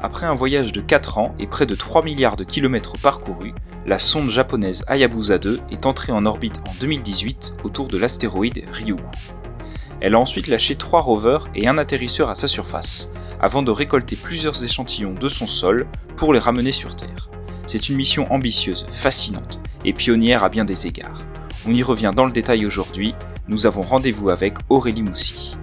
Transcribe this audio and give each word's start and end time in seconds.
Après 0.00 0.26
un 0.26 0.34
voyage 0.34 0.72
de 0.72 0.80
4 0.80 1.18
ans 1.18 1.34
et 1.40 1.48
près 1.48 1.66
de 1.66 1.74
3 1.74 2.04
milliards 2.04 2.36
de 2.36 2.44
kilomètres 2.44 2.96
parcourus, 3.02 3.52
la 3.84 3.98
sonde 3.98 4.30
japonaise 4.30 4.84
Hayabusa 4.86 5.38
2 5.38 5.60
est 5.72 5.86
entrée 5.86 6.12
en 6.12 6.24
orbite 6.24 6.60
en 6.68 6.72
2018 6.78 7.54
autour 7.64 7.88
de 7.88 7.98
l'astéroïde 7.98 8.64
Ryugu. 8.70 9.02
Elle 10.00 10.14
a 10.14 10.20
ensuite 10.20 10.46
lâché 10.46 10.76
3 10.76 11.00
rovers 11.00 11.48
et 11.56 11.66
un 11.66 11.78
atterrisseur 11.78 12.30
à 12.30 12.36
sa 12.36 12.46
surface, 12.46 13.10
avant 13.40 13.62
de 13.62 13.72
récolter 13.72 14.14
plusieurs 14.14 14.62
échantillons 14.62 15.14
de 15.14 15.28
son 15.28 15.48
sol 15.48 15.88
pour 16.16 16.32
les 16.32 16.38
ramener 16.38 16.70
sur 16.70 16.94
Terre. 16.94 17.28
C'est 17.66 17.88
une 17.88 17.96
mission 17.96 18.32
ambitieuse, 18.32 18.86
fascinante 18.92 19.60
et 19.84 19.92
pionnière 19.92 20.44
à 20.44 20.48
bien 20.48 20.64
des 20.64 20.86
égards. 20.86 21.18
On 21.66 21.74
y 21.74 21.82
revient 21.82 22.12
dans 22.14 22.24
le 22.24 22.32
détail 22.32 22.66
aujourd'hui, 22.66 23.16
nous 23.48 23.66
avons 23.66 23.82
rendez-vous 23.82 24.30
avec 24.30 24.54
Aurélie 24.68 25.02
Moussy. 25.02 25.56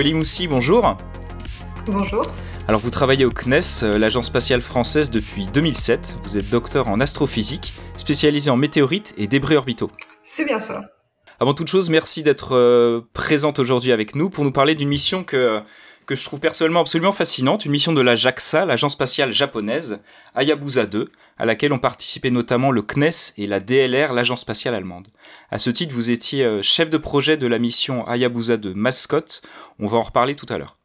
Aurélie 0.00 0.14
Moussy, 0.14 0.48
bonjour. 0.48 0.96
Bonjour. 1.84 2.22
Alors 2.68 2.80
vous 2.80 2.88
travaillez 2.88 3.26
au 3.26 3.30
CNES, 3.30 3.82
euh, 3.82 3.98
l'agence 3.98 4.28
spatiale 4.28 4.62
française 4.62 5.10
depuis 5.10 5.44
2007. 5.44 6.16
Vous 6.22 6.38
êtes 6.38 6.48
docteur 6.48 6.88
en 6.88 7.00
astrophysique, 7.00 7.74
spécialisé 7.98 8.48
en 8.48 8.56
météorites 8.56 9.12
et 9.18 9.26
débris 9.26 9.56
orbitaux. 9.56 9.90
C'est 10.24 10.46
bien 10.46 10.58
ça. 10.58 10.80
Avant 11.38 11.52
toute 11.52 11.68
chose, 11.68 11.90
merci 11.90 12.22
d'être 12.22 12.56
euh, 12.56 13.02
présente 13.12 13.58
aujourd'hui 13.58 13.92
avec 13.92 14.14
nous 14.14 14.30
pour 14.30 14.42
nous 14.44 14.52
parler 14.52 14.74
d'une 14.74 14.88
mission 14.88 15.22
que, 15.22 15.60
que 16.06 16.16
je 16.16 16.24
trouve 16.24 16.40
personnellement 16.40 16.80
absolument 16.80 17.12
fascinante, 17.12 17.64
une 17.64 17.72
mission 17.72 17.92
de 17.92 18.00
la 18.00 18.16
JAXA, 18.16 18.64
l'agence 18.64 18.92
spatiale 18.92 19.32
japonaise, 19.32 20.00
Hayabusa 20.34 20.86
2, 20.86 21.08
à 21.38 21.46
laquelle 21.46 21.72
ont 21.72 21.78
participé 21.78 22.30
notamment 22.30 22.70
le 22.70 22.82
CNES 22.82 23.32
et 23.38 23.46
la 23.46 23.60
DLR, 23.60 24.12
l'agence 24.12 24.40
spatiale 24.40 24.74
allemande. 24.74 25.08
À 25.50 25.58
ce 25.58 25.70
titre, 25.70 25.94
vous 25.94 26.10
étiez 26.10 26.44
euh, 26.44 26.62
chef 26.62 26.90
de 26.90 26.98
projet 26.98 27.36
de 27.36 27.46
la 27.46 27.58
mission 27.58 28.06
Hayabusa 28.06 28.56
2 28.56 28.74
Mascot, 28.74 29.40
on 29.78 29.86
va 29.86 29.98
en 29.98 30.02
reparler 30.02 30.34
tout 30.34 30.46
à 30.48 30.58
l'heure. 30.58 30.76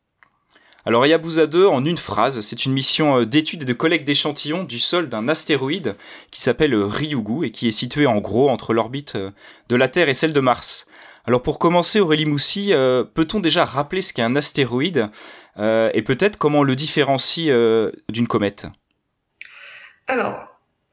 Alors 0.87 1.03
Hayabusa 1.03 1.47
2, 1.47 1.65
en 1.65 1.83
une 1.83 1.97
phrase, 1.97 2.41
c'est 2.41 2.65
une 2.65 2.71
mission 2.71 3.21
euh, 3.21 3.25
d'étude 3.25 3.63
et 3.63 3.65
de 3.65 3.73
collecte 3.73 4.05
d'échantillons 4.05 4.63
du 4.63 4.77
sol 4.77 5.09
d'un 5.09 5.27
astéroïde 5.27 5.95
qui 6.29 6.41
s'appelle 6.41 6.75
Ryugu 6.75 7.43
et 7.43 7.49
qui 7.49 7.67
est 7.67 7.71
situé 7.71 8.05
en 8.05 8.19
gros 8.19 8.49
entre 8.49 8.71
l'orbite 8.71 9.15
euh, 9.15 9.31
de 9.67 9.75
la 9.75 9.87
Terre 9.87 10.09
et 10.09 10.13
celle 10.13 10.31
de 10.31 10.39
Mars. 10.39 10.85
Alors 11.27 11.41
pour 11.41 11.59
commencer, 11.59 11.99
Aurélie 11.99 12.25
Moussy, 12.25 12.73
euh, 12.73 13.03
peut-on 13.03 13.39
déjà 13.39 13.65
rappeler 13.65 14.01
ce 14.01 14.13
qu'est 14.13 14.21
un 14.21 14.35
astéroïde 14.35 15.09
et 15.57 16.01
peut-être 16.01 16.37
comment 16.37 16.59
on 16.59 16.63
le 16.63 16.75
différencie 16.75 17.47
d'une 18.09 18.27
comète? 18.27 18.67
Alors, 20.07 20.47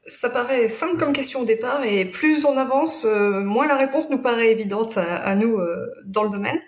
ça 0.07 0.29
paraît 0.29 0.69
simple 0.69 0.97
comme 0.97 1.11
question 1.11 1.41
au 1.41 1.45
départ 1.45 1.83
et 1.83 2.05
plus 2.05 2.45
on 2.45 2.57
avance, 2.57 3.03
moins 3.03 3.67
la 3.67 3.75
réponse 3.75 4.09
nous 4.09 4.21
paraît 4.21 4.51
évidente 4.51 4.97
à, 4.97 5.35
nous 5.35 5.59
dans 6.05 6.23
le 6.23 6.29
domaine. 6.29 6.61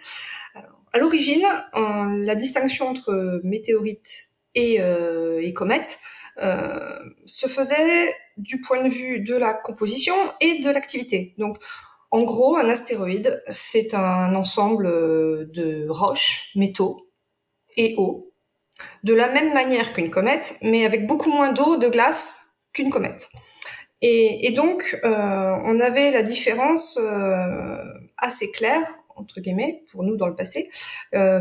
À 0.92 1.00
l'origine, 1.00 1.46
la 1.74 2.36
distinction 2.36 2.90
entre 2.90 3.40
météorite 3.46 4.36
et, 4.56 4.78
euh, 4.80 5.40
et 5.42 5.54
comète 5.54 6.00
euh, 6.38 7.00
se 7.26 7.48
faisait 7.48 8.14
du 8.38 8.62
point 8.62 8.84
de 8.84 8.90
vue 8.90 9.20
de 9.20 9.36
la 9.36 9.54
composition 9.54 10.16
et 10.42 10.60
de 10.60 10.70
l'activité. 10.70 11.34
Donc, 11.38 11.58
en 12.12 12.24
gros, 12.24 12.56
un 12.56 12.70
astéroïde, 12.70 13.44
c'est 13.50 13.94
un 13.94 14.36
ensemble 14.36 14.88
de 15.52 15.88
roches, 15.90 16.52
métaux 16.56 17.10
et 17.78 17.96
eau, 17.98 18.32
de 19.04 19.14
la 19.14 19.30
même 19.30 19.54
manière 19.54 19.94
qu'une 19.94 20.12
comète, 20.12 20.56
mais 20.62 20.86
avec 20.86 21.08
beaucoup 21.08 21.30
moins 21.30 21.52
d'eau, 21.52 21.78
de 21.78 21.88
glace 21.88 22.58
qu'une 22.74 22.90
comète. 22.90 23.30
Et, 24.02 24.52
donc, 24.52 25.00
euh, 25.04 25.56
on 25.66 25.80
avait 25.80 26.12
la 26.12 26.22
différence 26.22 27.00
euh, 27.02 27.78
assez 28.18 28.52
claire 28.52 28.84
entre 29.16 29.40
guillemets, 29.40 29.84
pour 29.92 30.04
nous 30.04 30.18
dans 30.18 30.28
le 30.28 30.36
passé. 30.36 30.70
Euh, 31.14 31.40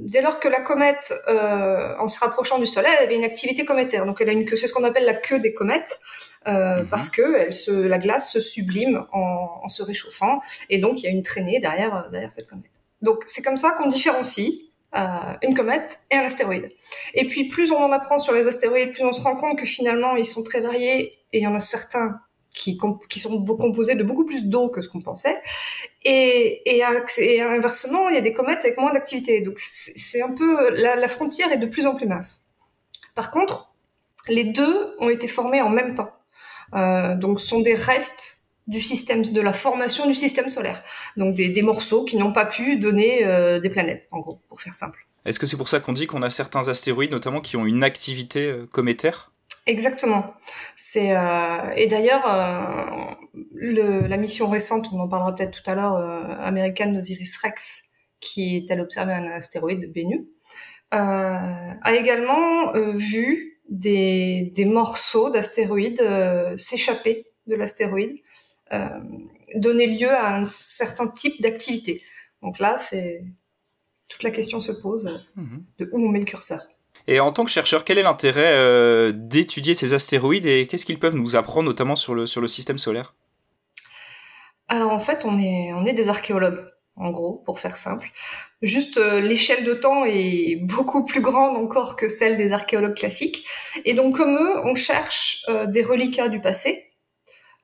dès 0.00 0.22
lors 0.22 0.40
que 0.40 0.48
la 0.48 0.60
comète, 0.60 1.12
euh, 1.28 1.94
en 1.98 2.08
se 2.08 2.18
rapprochant 2.18 2.58
du 2.58 2.66
Soleil, 2.66 2.92
avait 3.02 3.16
une 3.16 3.24
activité 3.24 3.64
cométaire. 3.64 4.06
Donc 4.06 4.20
elle 4.20 4.28
a 4.28 4.32
une 4.32 4.44
queue, 4.44 4.56
c'est 4.56 4.66
ce 4.66 4.72
qu'on 4.72 4.84
appelle 4.84 5.04
la 5.04 5.14
queue 5.14 5.38
des 5.38 5.52
comètes, 5.52 6.00
euh, 6.46 6.78
mhm. 6.78 6.88
parce 6.88 7.08
que 7.08 7.36
elle 7.38 7.54
se, 7.54 7.70
la 7.70 7.98
glace 7.98 8.32
se 8.32 8.40
sublime 8.40 9.04
en, 9.12 9.60
en, 9.62 9.68
se 9.68 9.82
réchauffant, 9.82 10.40
et 10.70 10.78
donc 10.78 11.00
il 11.00 11.04
y 11.04 11.06
a 11.06 11.10
une 11.10 11.22
traînée 11.22 11.60
derrière, 11.60 12.08
derrière 12.10 12.32
cette 12.32 12.48
comète. 12.48 12.70
Donc 13.00 13.24
c'est 13.26 13.42
comme 13.42 13.56
ça 13.56 13.72
qu'on 13.72 13.88
différencie 13.88 14.50
euh, 14.96 14.98
une 15.42 15.54
comète 15.54 15.98
et 16.10 16.16
un 16.16 16.24
astéroïde. 16.24 16.70
Et 17.14 17.26
puis 17.26 17.48
plus 17.48 17.72
on 17.72 17.78
en 17.78 17.92
apprend 17.92 18.18
sur 18.18 18.32
les 18.32 18.46
astéroïdes, 18.46 18.92
plus 18.92 19.04
on 19.04 19.12
se 19.12 19.20
rend 19.20 19.36
compte 19.36 19.58
que 19.58 19.66
finalement 19.66 20.16
ils 20.16 20.26
sont 20.26 20.42
très 20.42 20.60
variés, 20.60 21.18
et 21.32 21.38
il 21.38 21.42
y 21.42 21.46
en 21.46 21.54
a 21.54 21.60
certains 21.60 22.20
qui, 22.54 22.78
qui 23.08 23.18
sont 23.18 23.44
composés 23.44 23.94
de 23.94 24.04
beaucoup 24.04 24.26
plus 24.26 24.46
d'eau 24.46 24.68
que 24.68 24.82
ce 24.82 24.88
qu'on 24.88 25.00
pensait. 25.00 25.40
Et, 26.04 26.76
et, 26.76 26.82
inversement, 27.40 28.08
il 28.08 28.14
y 28.14 28.18
a 28.18 28.20
des 28.20 28.32
comètes 28.32 28.58
avec 28.58 28.76
moins 28.76 28.92
d'activité. 28.92 29.40
Donc 29.40 29.58
c'est 29.58 30.22
un 30.22 30.34
peu 30.34 30.70
la, 30.70 30.96
la, 30.96 31.08
frontière 31.08 31.52
est 31.52 31.58
de 31.58 31.66
plus 31.66 31.86
en 31.86 31.94
plus 31.94 32.06
mince. 32.06 32.48
Par 33.14 33.30
contre, 33.30 33.74
les 34.28 34.44
deux 34.44 34.94
ont 34.98 35.08
été 35.08 35.28
formés 35.28 35.62
en 35.62 35.70
même 35.70 35.94
temps. 35.94 36.10
Euh, 36.74 37.14
donc 37.16 37.40
sont 37.40 37.60
des 37.60 37.74
restes 37.74 38.48
du 38.66 38.80
système 38.80 39.22
de 39.22 39.40
la 39.40 39.52
formation 39.52 40.06
du 40.06 40.14
système 40.14 40.48
solaire. 40.48 40.82
Donc 41.16 41.34
des, 41.34 41.48
des 41.48 41.62
morceaux 41.62 42.04
qui 42.04 42.16
n'ont 42.16 42.32
pas 42.32 42.46
pu 42.46 42.76
donner 42.76 43.24
euh, 43.24 43.58
des 43.60 43.70
planètes, 43.70 44.08
en 44.10 44.20
gros, 44.20 44.40
pour 44.48 44.60
faire 44.60 44.74
simple. 44.74 45.06
Est-ce 45.24 45.38
que 45.38 45.46
c'est 45.46 45.56
pour 45.56 45.68
ça 45.68 45.80
qu'on 45.80 45.92
dit 45.92 46.06
qu'on 46.06 46.22
a 46.22 46.30
certains 46.30 46.68
astéroïdes, 46.68 47.12
notamment, 47.12 47.40
qui 47.40 47.56
ont 47.56 47.66
une 47.66 47.84
activité 47.84 48.46
euh, 48.46 48.66
cométaire? 48.66 49.32
Exactement. 49.66 50.34
C'est 50.76 51.16
euh, 51.16 51.70
et 51.76 51.86
d'ailleurs 51.86 52.26
euh, 52.26 54.08
la 54.08 54.16
mission 54.16 54.48
récente, 54.48 54.86
on 54.92 54.98
en 54.98 55.08
parlera 55.08 55.34
peut-être 55.34 55.62
tout 55.62 55.70
à 55.70 55.76
l'heure, 55.76 55.94
euh, 55.94 56.24
américaine 56.40 56.92
d'Osiris 56.96 57.36
Rex, 57.36 57.84
qui 58.20 58.56
est 58.56 58.70
allée 58.72 58.82
observer 58.82 59.12
un 59.12 59.26
astéroïde 59.28 59.92
Bennu, 59.92 60.26
euh, 60.94 61.72
a 61.82 61.94
également 61.94 62.74
euh, 62.74 62.92
vu 62.92 63.51
des, 63.72 64.52
des 64.54 64.64
morceaux 64.64 65.30
d'astéroïdes 65.30 66.02
s'échapper 66.56 67.26
de 67.46 67.56
l'astéroïde, 67.56 68.18
donner 69.54 69.86
lieu 69.86 70.10
à 70.10 70.36
un 70.36 70.44
certain 70.44 71.08
type 71.08 71.40
d'activité. 71.42 72.02
Donc 72.42 72.58
là, 72.58 72.76
c'est 72.76 73.24
toute 74.08 74.22
la 74.22 74.30
question 74.30 74.60
se 74.60 74.72
pose 74.72 75.22
mhm. 75.36 75.64
de 75.78 75.88
où 75.92 76.04
on 76.04 76.08
met 76.08 76.18
le 76.18 76.24
curseur. 76.24 76.60
Et 77.08 77.18
en 77.18 77.32
tant 77.32 77.44
que 77.44 77.50
chercheur, 77.50 77.84
quel 77.84 77.98
est 77.98 78.02
l'intérêt 78.02 78.52
euh, 78.52 79.12
d'étudier 79.12 79.74
ces 79.74 79.94
astéroïdes 79.94 80.46
et 80.46 80.66
qu'est-ce 80.66 80.86
qu'ils 80.86 81.00
peuvent 81.00 81.16
nous 81.16 81.34
apprendre 81.34 81.68
notamment 81.68 81.96
sur 81.96 82.14
le, 82.14 82.26
sur 82.26 82.40
le 82.40 82.48
système 82.48 82.78
solaire? 82.78 83.14
Alors 84.68 84.92
en 84.92 84.98
fait, 84.98 85.24
on 85.24 85.38
est, 85.38 85.72
on 85.72 85.84
est 85.84 85.94
des 85.94 86.08
archéologues, 86.08 86.64
en 86.96 87.10
gros, 87.10 87.42
pour 87.44 87.58
faire 87.58 87.76
simple. 87.76 88.10
Juste 88.62 88.96
euh, 88.96 89.20
l'échelle 89.20 89.64
de 89.64 89.74
temps 89.74 90.04
est 90.04 90.56
beaucoup 90.56 91.04
plus 91.04 91.20
grande 91.20 91.56
encore 91.56 91.96
que 91.96 92.08
celle 92.08 92.36
des 92.36 92.52
archéologues 92.52 92.94
classiques. 92.94 93.46
Et 93.84 93.94
donc 93.94 94.16
comme 94.16 94.36
eux, 94.36 94.60
on 94.64 94.74
cherche 94.74 95.44
euh, 95.48 95.66
des 95.66 95.82
reliquats 95.82 96.28
du 96.28 96.40
passé, 96.40 96.82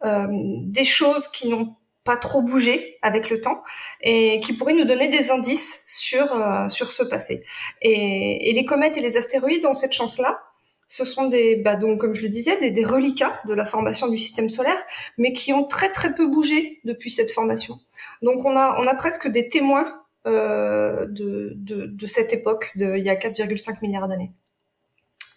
des 0.04 0.84
choses 0.84 1.26
qui 1.26 1.48
n'ont 1.48 1.74
pas 2.08 2.16
trop 2.16 2.40
bougé 2.40 2.96
avec 3.02 3.28
le 3.28 3.40
temps 3.42 3.62
et 4.00 4.40
qui 4.40 4.54
pourraient 4.54 4.72
nous 4.72 4.86
donner 4.86 5.08
des 5.08 5.30
indices 5.30 5.84
sur, 5.88 6.32
euh, 6.32 6.66
sur 6.70 6.90
ce 6.90 7.02
passé. 7.02 7.44
Et, 7.82 8.48
et, 8.48 8.54
les 8.54 8.64
comètes 8.64 8.96
et 8.96 9.02
les 9.02 9.18
astéroïdes 9.18 9.66
ont 9.66 9.74
cette 9.74 9.92
chance-là. 9.92 10.40
Ce 10.88 11.04
sont 11.04 11.26
des, 11.26 11.56
bah 11.56 11.76
donc, 11.76 12.00
comme 12.00 12.14
je 12.14 12.22
le 12.22 12.30
disais, 12.30 12.58
des, 12.60 12.70
des, 12.70 12.84
reliquats 12.84 13.38
de 13.46 13.52
la 13.52 13.66
formation 13.66 14.08
du 14.08 14.18
système 14.18 14.48
solaire, 14.48 14.82
mais 15.18 15.34
qui 15.34 15.52
ont 15.52 15.64
très 15.64 15.92
très 15.92 16.14
peu 16.14 16.26
bougé 16.26 16.80
depuis 16.84 17.10
cette 17.10 17.30
formation. 17.30 17.74
Donc 18.22 18.42
on 18.46 18.56
a, 18.56 18.80
on 18.80 18.86
a 18.86 18.94
presque 18.94 19.28
des 19.28 19.50
témoins 19.50 20.02
euh, 20.26 21.06
de, 21.08 22.06
cette 22.06 22.32
époque, 22.32 22.72
de, 22.76 22.96
il 22.96 23.04
y 23.04 23.10
a 23.10 23.14
4,5 23.14 23.82
milliards 23.82 24.08
d'années. 24.08 24.32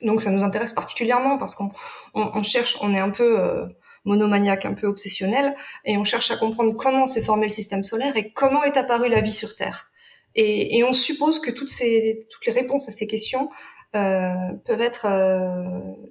Donc 0.02 0.22
ça 0.22 0.32
nous 0.32 0.44
intéresse 0.44 0.74
particulièrement 0.74 1.38
parce 1.38 1.56
qu'on 1.56 1.72
on, 2.14 2.32
on 2.34 2.44
cherche, 2.44 2.78
on 2.82 2.94
est 2.94 3.00
un 3.00 3.12
peu 3.12 3.40
euh, 3.40 3.68
monomaniaque, 4.06 4.66
un 4.66 4.74
peu 4.74 4.88
obsessionnel, 4.88 5.56
et 5.86 5.98
on 5.98 6.04
cherche 6.04 6.32
à 6.32 6.38
comprendre 6.38 6.74
comment 6.76 7.06
s'est 7.06 7.22
formé 7.22 7.44
le 7.44 7.52
système 7.52 7.84
solaire 7.84 8.18
et 8.18 8.32
comment 8.32 8.64
est 8.64 8.78
apparue 8.78 9.10
la 9.10 9.22
vie 9.22 9.34
sur 9.34 9.56
Terre. 9.56 9.92
Et, 10.34 10.82
on 10.84 10.94
suppose 10.94 11.40
que 11.40 11.52
toutes, 11.52 11.78
les 11.80 12.26
réponses 12.48 12.88
à 12.88 12.92
ces 12.94 13.06
questions 13.06 13.50
euh, 13.96 14.34
peuvent 14.66 14.82
être 14.82 15.06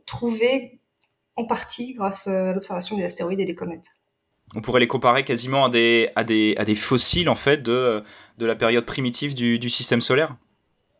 trouvées 0.04 0.78
en 1.36 1.46
partie 1.46 1.94
grâce 1.94 2.26
à 2.26 2.52
l'observation 2.52 2.98
des 2.98 3.04
astéroïdes 3.04 3.40
et 3.40 3.46
des 3.46 3.54
comètes. 3.54 3.99
On 4.54 4.60
pourrait 4.60 4.80
les 4.80 4.86
comparer 4.86 5.24
quasiment 5.24 5.66
à 5.66 5.70
des, 5.70 6.10
à 6.16 6.24
des, 6.24 6.54
à 6.56 6.64
des 6.64 6.74
fossiles 6.74 7.28
en 7.28 7.34
fait 7.34 7.62
de, 7.62 8.02
de 8.38 8.46
la 8.46 8.56
période 8.56 8.84
primitive 8.84 9.34
du, 9.34 9.58
du 9.58 9.70
système 9.70 10.00
solaire 10.00 10.34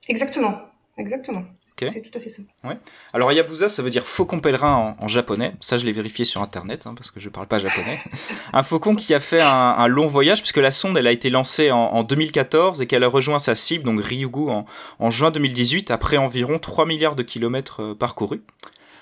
Exactement, 0.08 0.58
exactement. 0.96 1.44
C'est 1.88 2.02
tout 2.02 2.18
à 2.18 2.20
fait 2.20 2.28
ça. 2.28 2.42
Ouais. 2.64 2.76
Alors 3.12 3.30
Hayabusa, 3.30 3.68
ça 3.68 3.82
veut 3.82 3.90
dire 3.90 4.06
faucon 4.06 4.40
pèlerin 4.40 4.96
en, 4.98 5.08
japonais. 5.08 5.54
Ça, 5.60 5.78
je 5.78 5.86
l'ai 5.86 5.92
vérifié 5.92 6.24
sur 6.24 6.42
internet 6.42 6.86
hein, 6.86 6.94
parce 6.94 7.10
que 7.10 7.20
je 7.20 7.28
parle 7.28 7.46
pas 7.46 7.58
japonais. 7.58 8.00
un 8.52 8.62
faucon 8.62 8.94
qui 8.94 9.14
a 9.14 9.20
fait 9.20 9.40
un, 9.40 9.86
long 9.86 10.06
voyage 10.06 10.40
puisque 10.40 10.58
la 10.58 10.70
sonde, 10.70 10.96
elle 10.98 11.06
a 11.06 11.12
été 11.12 11.30
lancée 11.30 11.70
en, 11.70 12.02
2014 12.02 12.82
et 12.82 12.86
qu'elle 12.86 13.04
a 13.04 13.08
rejoint 13.08 13.38
sa 13.38 13.54
cible, 13.54 13.84
donc 13.84 14.02
Ryugu, 14.02 14.50
en, 14.50 14.66
en, 14.98 15.10
juin 15.10 15.30
2018 15.30 15.90
après 15.90 16.16
environ 16.16 16.58
3 16.58 16.86
milliards 16.86 17.16
de 17.16 17.22
kilomètres 17.22 17.82
euh, 17.82 17.94
parcourus. 17.94 18.42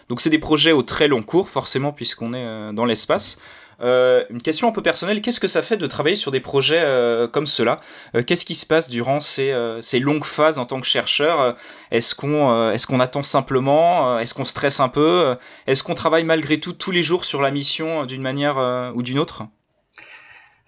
Donc 0.08 0.20
c'est 0.20 0.30
des 0.30 0.38
projets 0.38 0.72
au 0.72 0.82
très 0.82 1.08
long 1.08 1.22
cours, 1.22 1.48
forcément, 1.50 1.92
puisqu'on 1.92 2.32
est 2.32 2.44
euh, 2.44 2.72
dans 2.72 2.84
l'espace. 2.84 3.38
Euh, 3.80 4.24
une 4.30 4.42
question 4.42 4.68
un 4.68 4.72
peu 4.72 4.82
personnelle, 4.82 5.20
qu'est-ce 5.20 5.40
que 5.40 5.46
ça 5.46 5.62
fait 5.62 5.76
de 5.76 5.86
travailler 5.86 6.16
sur 6.16 6.30
des 6.30 6.40
projets 6.40 6.82
euh, 6.82 7.28
comme 7.28 7.46
cela? 7.46 7.78
Qu'est-ce 8.26 8.44
qui 8.44 8.54
se 8.54 8.66
passe 8.66 8.90
durant 8.90 9.20
ces, 9.20 9.54
ces, 9.80 10.00
longues 10.00 10.24
phases 10.24 10.58
en 10.58 10.66
tant 10.66 10.80
que 10.80 10.86
chercheur? 10.86 11.56
Est-ce 11.90 12.14
qu'on 12.14 12.72
est 12.72 12.86
qu'on 12.86 13.00
attend 13.00 13.22
simplement? 13.22 14.18
Est-ce 14.18 14.34
qu'on 14.34 14.44
stresse 14.44 14.80
un 14.80 14.88
peu? 14.88 15.36
Est-ce 15.66 15.82
qu'on 15.82 15.94
travaille 15.94 16.24
malgré 16.24 16.58
tout 16.58 16.72
tous 16.72 16.90
les 16.90 17.02
jours 17.02 17.24
sur 17.24 17.42
la 17.42 17.50
mission 17.50 18.06
d'une 18.06 18.22
manière 18.22 18.92
ou 18.94 19.02
d'une 19.02 19.18
autre? 19.18 19.44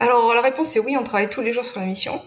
Alors 0.03 0.33
la 0.35 0.41
réponse 0.41 0.75
est 0.77 0.81
oui, 0.81 0.97
on 0.99 1.05
travaille 1.05 1.29
tous 1.29 1.43
les 1.43 1.53
jours 1.53 1.67
sur 1.67 1.79
la 1.79 1.85
mission. 1.85 2.23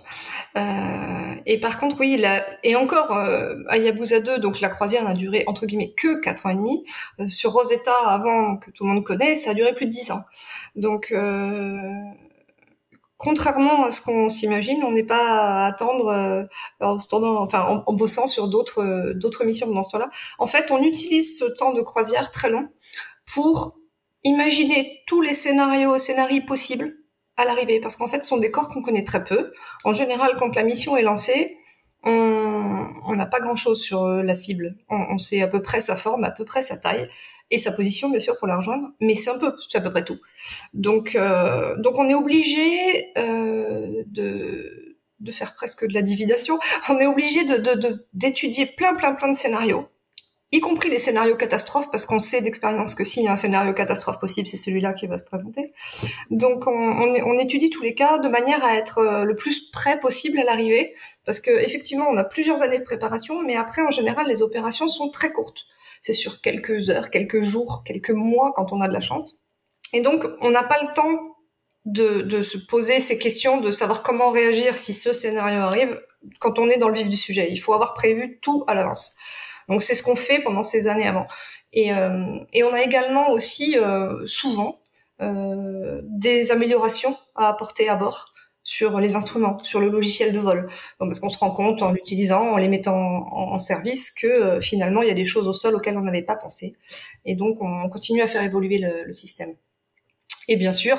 Euh, 0.56 1.36
et 1.48 1.60
par 1.60 1.80
contre, 1.80 2.00
oui, 2.00 2.18
la, 2.18 2.46
et 2.64 2.76
encore, 2.76 3.12
euh, 3.12 3.56
Hayabusa 3.68 4.20
2, 4.20 4.38
donc 4.38 4.62
la 4.62 4.70
croisière 4.70 5.04
n'a 5.04 5.16
duré 5.16 5.44
entre 5.48 5.66
guillemets 5.66 5.92
que 5.98 6.22
4 6.22 6.46
ans 6.46 6.50
et 6.52 6.56
demi. 6.56 6.86
Euh, 7.20 7.28
sur 7.28 7.52
Rosetta, 7.52 7.96
avant 8.06 8.58
que 8.58 8.70
tout 8.70 8.84
le 8.84 8.94
monde 8.94 9.04
connaisse, 9.04 9.46
ça 9.46 9.52
a 9.52 9.54
duré 9.56 9.74
plus 9.74 9.88
de 9.88 9.92
10 9.92 10.12
ans. 10.12 10.22
Donc, 10.76 11.12
euh, 11.12 11.78
contrairement 13.18 13.86
à 13.86 13.92
ce 13.92 14.02
qu'on 14.02 14.30
s'imagine, 14.30 14.84
on 14.84 14.92
n'est 14.92 15.04
pas 15.04 15.64
à 15.64 15.66
attendre 15.68 16.08
euh, 16.08 16.44
en, 16.80 16.98
enfin, 17.42 17.84
en, 17.86 17.94
bossant 17.94 18.28
sur 18.28 18.48
d'autres 18.48 19.14
d'autres 19.16 19.46
missions 19.46 19.68
pendant 19.68 19.84
ce 19.84 19.92
temps-là. 19.92 20.10
En 20.40 20.48
fait, 20.48 20.72
on 20.72 20.82
utilise 20.82 21.38
ce 21.40 21.46
temps 21.58 21.74
de 21.74 21.82
croisière 21.82 22.32
très 22.32 22.50
long 22.50 22.70
pour 23.34 23.78
imaginer 24.24 25.02
tous 25.08 25.22
les 25.22 25.34
scénarios, 25.34 25.98
scénarios 25.98 26.44
possibles 26.48 26.94
à 27.38 27.46
l'arrivée, 27.46 27.80
parce 27.80 27.98
qu'en 27.98 28.08
fait, 28.08 28.24
ce 28.24 28.30
sont 28.30 28.38
des 28.38 28.52
corps 28.52 28.70
qu'on 28.70 28.84
connaît 28.84 29.04
très 29.04 29.24
peu. 29.24 29.54
En 29.84 29.94
général, 29.94 30.36
quand 30.38 30.56
la 30.56 30.64
mission 30.64 30.96
est 30.98 31.02
lancée, 31.02 31.58
on 33.06 33.16
n'a 33.16 33.26
pas 33.26 33.40
grand-chose 33.40 33.82
sur 33.82 34.04
euh, 34.04 34.24
la 34.24 34.36
cible. 34.36 34.76
On, 34.90 35.18
sait 35.18 35.42
à 35.42 35.48
peu 35.48 35.62
près 35.62 35.82
sa 35.82 35.96
forme, 35.96 36.24
à 36.24 36.32
peu 36.32 36.46
près 36.46 36.62
sa 36.62 36.78
taille 36.78 37.10
et 37.54 37.58
sa 37.58 37.72
position, 37.72 38.10
bien 38.10 38.20
sûr, 38.20 38.38
pour 38.38 38.48
la 38.48 38.58
rejoindre, 38.58 38.92
mais 39.00 39.16
c'est 39.16 39.30
un 39.30 39.40
peu, 39.40 39.54
c'est 39.70 39.78
à 39.78 39.82
peu 39.82 39.92
près 39.92 40.04
tout. 40.04 40.20
Donc, 40.74 41.16
euh, 41.16 41.76
donc 41.78 41.98
on 41.98 42.10
est 42.10 42.14
obligé 42.14 43.12
euh, 43.18 44.04
de, 44.08 44.98
de 45.20 45.32
faire 45.32 45.54
presque 45.56 45.88
de 45.88 45.94
la 45.94 46.02
dividation. 46.02 46.60
On 46.90 46.98
est 47.00 47.06
obligé 47.06 47.46
de 47.46 48.06
d'étudier 48.14 48.66
plein, 48.66 48.96
plein, 48.96 49.14
plein 49.14 49.30
de 49.30 49.36
scénarios 49.36 49.88
y 50.54 50.60
compris 50.60 50.88
les 50.88 51.00
scénarios 51.00 51.36
catastrophes, 51.36 51.90
parce 51.90 52.06
qu'on 52.06 52.20
sait 52.20 52.42
d'expérience 52.42 52.94
que 52.94 53.04
s'il 53.04 53.24
y 53.24 53.28
a 53.28 53.32
un 53.32 53.36
scénario 53.36 53.74
catastrophe 53.74 54.20
possible, 54.20 54.48
c'est 54.48 54.56
celui-là 54.56 54.94
qui 54.94 55.08
va 55.08 55.18
se 55.18 55.26
présenter. 55.26 55.74
Donc 56.30 56.68
on, 56.68 56.72
on, 56.72 57.40
étudie 57.40 57.72
tous 57.72 57.82
les 57.82 57.96
cas 57.96 58.20
de 58.20 58.30
manière 58.30 58.64
à 58.64 58.76
être 58.76 59.00
euh, 59.00 59.24
le 59.24 59.36
plus 59.36 59.72
près 59.72 60.00
possible 60.00 60.40
à 60.40 60.44
l'arrivée, 60.44 60.94
parce 61.26 61.40
que 61.40 61.50
effectivement 61.50 62.06
on 62.08 62.18
a 62.18 62.24
plusieurs 62.24 62.62
années 62.62 62.78
de 62.78 62.84
préparation, 62.84 63.42
mais 63.42 63.56
après 63.56 63.82
en 63.82 63.90
général 63.90 64.28
les 64.28 64.44
opérations 64.44 64.88
sont 64.88 65.10
très 65.10 65.32
courtes. 65.32 65.66
C'est 66.04 66.14
sur 66.14 66.42
quelques 66.42 66.90
heures, 66.90 67.10
quelques 67.10 67.42
jours, 67.42 67.84
quelques 67.86 68.12
mois 68.12 68.54
quand 68.56 68.72
on 68.72 68.82
a 68.82 68.88
de 68.88 68.94
la 68.94 69.00
chance. 69.00 69.42
Et 69.94 70.02
donc 70.02 70.26
on 70.42 70.52
n'a 70.52 70.64
pas 70.64 70.82
le 70.82 70.94
temps 70.94 71.34
de, 71.86 72.22
de 72.22 72.44
se 72.44 72.58
poser 72.58 73.00
ces 73.00 73.18
questions, 73.18 73.60
de 73.60 73.72
savoir 73.72 74.04
comment 74.04 74.32
réagir 74.32 74.78
si 74.78 74.94
ce 74.94 75.12
scénario 75.14 75.62
arrive 75.62 76.00
quand 76.40 76.60
on 76.60 76.70
est 76.70 76.78
dans 76.78 76.90
le 76.90 76.96
vif 76.96 77.10
du 77.10 77.18
sujet. 77.18 77.48
Il 77.50 77.58
faut 77.58 77.74
avoir 77.74 77.94
prévu 77.94 78.40
tout 78.42 78.64
à 78.68 78.74
l'avance. 78.74 79.16
Donc 79.70 79.82
c'est 79.82 79.96
ce 79.96 80.04
qu'on 80.04 80.16
fait 80.16 80.40
pendant 80.40 80.64
ces 80.64 80.88
années 80.88 81.08
avant. 81.08 81.26
Et, 81.74 81.94
euh, 81.94 82.38
et 82.54 82.64
on 82.64 82.74
a 82.74 82.82
également 82.82 83.32
aussi 83.32 83.78
euh, 83.78 84.26
souvent 84.28 84.82
euh, 85.22 86.02
des 86.04 86.52
améliorations 86.52 87.18
à 87.36 87.50
apporter 87.50 87.90
à 87.90 87.96
bord 87.96 88.33
sur 88.74 89.00
les 89.00 89.16
instruments, 89.16 89.58
sur 89.64 89.80
le 89.80 89.90
logiciel 89.90 90.34
de 90.34 90.40
vol. 90.40 90.70
Parce 91.00 91.20
qu'on 91.20 91.30
se 91.30 91.38
rend 91.38 91.52
compte 91.52 91.82
en 91.82 91.92
l'utilisant, 91.92 92.54
en 92.54 92.58
les 92.58 92.68
mettant 92.68 92.96
en, 92.96 93.60
service, 93.60 94.12
que 94.12 94.60
finalement 94.60 95.02
il 95.02 95.08
y 95.08 95.12
a 95.12 95.16
des 95.16 95.26
choses 95.26 95.48
au 95.48 95.54
sol 95.54 95.76
auxquelles 95.76 95.98
on 95.98 96.02
n'avait 96.02 96.24
pas 96.24 96.36
pensé. 96.36 96.76
Et 97.26 97.36
donc 97.36 97.58
on 97.62 97.90
continue 97.90 98.22
à 98.22 98.28
faire 98.28 98.44
évoluer 98.44 98.80
le, 98.80 99.14
système. 99.14 99.56
Et 100.48 100.56
bien 100.56 100.74
sûr, 100.74 100.98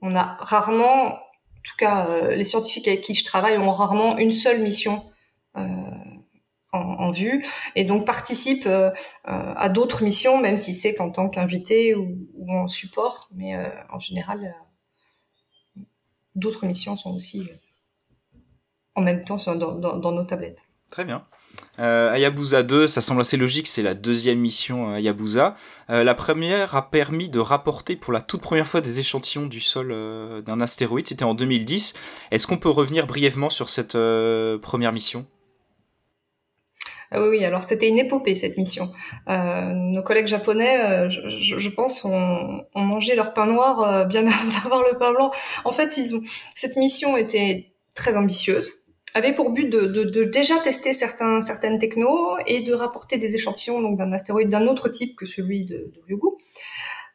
on 0.00 0.14
a 0.14 0.36
rarement, 0.40 1.06
en 1.06 1.62
tout 1.64 1.76
cas 1.78 2.30
les 2.30 2.44
scientifiques 2.44 2.88
avec 2.88 3.02
qui 3.02 3.14
je 3.14 3.24
travaille 3.24 3.58
ont 3.58 3.70
rarement 3.70 4.16
une 4.18 4.32
seule 4.32 4.60
mission 4.60 5.02
euh, 5.56 5.62
en, 6.72 7.10
vue 7.10 7.46
et 7.74 7.84
donc 7.84 8.06
participe 8.06 8.66
euh, 8.66 8.90
euh, 9.28 9.54
à 9.56 9.68
d'autres 9.68 10.02
missions, 10.02 10.38
même 10.38 10.58
si 10.58 10.74
c'est 10.74 10.94
qu'en 10.94 11.10
tant 11.10 11.28
qu'invité 11.28 11.94
ou, 11.94 12.26
en 12.48 12.66
support. 12.66 13.28
Mais 13.34 13.54
euh, 13.56 13.68
en 13.90 13.98
général, 13.98 14.54
d'autres 16.38 16.66
missions 16.66 16.96
sont 16.96 17.14
aussi 17.14 17.48
en 18.94 19.02
même 19.02 19.24
temps 19.24 19.38
dans, 19.54 20.12
nos 20.12 20.24
tablettes. 20.24 20.62
Très 20.90 21.04
bien. 21.04 21.24
Euh, 21.78 22.12
Hayabusa 22.12 22.62
2, 22.62 22.88
ça 22.88 23.00
semble 23.00 23.20
assez 23.20 23.36
logique, 23.36 23.66
c'est 23.66 23.82
la 23.82 23.94
deuxième 23.94 24.38
mission 24.38 24.94
Hayabusa. 24.94 25.54
la 25.88 26.14
première 26.14 26.74
a 26.74 26.90
permis 26.90 27.28
de 27.28 27.38
rapporter 27.38 27.94
pour 27.94 28.12
la 28.12 28.20
toute 28.20 28.40
première 28.40 28.66
fois 28.66 28.80
des 28.80 29.00
échantillons 29.00 29.46
du 29.46 29.60
sol 29.60 29.88
d'un 30.44 30.60
astéroïde, 30.60 31.06
c'était 31.06 31.24
en 31.24 31.34
2010. 31.34 31.94
Est-ce 32.30 32.46
qu'on 32.46 32.58
peut 32.58 32.70
revenir 32.70 33.06
brièvement 33.06 33.50
sur 33.50 33.68
cette 33.70 33.98
première 34.62 34.92
mission? 34.92 35.26
Ah 37.10 37.22
oui, 37.22 37.28
oui, 37.28 37.44
alors 37.44 37.64
c'était 37.64 37.88
une 37.88 37.98
épopée 37.98 38.34
cette 38.34 38.56
mission. 38.58 38.90
Euh, 39.28 39.72
nos 39.72 40.02
collègues 40.02 40.26
japonais, 40.26 40.78
euh, 40.80 41.10
je, 41.10 41.58
je, 41.58 41.68
pense, 41.70 42.04
ont, 42.04 42.64
ont, 42.74 42.82
mangé 42.82 43.14
leur 43.14 43.32
pain 43.32 43.46
noir 43.46 43.82
euh, 43.82 44.04
bien 44.04 44.26
avant 44.26 44.50
d'avoir 44.52 44.82
le 44.82 44.98
pain 44.98 45.12
blanc. 45.12 45.30
En 45.64 45.72
fait, 45.72 45.96
ils 45.96 46.14
ont... 46.14 46.22
cette 46.54 46.76
mission 46.76 47.16
était 47.16 47.72
très 47.94 48.16
ambitieuse, 48.16 48.72
avait 49.14 49.32
pour 49.32 49.50
but 49.50 49.68
de, 49.68 49.86
de, 49.86 50.04
de, 50.04 50.24
déjà 50.24 50.58
tester 50.58 50.92
certains, 50.92 51.40
certaines 51.40 51.78
technos 51.78 52.38
et 52.46 52.60
de 52.60 52.72
rapporter 52.74 53.16
des 53.16 53.34
échantillons 53.34 53.80
donc 53.80 53.96
d'un 53.96 54.12
astéroïde 54.12 54.50
d'un 54.50 54.66
autre 54.66 54.88
type 54.88 55.16
que 55.16 55.26
celui 55.26 55.64
de, 55.64 55.76
de 55.76 56.00
Ryugu. 56.06 56.28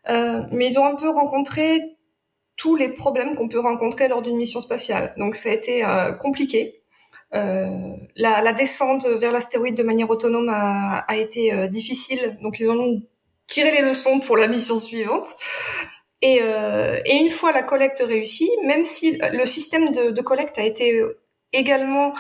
Euh, 0.10 0.42
mais 0.52 0.68
ils 0.70 0.80
ont 0.80 0.86
un 0.86 0.96
peu 0.96 1.10
rencontré 1.10 1.82
tous 2.58 2.76
les 2.76 2.90
problèmes 2.90 3.36
qu'on 3.36 3.48
peut 3.48 3.60
rencontrer 3.60 4.08
lors 4.08 4.22
d'une 4.22 4.38
mission 4.38 4.62
spatiale. 4.62 5.14
Donc 5.18 5.36
ça 5.36 5.50
a 5.50 5.54
été 5.54 5.86
euh, 5.86 6.12
compliqué. 6.14 6.83
Euh, 7.36 7.96
la, 8.16 8.42
la, 8.42 8.54
descente 8.54 9.08
vers 9.08 9.32
l'astéroïde 9.32 9.76
de 9.76 9.82
manière 9.82 10.10
autonome 10.10 10.50
a, 10.50 11.00
a 11.08 11.18
été 11.18 11.52
euh, 11.52 11.68
difficile, 11.68 12.38
donc 12.44 12.60
ils 12.60 12.70
ont 12.70 13.02
tiré 13.48 13.72
les 13.72 13.82
leçons 13.82 14.20
pour 14.20 14.38
la 14.38 14.48
mission 14.48 14.78
suivante. 14.78 15.30
Et, 16.22 16.40
euh, 16.42 17.00
et, 17.06 17.16
une 17.16 17.32
fois 17.32 17.52
la 17.52 17.64
collecte 17.64 18.04
réussie, 18.06 18.50
même 18.66 18.84
si 18.84 19.18
le 19.32 19.46
système 19.48 19.92
de, 19.92 20.12
de 20.12 20.22
collecte 20.22 20.60
a 20.60 20.64
été 20.64 21.02
également, 21.54 22.14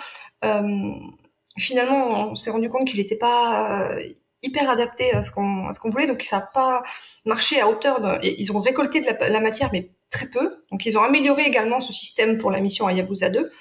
finalement, 1.57 2.31
on 2.31 2.35
s'est 2.35 2.51
rendu 2.51 2.69
compte 2.69 2.87
qu'il 2.87 2.99
n'était 2.99 3.15
pas 3.15 3.95
hyper 4.41 4.69
adapté 4.69 5.13
à 5.13 5.21
ce 5.21 5.31
qu'on 5.31 5.89
voulait, 5.89 6.07
donc 6.07 6.21
ça 6.23 6.39
n'a 6.39 6.49
pas 6.53 6.83
marché 7.25 7.61
à 7.61 7.69
hauteur. 7.69 8.19
Ils 8.23 8.51
ont 8.51 8.59
récolté 8.59 8.99
de 8.99 9.05
la, 9.05 9.29
la, 9.29 9.39
matière, 9.39 9.69
mais 9.71 9.89
très 10.11 10.27
peu. 10.27 10.63
Donc 10.71 10.85
ils 10.85 10.97
ont 10.97 11.01
amélioré 11.01 11.43
également 11.43 11.79
ce 11.79 11.93
système 11.93 12.37
pour 12.37 12.51
la 12.51 12.59
mission 12.59 12.87
Hayabusa 12.87 13.29
2. 13.29 13.51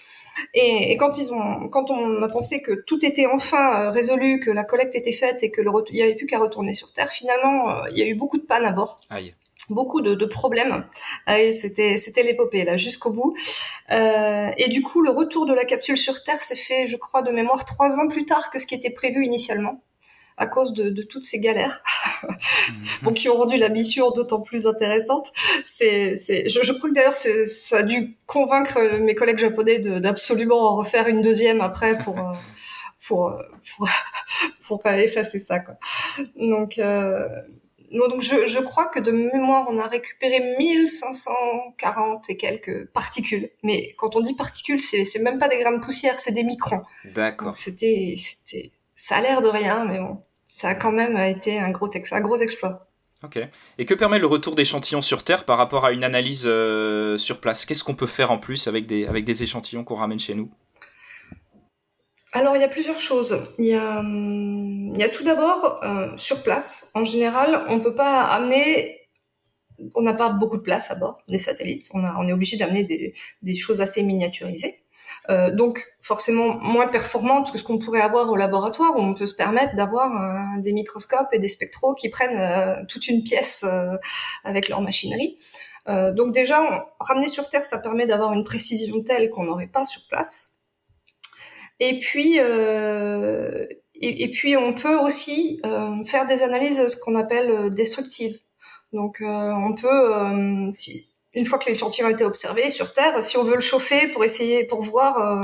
Et, 0.55 0.93
et, 0.93 0.97
quand 0.97 1.19
ils 1.19 1.33
ont, 1.33 1.69
quand 1.69 1.91
on 1.91 2.23
a 2.23 2.29
pensé 2.29 2.63
que 2.63 2.73
tout 2.73 3.05
était 3.05 3.27
enfin 3.27 3.83
euh, 3.83 3.91
résolu, 3.91 4.41
que 4.41 4.51
la 4.51 4.65
collecte 4.65 4.95
était 4.95 5.13
faite 5.13 5.43
et 5.43 5.51
que 5.51 5.61
le 5.61 5.71
il 5.91 5.97
y 5.97 6.03
avait 6.03 6.15
plus 6.15 6.27
qu'à 6.27 6.39
retourner 6.39 6.75
sur 6.75 6.93
Terre, 6.93 7.11
finalement, 7.11 7.71
euh, 7.71 7.83
il 7.91 7.99
y 7.99 8.03
a 8.03 8.07
eu 8.07 8.15
beaucoup 8.15 8.39
de 8.39 8.45
pannes 8.45 8.65
à 8.65 8.73
bord. 8.73 8.99
Aïe. 9.11 9.35
Beaucoup 9.71 10.01
de, 10.01 10.15
de 10.15 10.27
problèmes. 10.27 10.85
c'était, 11.53 11.97
c'était 11.97 12.25
l'épopée 12.25 12.65
là 12.65 12.77
jusqu'au 12.77 13.11
bout. 13.11 13.35
Euh, 13.91 14.51
et 14.59 14.69
du 14.69 14.83
coup, 14.83 15.01
le 15.03 15.11
retour 15.11 15.47
de 15.47 15.55
la 15.55 15.65
capsule 15.65 15.97
sur 15.97 16.25
Terre 16.25 16.43
s'est 16.43 16.57
fait, 16.57 16.89
je 16.89 16.97
crois, 16.97 17.23
de 17.23 17.31
mémoire 17.31 17.65
trois 17.65 17.97
ans 17.99 18.09
plus 18.09 18.27
tard 18.27 18.51
que 18.51 18.59
ce 18.59 18.67
qui 18.67 18.75
était 18.75 18.91
prévu 18.91 19.25
initialement 19.25 19.81
à 20.43 20.47
cause 20.49 20.73
de, 20.73 20.91
de 20.91 21.03
toutes 21.03 21.25
ces 21.25 21.39
galères, 21.39 21.83
bon, 23.03 23.13
qui 23.13 23.29
ont 23.29 23.37
rendu 23.37 23.57
la 23.57 23.69
mission 23.69 24.11
d'autant 24.11 24.41
plus 24.41 24.67
intéressante. 24.67 25.33
C'est, 25.65 26.17
c'est, 26.17 26.49
je, 26.49 26.61
je 26.65 26.73
crois 26.73 26.91
que 26.91 26.95
d'ailleurs 26.95 27.15
ça 27.15 27.79
a 27.79 27.83
dû 27.85 28.17
convaincre 28.27 28.81
mes 28.99 29.15
collègues 29.15 29.39
japonais 29.39 29.79
d'absolument 29.79 30.73
en 30.73 30.77
refaire 30.77 31.07
une 31.07 31.23
deuxième 31.23 31.61
après 31.61 31.97
pour 31.99 32.19
euh, 32.19 32.33
pour, 33.07 33.33
pour, 33.77 33.89
pour 34.67 34.87
effacer 34.87 35.39
ça. 35.39 35.61
Quoi. 35.61 35.75
Donc 36.37 36.79
euh, 36.79 37.29
donc 37.93 38.23
je, 38.23 38.47
je, 38.47 38.59
crois 38.59 38.87
que 38.87 38.99
de 38.99 39.13
mémoire, 39.13 39.67
on 39.69 39.79
a 39.79 39.87
récupéré 39.87 40.57
1540 40.59 42.31
et 42.31 42.37
quelques 42.37 42.87
particules. 42.87 43.51
Mais 43.63 43.93
quand 43.99 44.17
on 44.17 44.21
dit 44.21 44.35
particules, 44.35 44.81
c'est, 44.81 45.05
c'est 45.05 45.19
même 45.19 45.39
pas 45.39 45.49
des 45.49 45.59
grains 45.59 45.77
de 45.77 45.85
poussière, 45.85 46.19
c'est 46.19 46.33
des 46.33 46.45
microns. 46.45 46.83
D'accord. 47.15 47.55
C'était, 47.55 48.15
c'était, 48.17 48.73
ça 48.97 49.17
a 49.17 49.21
l'air 49.21 49.43
de 49.43 49.49
rien, 49.49 49.85
mais 49.85 49.99
bon, 49.99 50.23
ça 50.53 50.69
a 50.69 50.75
quand 50.75 50.93
même 50.93 51.17
été 51.17 51.59
un 51.59 51.71
gros, 51.71 51.89
un 52.11 52.21
gros 52.21 52.37
exploit. 52.37 52.87
Ok. 53.25 53.39
Et 53.79 53.87
que 53.87 53.95
permet 53.95 54.19
le 54.19 54.27
retour 54.27 54.55
d'échantillons 54.55 55.01
sur 55.01 55.25
Terre 55.25 55.47
par 55.47 55.57
rapport 55.57 55.87
à 55.87 55.93
une 55.93 56.05
analyse 56.05 56.45
euh, 56.45 57.17
sur 57.17 57.41
place? 57.41 57.65
Qu'est-ce 57.65 57.83
qu'on 57.83 57.95
peut 57.95 58.07
faire 58.07 58.31
en 58.31 58.39
plus 58.39 58.69
avec 58.69 58.85
des, 58.85 59.07
avec 59.07 59.25
des 59.25 59.43
échantillons 59.43 59.83
qu'on 59.83 59.95
ramène 59.95 60.19
chez 60.19 60.35
nous? 60.35 60.51
Alors 62.35 62.55
il 62.55 62.61
y 62.61 62.65
a 62.65 62.69
plusieurs 62.69 63.01
choses. 63.01 63.43
Il 63.59 63.65
y 63.65 63.75
a, 63.75 64.03
il 64.03 64.99
y 64.99 65.03
a 65.03 65.09
tout 65.09 65.25
d'abord 65.25 65.81
euh, 65.85 66.15
sur 66.19 66.43
place. 66.43 66.91
En 66.95 67.05
général, 67.05 67.65
on 67.69 67.81
peut 67.81 67.95
pas 67.95 68.21
amener, 68.23 69.01
on 69.95 70.03
n'a 70.03 70.13
pas 70.13 70.29
beaucoup 70.29 70.59
de 70.59 70.63
place 70.63 70.91
à 70.91 70.99
bord 70.99 71.23
des 71.29 71.39
satellites. 71.39 71.89
On, 71.95 72.05
a, 72.05 72.15
on 72.19 72.29
est 72.29 72.33
obligé 72.33 72.59
d'amener 72.59 72.85
des, 72.85 73.15
des, 73.41 73.57
choses 73.57 73.81
assez 73.81 74.03
miniaturisées. 74.03 74.82
Euh, 75.31 75.51
donc 75.51 75.87
forcément 76.01 76.59
moins 76.59 76.89
performantes 76.89 77.53
que 77.53 77.59
ce 77.59 77.65
qu'on 77.65 77.79
pourrait 77.79 78.01
avoir 78.01 78.29
au 78.31 78.37
laboratoire 78.37 78.97
où 78.97 79.01
on 79.01 79.15
peut 79.15 79.27
se 79.27 79.35
permettre 79.35 79.77
d'avoir 79.77 80.11
euh, 80.11 80.61
des 80.61 80.73
microscopes 80.73 81.29
et 81.33 81.39
des 81.39 81.49
spectros 81.49 81.95
qui 81.95 82.09
prennent 82.09 82.39
euh, 82.39 82.83
toute 82.89 83.09
une 83.09 83.23
pièce 83.23 83.65
avec 84.45 84.69
leur 84.69 84.81
machinerie. 84.81 85.39
donc 85.87 86.33
déjà, 86.33 86.87
ramener 87.01 87.29
sur 87.29 87.49
Terre, 87.51 87.65
ça 87.65 87.79
permet 87.79 88.07
d'avoir 88.07 88.33
une 88.33 88.45
précision 88.45 89.03
telle 89.05 89.31
qu'on 89.31 89.45
n'aurait 89.45 89.67
pas 89.67 89.85
sur 89.85 90.03
place. 90.09 90.53
Et 91.85 91.99
puis, 91.99 92.37
euh, 92.39 93.67
et, 93.95 94.31
puis 94.31 94.57
on 94.57 94.73
peut 94.73 94.97
aussi 94.97 95.61
euh, 95.67 96.05
faire 96.05 96.27
des 96.29 96.43
analyses 96.43 96.87
ce 96.87 96.97
qu'on 96.97 97.17
appelle 97.17 97.71
destructives. 97.75 98.39
Donc 98.93 99.21
euh, 99.21 99.51
on 99.51 99.75
peut, 99.75 100.71
si, 100.73 101.12
une 101.35 101.47
fois 101.47 101.59
que 101.59 101.71
l'échantillon 101.71 102.09
a 102.09 102.11
été 102.11 102.25
observé 102.25 102.71
sur 102.71 102.93
Terre, 102.93 103.23
si 103.23 103.37
on 103.37 103.45
veut 103.45 103.55
le 103.55 103.61
chauffer 103.61 104.09
pour 104.09 104.25
essayer, 104.25 104.65
pour 104.65 104.83
voir 104.83 105.41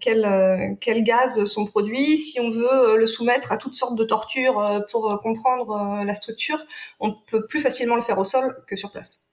quels 0.00 0.76
quel 0.80 1.02
gaz 1.02 1.44
sont 1.46 1.66
produits, 1.66 2.18
si 2.18 2.40
on 2.40 2.50
veut 2.50 2.96
le 2.96 3.06
soumettre 3.06 3.52
à 3.52 3.56
toutes 3.56 3.74
sortes 3.74 3.96
de 3.96 4.04
tortures 4.04 4.84
pour 4.90 5.18
comprendre 5.22 6.04
la 6.04 6.14
structure, 6.14 6.58
on 7.00 7.14
peut 7.30 7.46
plus 7.46 7.60
facilement 7.60 7.96
le 7.96 8.02
faire 8.02 8.18
au 8.18 8.24
sol 8.24 8.54
que 8.66 8.76
sur 8.76 8.90
place. 8.90 9.28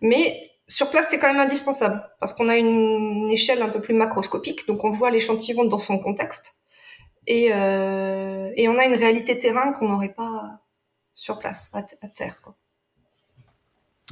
Mais 0.00 0.50
sur 0.68 0.90
place, 0.90 1.08
c'est 1.10 1.18
quand 1.18 1.32
même 1.32 1.40
indispensable 1.40 2.02
parce 2.20 2.32
qu'on 2.32 2.48
a 2.48 2.56
une 2.56 3.30
échelle 3.30 3.62
un 3.62 3.68
peu 3.68 3.80
plus 3.80 3.94
macroscopique, 3.94 4.66
donc 4.66 4.84
on 4.84 4.90
voit 4.90 5.10
l'échantillon 5.10 5.64
dans 5.64 5.78
son 5.78 5.98
contexte 5.98 6.56
et, 7.26 7.52
euh, 7.52 8.50
et 8.56 8.68
on 8.68 8.78
a 8.78 8.84
une 8.84 8.94
réalité 8.94 9.38
terrain 9.38 9.72
qu'on 9.72 9.88
n'aurait 9.88 10.12
pas 10.12 10.60
sur 11.14 11.38
place, 11.38 11.70
à, 11.74 11.78
à 11.78 12.08
terre. 12.08 12.40
Quoi. 12.42 12.56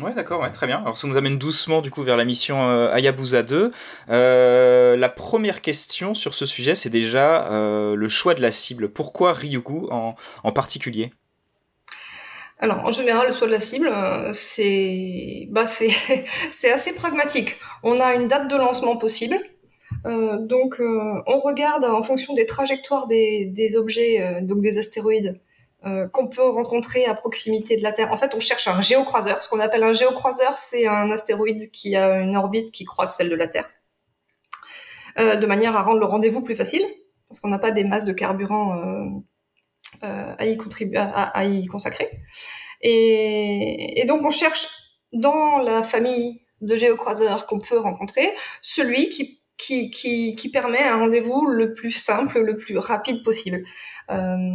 Ouais, 0.02 0.12
d'accord, 0.12 0.40
ouais, 0.40 0.50
très 0.50 0.66
bien. 0.66 0.78
Alors 0.80 0.98
ça 0.98 1.06
nous 1.06 1.16
amène 1.16 1.38
doucement 1.38 1.80
du 1.80 1.88
coup 1.88 2.02
vers 2.02 2.16
la 2.16 2.24
mission 2.24 2.68
euh, 2.68 2.90
Hayabusa 2.92 3.44
2. 3.44 3.70
Euh, 4.08 4.96
la 4.96 5.08
première 5.08 5.62
question 5.62 6.14
sur 6.14 6.34
ce 6.34 6.46
sujet, 6.46 6.74
c'est 6.74 6.90
déjà 6.90 7.48
euh, 7.52 7.94
le 7.94 8.08
choix 8.08 8.34
de 8.34 8.42
la 8.42 8.50
cible. 8.50 8.88
Pourquoi 8.88 9.32
Ryugu 9.32 9.86
en, 9.92 10.16
en 10.42 10.52
particulier? 10.52 11.12
Alors, 12.58 12.84
en 12.84 12.90
général, 12.90 13.28
le 13.28 13.32
choix 13.32 13.46
de 13.46 13.52
la 13.52 13.60
cible, 13.60 13.86
euh, 13.86 14.30
c'est 14.32 15.46
bah, 15.50 15.64
c'est 15.64 15.92
assez 16.72 16.96
pragmatique. 16.96 17.56
On 17.84 18.00
a 18.00 18.14
une 18.14 18.26
date 18.26 18.48
de 18.48 18.56
lancement 18.56 18.96
possible. 18.96 19.36
Donc, 20.04 20.80
on 20.80 21.38
regarde 21.40 21.84
en 21.84 22.02
fonction 22.02 22.34
des 22.34 22.44
trajectoires 22.44 23.06
des, 23.06 23.46
des 23.46 23.76
objets, 23.76 24.42
donc 24.42 24.60
des 24.60 24.76
astéroïdes, 24.76 25.40
euh, 25.86 26.08
qu'on 26.08 26.28
peut 26.28 26.48
rencontrer 26.48 27.06
à 27.06 27.14
proximité 27.14 27.76
de 27.76 27.82
la 27.82 27.92
Terre. 27.92 28.12
En 28.12 28.16
fait, 28.16 28.34
on 28.34 28.40
cherche 28.40 28.68
un 28.68 28.80
géocroiseur. 28.80 29.42
Ce 29.42 29.48
qu'on 29.48 29.60
appelle 29.60 29.82
un 29.82 29.92
géocroiseur, 29.92 30.56
c'est 30.58 30.86
un 30.86 31.10
astéroïde 31.10 31.70
qui 31.70 31.96
a 31.96 32.20
une 32.20 32.36
orbite 32.36 32.72
qui 32.72 32.84
croise 32.84 33.14
celle 33.16 33.30
de 33.30 33.36
la 33.36 33.48
Terre, 33.48 33.68
de 35.16 35.46
manière 35.46 35.76
à 35.76 35.82
rendre 35.82 36.00
le 36.00 36.06
rendez-vous 36.06 36.42
plus 36.42 36.56
facile, 36.56 36.84
parce 37.28 37.40
qu'on 37.40 37.48
n'a 37.48 37.58
pas 37.58 37.70
des 37.70 37.84
masses 37.84 38.04
de 38.04 38.12
carburant 38.12 38.76
euh, 40.02 40.34
à 40.38 40.46
y 40.46 40.58
à, 40.96 41.44
y 41.44 41.66
consacrer. 41.66 42.08
Et, 42.80 44.00
et, 44.00 44.04
donc 44.06 44.22
on 44.24 44.30
cherche 44.30 44.66
dans 45.12 45.58
la 45.58 45.82
famille 45.82 46.42
de 46.60 46.76
géocroiseurs 46.76 47.46
qu'on 47.46 47.60
peut 47.60 47.78
rencontrer 47.78 48.30
celui 48.60 49.08
qui 49.10 49.40
qui, 49.56 49.90
qui, 49.90 50.34
qui 50.36 50.50
permet 50.50 50.82
un 50.82 50.98
rendez-vous 50.98 51.46
le 51.46 51.74
plus 51.74 51.92
simple, 51.92 52.40
le 52.40 52.56
plus 52.56 52.76
rapide 52.76 53.22
possible. 53.22 53.58
Euh, 54.10 54.48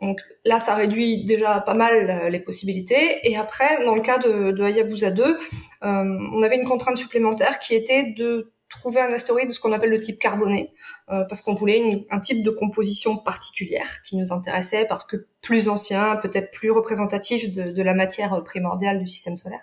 donc 0.00 0.20
là, 0.44 0.58
ça 0.58 0.74
réduit 0.74 1.24
déjà 1.24 1.60
pas 1.60 1.74
mal 1.74 2.28
les 2.30 2.40
possibilités. 2.40 3.20
Et 3.24 3.36
après, 3.36 3.84
dans 3.84 3.94
le 3.94 4.00
cas 4.00 4.18
de, 4.18 4.52
de 4.52 4.62
Hayabusa 4.62 5.10
2, 5.10 5.24
euh, 5.24 5.38
on 5.82 6.42
avait 6.42 6.56
une 6.56 6.66
contrainte 6.66 6.96
supplémentaire 6.96 7.58
qui 7.58 7.74
était 7.74 8.12
de 8.16 8.52
trouver 8.68 9.00
un 9.00 9.12
astéroïde 9.12 9.48
de 9.48 9.52
ce 9.52 9.60
qu'on 9.60 9.72
appelle 9.72 9.90
le 9.90 10.00
type 10.00 10.18
carboné, 10.18 10.72
euh, 11.10 11.24
parce 11.24 11.40
qu'on 11.40 11.54
voulait 11.54 11.78
une, 11.78 12.04
un 12.10 12.20
type 12.20 12.42
de 12.44 12.50
composition 12.50 13.16
particulière 13.16 14.02
qui 14.04 14.16
nous 14.16 14.32
intéressait, 14.32 14.86
parce 14.86 15.04
que 15.04 15.16
plus 15.40 15.68
ancien, 15.68 16.16
peut-être 16.16 16.50
plus 16.50 16.70
représentatif 16.70 17.52
de, 17.52 17.70
de, 17.70 17.82
la 17.82 17.94
matière 17.94 18.42
primordiale 18.44 18.98
du 18.98 19.08
système 19.08 19.36
solaire. 19.36 19.62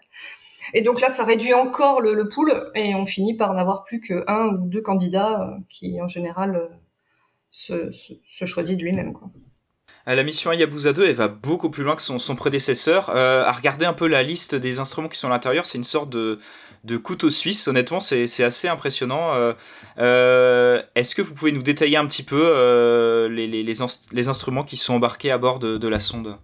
Et 0.73 0.81
donc 0.81 0.99
là, 1.01 1.09
ça 1.09 1.23
réduit 1.23 1.53
encore 1.53 2.01
le, 2.01 2.15
le 2.15 2.27
pool, 2.27 2.71
et 2.73 2.95
on 2.95 3.05
finit 3.05 3.35
par 3.37 3.53
n'avoir 3.53 3.83
plus 3.83 4.01
qu'un 4.01 4.47
ou 4.47 4.67
deux 4.67 4.81
candidats 4.81 5.41
euh, 5.41 5.57
qui, 5.69 6.01
en 6.01 6.07
général, 6.07 6.55
euh, 6.55 6.67
se, 7.51 7.91
se, 7.91 8.13
se 8.27 8.45
choisit 8.45 8.77
de 8.77 8.83
lui-même. 8.83 9.13
Quoi. 9.13 9.29
La 10.07 10.23
mission 10.23 10.51
Hayabusa 10.51 10.93
2, 10.93 11.05
elle 11.05 11.15
va 11.15 11.27
beaucoup 11.27 11.71
plus 11.71 11.83
loin 11.83 11.95
que 11.95 12.01
son, 12.01 12.35
prédécesseur. 12.35 13.09
Euh, 13.09 13.43
à 13.43 13.51
regarder 13.51 13.85
un 13.85 13.93
peu 13.93 14.07
la 14.07 14.21
liste 14.21 14.53
des 14.53 14.79
instruments 14.79 15.09
qui 15.09 15.17
sont 15.17 15.27
à 15.27 15.31
l'intérieur, 15.31 15.65
c'est 15.65 15.79
une 15.79 15.83
sorte 15.83 16.09
de, 16.09 16.39
couteau 17.03 17.31
suisse. 17.31 17.67
Honnêtement, 17.67 17.99
c'est 17.99 18.43
assez 18.43 18.67
impressionnant. 18.67 19.33
Euh, 19.33 19.53
euh, 19.97 20.81
Est-ce 20.93 21.15
que 21.15 21.23
vous 21.23 21.33
pouvez 21.33 21.51
nous 21.51 21.63
détailler 21.63 21.97
un 21.97 22.05
petit 22.05 22.23
peu 22.23 22.39
euh, 22.39 23.27
les, 23.29 24.27
instruments 24.29 24.63
qui 24.63 24.77
sont 24.77 24.93
embarqués 24.93 25.31
à 25.31 25.39
bord 25.39 25.57
de, 25.57 25.87
la 25.87 25.99
sonde? 25.99 26.37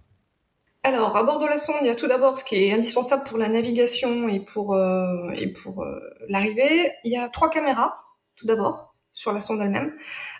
Alors, 0.84 1.16
à 1.16 1.22
bord 1.22 1.38
de 1.38 1.46
la 1.46 1.58
sonde, 1.58 1.76
il 1.82 1.86
y 1.86 1.90
a 1.90 1.94
tout 1.94 2.08
d'abord 2.08 2.36
ce 2.36 2.44
qui 2.44 2.56
est 2.56 2.72
indispensable 2.72 3.22
pour 3.28 3.38
la 3.38 3.48
navigation 3.48 4.28
et 4.28 4.40
pour, 4.40 4.74
euh, 4.74 5.30
euh, 5.30 6.00
l'arrivée. 6.28 6.90
Il 7.04 7.12
y 7.12 7.16
a 7.16 7.28
trois 7.28 7.50
caméras, 7.50 8.02
tout 8.36 8.46
d'abord, 8.46 8.96
sur 9.12 9.32
la 9.32 9.40
sonde 9.40 9.60
elle-même. 9.60 9.94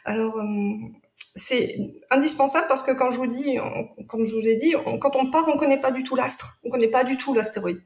Alors, 0.04 0.36
euh, 0.38 0.42
c'est 1.34 1.76
indispensable 2.10 2.66
parce 2.68 2.82
que 2.82 2.92
quand 2.92 3.10
je 3.10 3.16
vous 3.16 3.26
dis, 3.26 3.56
comme 4.08 4.26
je 4.26 4.34
vous 4.34 4.46
ai 4.46 4.56
dit, 4.56 4.74
quand 5.00 5.16
on 5.16 5.30
part, 5.30 5.48
on 5.48 5.56
connaît 5.56 5.80
pas 5.80 5.90
du 5.90 6.02
tout 6.02 6.14
l'astre, 6.14 6.58
on 6.64 6.70
connaît 6.70 6.90
pas 6.90 7.04
du 7.04 7.16
tout 7.16 7.32
l'astéroïde. 7.32 7.82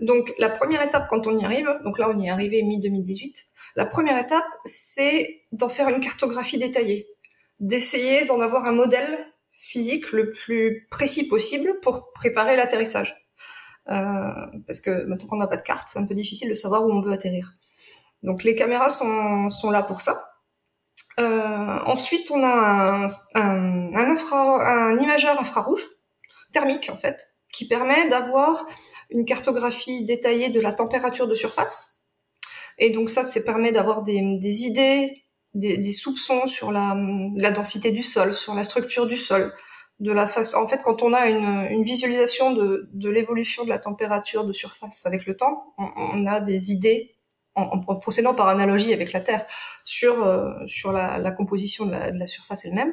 Donc 0.00 0.32
la 0.38 0.48
première 0.48 0.82
étape 0.82 1.06
quand 1.08 1.26
on 1.26 1.36
y 1.36 1.44
arrive, 1.44 1.68
donc 1.84 1.98
là 1.98 2.08
on 2.10 2.18
y 2.20 2.26
est 2.26 2.30
arrivé 2.30 2.62
mi 2.62 2.78
2018, 2.80 3.36
la 3.76 3.84
première 3.84 4.18
étape 4.18 4.44
c'est 4.64 5.42
d'en 5.50 5.68
faire 5.68 5.88
une 5.88 6.00
cartographie 6.00 6.58
détaillée, 6.58 7.08
d'essayer 7.58 8.26
d'en 8.26 8.40
avoir 8.40 8.64
un 8.64 8.72
modèle 8.72 9.18
physique 9.52 10.12
le 10.12 10.30
plus 10.30 10.86
précis 10.90 11.26
possible 11.26 11.80
pour 11.82 12.12
préparer 12.12 12.54
l'atterrissage. 12.54 13.14
Euh, 13.88 14.30
parce 14.66 14.80
que 14.80 15.04
maintenant 15.04 15.28
qu'on 15.28 15.36
n'a 15.36 15.46
pas 15.46 15.56
de 15.56 15.62
carte, 15.62 15.88
c'est 15.90 15.98
un 15.98 16.06
peu 16.06 16.14
difficile 16.14 16.48
de 16.48 16.54
savoir 16.54 16.86
où 16.86 16.92
on 16.92 17.00
veut 17.00 17.12
atterrir. 17.12 17.54
Donc 18.22 18.44
les 18.44 18.54
caméras 18.54 18.88
sont, 18.88 19.50
sont 19.50 19.70
là 19.70 19.82
pour 19.82 20.00
ça. 20.00 20.14
Euh, 21.20 21.78
ensuite, 21.86 22.30
on 22.30 22.42
a 22.42 22.48
un, 22.48 23.06
un, 23.34 23.94
un, 23.94 24.10
infra, 24.10 24.88
un 24.88 24.98
imageur 24.98 25.40
infrarouge, 25.40 25.84
thermique 26.52 26.90
en 26.90 26.96
fait, 26.96 27.20
qui 27.52 27.68
permet 27.68 28.08
d'avoir 28.08 28.66
une 29.10 29.24
cartographie 29.24 30.04
détaillée 30.04 30.50
de 30.50 30.60
la 30.60 30.72
température 30.72 31.28
de 31.28 31.34
surface. 31.34 32.02
Et 32.78 32.90
donc 32.90 33.10
ça, 33.10 33.22
ça 33.22 33.40
permet 33.40 33.70
d'avoir 33.70 34.02
des, 34.02 34.20
des, 34.40 34.64
idées, 34.64 35.24
des, 35.54 35.76
des, 35.76 35.92
soupçons 35.92 36.46
sur 36.48 36.72
la, 36.72 36.96
la, 37.36 37.52
densité 37.52 37.92
du 37.92 38.02
sol, 38.02 38.34
sur 38.34 38.54
la 38.54 38.64
structure 38.64 39.06
du 39.06 39.16
sol, 39.16 39.54
de 40.00 40.10
la 40.10 40.26
face. 40.26 40.54
En 40.54 40.66
fait, 40.66 40.80
quand 40.82 41.02
on 41.02 41.12
a 41.12 41.28
une, 41.28 41.68
une 41.70 41.84
visualisation 41.84 42.52
de, 42.52 42.88
de 42.92 43.08
l'évolution 43.08 43.62
de 43.62 43.68
la 43.68 43.78
température 43.78 44.44
de 44.44 44.52
surface 44.52 45.06
avec 45.06 45.26
le 45.26 45.36
temps, 45.36 45.74
on, 45.78 45.88
on 45.96 46.26
a 46.26 46.40
des 46.40 46.72
idées 46.72 47.13
en, 47.54 47.80
en, 47.86 47.96
procédant 47.96 48.34
par 48.34 48.48
analogie 48.48 48.92
avec 48.92 49.12
la 49.12 49.20
Terre 49.20 49.46
sur, 49.84 50.24
euh, 50.24 50.52
sur 50.66 50.92
la, 50.92 51.18
la, 51.18 51.30
composition 51.30 51.86
de 51.86 51.92
la, 51.92 52.10
de 52.10 52.18
la 52.18 52.26
surface 52.26 52.64
elle-même. 52.64 52.92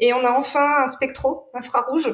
Et 0.00 0.12
on 0.12 0.24
a 0.24 0.30
enfin 0.30 0.84
un 0.84 0.86
spectro 0.86 1.50
infrarouge 1.54 2.10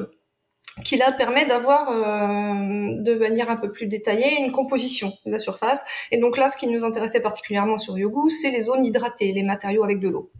qui 0.85 0.97
là 0.97 1.11
permet 1.11 1.45
d'avoir 1.45 1.89
euh, 1.89 3.01
de 3.01 3.15
manière 3.15 3.49
un 3.49 3.57
peu 3.57 3.71
plus 3.71 3.87
détaillée 3.87 4.39
une 4.39 4.51
composition 4.51 5.11
de 5.25 5.31
la 5.31 5.39
surface. 5.39 5.83
Et 6.11 6.17
donc 6.17 6.37
là, 6.37 6.49
ce 6.49 6.57
qui 6.57 6.67
nous 6.67 6.85
intéressait 6.85 7.21
particulièrement 7.21 7.77
sur 7.77 7.97
Yogu, 7.97 8.29
c'est 8.29 8.51
les 8.51 8.61
zones 8.61 8.85
hydratées, 8.85 9.31
les 9.33 9.43
matériaux 9.43 9.83
avec 9.83 9.99
de 9.99 10.09
l'eau. 10.09 10.31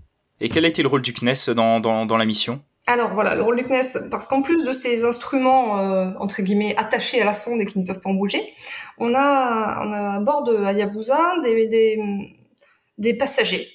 Et 0.41 0.50
quel 0.50 0.65
a 0.65 0.69
été 0.69 0.81
le 0.81 0.88
rôle 0.88 1.01
du 1.01 1.13
CNES 1.13 1.53
dans, 1.53 1.79
dans, 1.79 2.05
dans 2.05 2.17
la 2.17 2.25
mission? 2.25 2.62
Alors 2.89 3.13
voilà, 3.13 3.36
le 3.36 3.43
rôle 3.43 3.55
du 3.55 3.63
CNES, 3.63 4.10
parce 4.10 4.25
qu'en 4.25 4.41
plus 4.41 4.63
de 4.63 4.74
ces 4.74 5.05
instruments 5.05 5.79
euh, 5.79 6.12
entre 6.19 6.41
guillemets 6.41 6.75
attachés 6.75 7.22
à 7.22 7.25
la 7.25 7.34
sonde 7.34 7.62
et 7.62 7.65
qui 7.65 7.77
ne 7.77 7.86
peuvent 7.86 8.00
pas 8.00 8.10
en 8.10 8.15
bouger, 8.15 8.41
on 8.98 9.13
a, 9.13 9.79
on 9.86 9.93
a 9.93 10.15
à 10.15 10.19
bord 10.19 10.41
de 10.43 10.58
Hayabusa 10.58 11.36
des, 11.43 11.67
des, 11.67 12.00
des 12.98 13.13
passagers. 13.13 13.67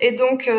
Et 0.00 0.12
donc 0.12 0.48
euh, 0.48 0.54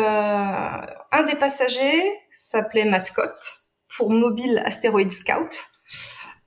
un 1.12 1.22
des 1.24 1.36
passagers 1.36 2.02
s'appelait 2.38 2.86
Mascotte 2.86 3.52
pour 3.94 4.10
Mobile 4.10 4.62
Asteroid 4.64 5.10
Scout. 5.10 5.50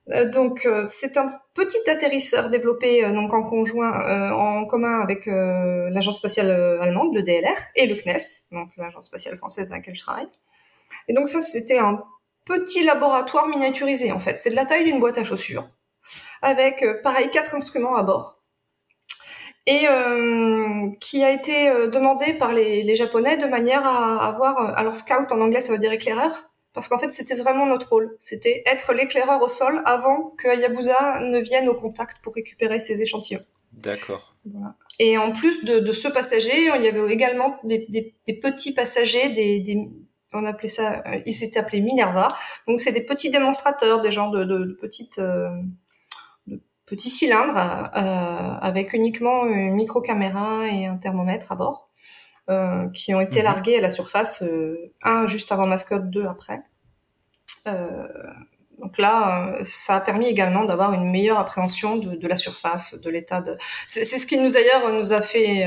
Euh, 0.09 0.29
donc 0.29 0.65
euh, 0.65 0.85
c'est 0.85 1.17
un 1.17 1.33
petit 1.53 1.87
atterrisseur 1.87 2.49
développé 2.49 3.05
euh, 3.05 3.13
donc 3.13 3.31
en 3.31 3.43
conjoint, 3.43 4.01
euh, 4.01 4.31
en 4.31 4.65
commun 4.65 4.99
avec 5.01 5.27
l'agence 5.27 6.17
spatiale 6.17 6.49
allemande, 6.81 7.13
le 7.13 7.21
DLR, 7.21 7.57
et 7.75 7.85
le 7.85 7.95
CNES, 7.95 8.49
donc 8.51 8.69
l'agence 8.75 9.05
spatiale 9.05 9.37
française 9.37 9.71
à 9.71 9.75
laquelle 9.75 9.95
je 9.95 10.01
travaille. 10.01 10.29
Et 11.07 11.13
donc 11.13 11.29
ça, 11.29 11.41
c'était 11.41 11.79
un 11.79 12.03
petit 12.45 12.83
laboratoire 12.83 13.47
miniaturisé 13.47 14.11
en 14.11 14.19
fait. 14.19 14.39
C'est 14.39 14.49
de 14.49 14.55
la 14.55 14.65
taille 14.65 14.83
d'une 14.83 14.99
boîte 14.99 15.17
à 15.17 15.23
chaussures, 15.23 15.67
avec 16.41 16.83
euh, 16.83 17.01
pareil 17.01 17.29
quatre 17.31 17.55
instruments 17.55 17.95
à 17.95 18.03
bord. 18.03 18.41
et 19.65 19.87
qui 20.99 21.23
a 21.23 21.31
été 21.31 21.69
demandé 21.87 22.33
par 22.33 22.53
les, 22.53 22.83
les, 22.83 22.95
Japonais 22.95 23.37
de 23.37 23.45
manière 23.45 23.85
à 23.85 24.27
avoir, 24.27 24.77
alors 24.77 24.93
scout 24.93 25.31
en 25.31 25.39
anglais 25.39 25.61
ça 25.61 25.71
veut 25.71 25.79
dire 25.79 25.93
éclaireur, 25.93 26.51
parce 26.73 26.89
qu'en 26.89 26.99
fait 26.99 27.11
c'était 27.11 27.35
vraiment 27.35 27.65
notre 27.65 27.89
rôle, 27.89 28.17
c'était 28.19 28.61
être 28.65 28.93
l'éclaireur 28.93 29.41
au 29.41 29.47
sol 29.47 29.81
avant 29.85 30.33
que 30.37 30.49
Hayabusa 30.49 31.21
ne 31.21 31.39
vienne 31.39 31.69
au 31.69 31.75
contact 31.75 32.17
pour 32.21 32.35
récupérer 32.35 32.81
ses 32.81 33.01
échantillons. 33.01 33.45
D'accord. 33.71 34.35
Voilà. 34.45 34.75
Et 34.99 35.17
en 35.17 35.31
plus 35.31 35.65
de, 35.65 35.79
de, 35.79 35.93
ce 35.93 36.07
passager, 36.07 36.69
il 36.75 36.83
y 36.83 36.87
avait 36.87 37.11
également 37.11 37.57
des, 37.63 37.85
des, 37.89 38.13
des 38.27 38.33
petits 38.33 38.73
passagers, 38.73 39.29
des, 39.29 39.59
des, 39.59 39.89
on 40.33 40.45
appelait 40.45 40.67
ça, 40.67 41.03
euh, 41.05 41.19
ils 41.25 41.33
s'étaient 41.33 41.59
appelés 41.59 41.81
Minerva. 41.81 42.27
Donc 42.67 42.79
c'est 42.79 42.91
des 42.91 43.05
petits 43.05 43.31
démonstrateurs, 43.31 44.01
des 44.01 44.11
gens 44.11 44.29
de, 44.29 44.43
de, 44.43 44.77
petites, 44.81 45.19
euh, 45.19 45.49
de 46.47 46.61
petits 46.85 47.09
cylindres 47.09 47.57
euh, 47.95 48.57
avec 48.61 48.93
uniquement 48.93 49.45
une 49.45 49.73
micro 49.73 50.01
caméra 50.01 50.67
et 50.67 50.85
un 50.85 50.97
thermomètre 50.97 51.51
à 51.51 51.55
bord, 51.55 51.89
euh, 52.49 52.89
qui 52.89 53.13
ont 53.13 53.21
été 53.21 53.39
mhm. 53.39 53.45
largués 53.45 53.77
à 53.77 53.81
la 53.81 53.89
surface, 53.89 54.43
un 55.03 55.27
juste 55.27 55.51
avant 55.51 55.67
mascotte, 55.67 56.09
deux 56.09 56.25
après. 56.25 56.61
donc 58.79 58.97
là, 58.97 59.59
ça 59.63 59.95
a 59.95 60.01
permis 60.01 60.27
également 60.27 60.65
d'avoir 60.65 60.93
une 60.93 61.09
meilleure 61.09 61.39
appréhension 61.39 61.97
de, 61.97 62.15
de 62.15 62.27
la 62.27 62.35
surface, 62.35 62.99
de 62.99 63.09
l'état 63.09 63.41
de. 63.41 63.57
C'est 63.87 64.03
ce 64.03 64.25
qui 64.27 64.37
nous 64.37 64.51
d'ailleurs 64.51 64.91
nous 64.91 65.13
a 65.13 65.21
fait 65.21 65.63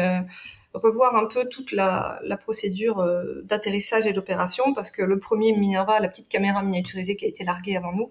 revoir 0.79 1.17
un 1.17 1.27
peu 1.27 1.49
toute 1.49 1.73
la, 1.73 2.21
procédure 2.43 3.01
euh, 3.01 3.43
d'atterrissage 3.45 4.07
et 4.07 4.13
d'opération 4.13 4.75
parce 4.75 4.91
que 4.91 5.03
le 5.03 5.19
premier 5.19 5.53
Minerva, 5.57 6.01
la 6.01 6.09
petite 6.09 6.29
caméra 6.29 6.63
miniaturisée 6.63 7.17
qui 7.17 7.25
a 7.25 7.29
été 7.29 7.45
larguée 7.45 7.77
avant 7.77 7.93
nous, 7.93 8.11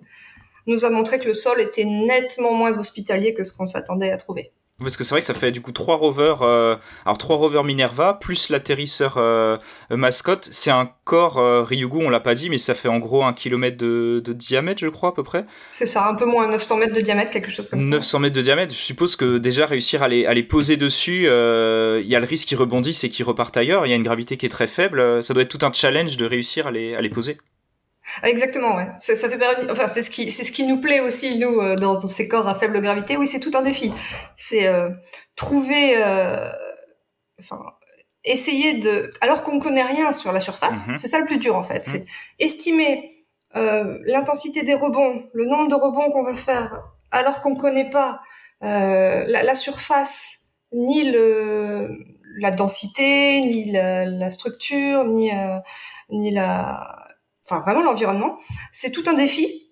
nous 0.68 0.86
a 0.86 0.90
montré 0.90 1.20
que 1.20 1.28
le 1.28 1.34
sol 1.34 1.62
était 1.62 1.86
nettement 1.86 2.54
moins 2.54 2.78
hospitalier 2.78 3.34
que 3.34 3.44
ce 3.44 3.56
qu'on 3.56 3.68
s'attendait 3.68 4.12
à 4.12 4.18
trouver. 4.18 4.52
Parce 4.82 4.98
que 4.98 5.06
c'est 5.06 5.12
vrai 5.12 5.22
que 5.22 5.26
ça 5.26 5.34
fait 5.34 5.54
du 5.54 5.62
coup 5.62 5.72
trois 5.72 5.96
rovers, 5.96 6.42
euh, 6.42 6.76
alors 7.06 7.18
trois 7.18 7.38
rovers 7.38 7.64
Minerva 7.64 8.14
plus 8.14 8.50
l'atterrisseur 8.50 9.14
euh, 9.16 9.58
mascotte. 9.90 10.50
C'est 10.52 10.70
un 10.70 10.90
corps 11.06 11.38
euh, 11.38 11.64
Ryugu, 11.64 12.00
on 12.02 12.10
l'a 12.10 12.20
pas 12.20 12.36
dit, 12.36 12.50
mais 12.50 12.58
ça 12.58 12.76
fait 12.76 12.90
en 12.90 13.00
gros 13.00 13.24
un 13.24 13.32
kilomètre 13.32 13.78
de, 13.78 14.22
de 14.24 14.34
diamètre, 14.34 14.82
je 14.82 14.90
crois 14.90 15.10
à 15.10 15.12
peu 15.14 15.24
près. 15.24 15.46
C'est 15.72 15.86
ça, 15.86 16.10
un 16.10 16.16
peu 16.16 16.26
moins 16.26 16.50
900 16.50 16.76
mètres 16.76 16.94
de 16.94 17.00
diamètre, 17.00 17.32
quelque 17.32 17.52
chose 17.52 17.70
comme 17.70 17.80
900 17.80 17.90
ça. 17.90 17.98
900 18.00 18.20
mètres 18.20 18.36
de 18.36 18.42
diamètre. 18.42 18.74
Je 18.74 18.80
suppose 18.82 19.16
que 19.16 19.38
déjà 19.38 19.66
réussir 19.66 20.04
à 20.04 20.10
les, 20.10 20.26
à 20.26 20.34
les 20.34 20.44
poser 20.44 20.76
dessus, 20.76 21.20
il 21.22 22.08
y 22.08 22.16
a 22.16 22.20
le 22.20 22.26
risque 22.26 22.50
qu'ils 22.50 22.58
rebondissent 22.58 23.06
et 23.06 23.10
qu'ils 23.10 23.26
repartent 23.26 23.56
ailleurs. 23.56 23.86
Il 23.86 23.92
y 23.92 23.94
a 23.94 23.96
une 23.96 24.04
gravité 24.04 24.36
qui 24.36 24.46
est 24.46 24.50
très 24.50 24.68
faible. 24.68 25.24
Ça 25.24 25.34
doit 25.34 25.44
être 25.44 25.58
tout 25.58 25.66
un 25.66 25.72
challenge 25.72 26.18
de 26.18 26.26
réussir 26.26 26.68
à 26.68 26.72
les, 26.72 26.96
à 26.96 27.02
les 27.02 27.10
poser. 27.10 27.38
Ah, 28.22 28.30
exactement, 28.30 28.76
ouais. 28.76 28.88
Ça, 29.00 29.16
ça 29.16 29.30
fait 29.30 29.40
enfin 29.70 29.88
c'est 29.88 30.04
ce 30.04 30.10
qui 30.10 30.32
c'est 30.32 30.44
ce 30.44 30.52
qui 30.52 30.64
nous 30.64 30.80
plaît 30.80 31.00
aussi 31.00 31.38
nous 31.38 31.60
euh, 31.60 31.76
dans, 31.76 31.96
dans, 31.96 32.08
ces 32.08 32.28
corps 32.28 32.48
à 32.48 32.56
faible 32.56 32.80
gravité. 32.82 33.18
Oui, 33.18 33.28
c'est 33.28 33.40
tout 33.40 33.52
un 33.56 33.62
défi. 33.62 33.92
C'est 34.38 34.68
euh, 34.68 34.90
trouver, 35.36 35.96
euh, 35.98 36.50
enfin 37.40 37.60
essayer 38.24 38.74
de, 38.80 39.14
alors 39.22 39.44
qu'on 39.44 39.60
connaît 39.60 39.84
rien 39.84 40.12
sur 40.12 40.32
la 40.32 40.40
surface, 40.40 40.88
mhm. 40.88 40.98
c'est 40.98 41.08
ça 41.08 41.20
le 41.20 41.26
plus 41.26 41.38
dur 41.38 41.56
en 41.56 41.64
fait. 41.64 41.88
Mhm. 41.88 41.94
C'est 41.94 42.06
estimer 42.40 43.26
euh, 43.56 44.00
l'intensité 44.06 44.64
des 44.64 44.74
rebonds, 44.74 45.24
le 45.34 45.46
nombre 45.46 45.68
de 45.70 45.76
rebonds 45.76 46.12
qu'on 46.12 46.24
veut 46.24 46.34
faire, 46.34 46.82
alors 47.12 47.42
qu'on 47.42 47.56
connaît 47.56 47.90
pas 47.90 48.22
la, 48.62 49.44
la, 49.44 49.56
surface 49.56 50.56
ni 50.72 51.12
le 51.12 52.00
la 52.40 52.50
densité, 52.50 53.42
ni 53.42 53.72
la, 53.72 54.06
la 54.06 54.32
structure, 54.32 55.06
ni 55.06 55.30
ni 56.10 56.32
la 56.32 57.05
enfin 57.46 57.62
vraiment 57.62 57.84
l'environnement, 57.84 58.40
c'est 58.74 58.92
tout 58.92 59.04
un 59.08 59.14
défi 59.14 59.72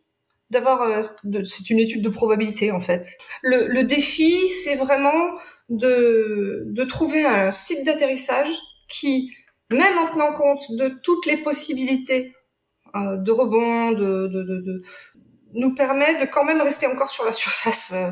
d'avoir, 0.49 0.81
euh, 0.83 1.01
c'est 1.43 1.69
une 1.69 1.79
étude 1.79 2.03
de 2.03 2.09
probabilité 2.09 2.71
en 2.71 2.79
fait. 2.79 3.17
Le, 3.41 3.67
le 3.67 3.83
défi, 3.83 4.47
c'est 4.49 4.75
vraiment 4.75 5.37
de, 5.69 6.63
de 6.67 6.83
trouver 6.83 7.25
un 7.25 7.51
site 7.51 7.85
d'atterrissage 7.85 8.49
qui, 8.87 9.35
même 9.71 9.97
en 9.97 10.07
tenant 10.07 10.33
compte 10.33 10.63
de 10.71 10.89
toutes 11.03 11.25
les 11.25 11.37
possibilités 11.37 12.33
euh, 12.95 13.17
de 13.17 13.31
rebond, 13.31 13.91
de, 13.91 14.27
de, 14.27 14.43
de, 14.43 14.83
nous 15.53 15.73
permet 15.73 16.19
de 16.19 16.25
quand 16.25 16.43
même 16.43 16.61
rester 16.61 16.87
encore 16.87 17.09
sur 17.09 17.25
la 17.25 17.33
surface, 17.33 17.91
euh, 17.93 18.11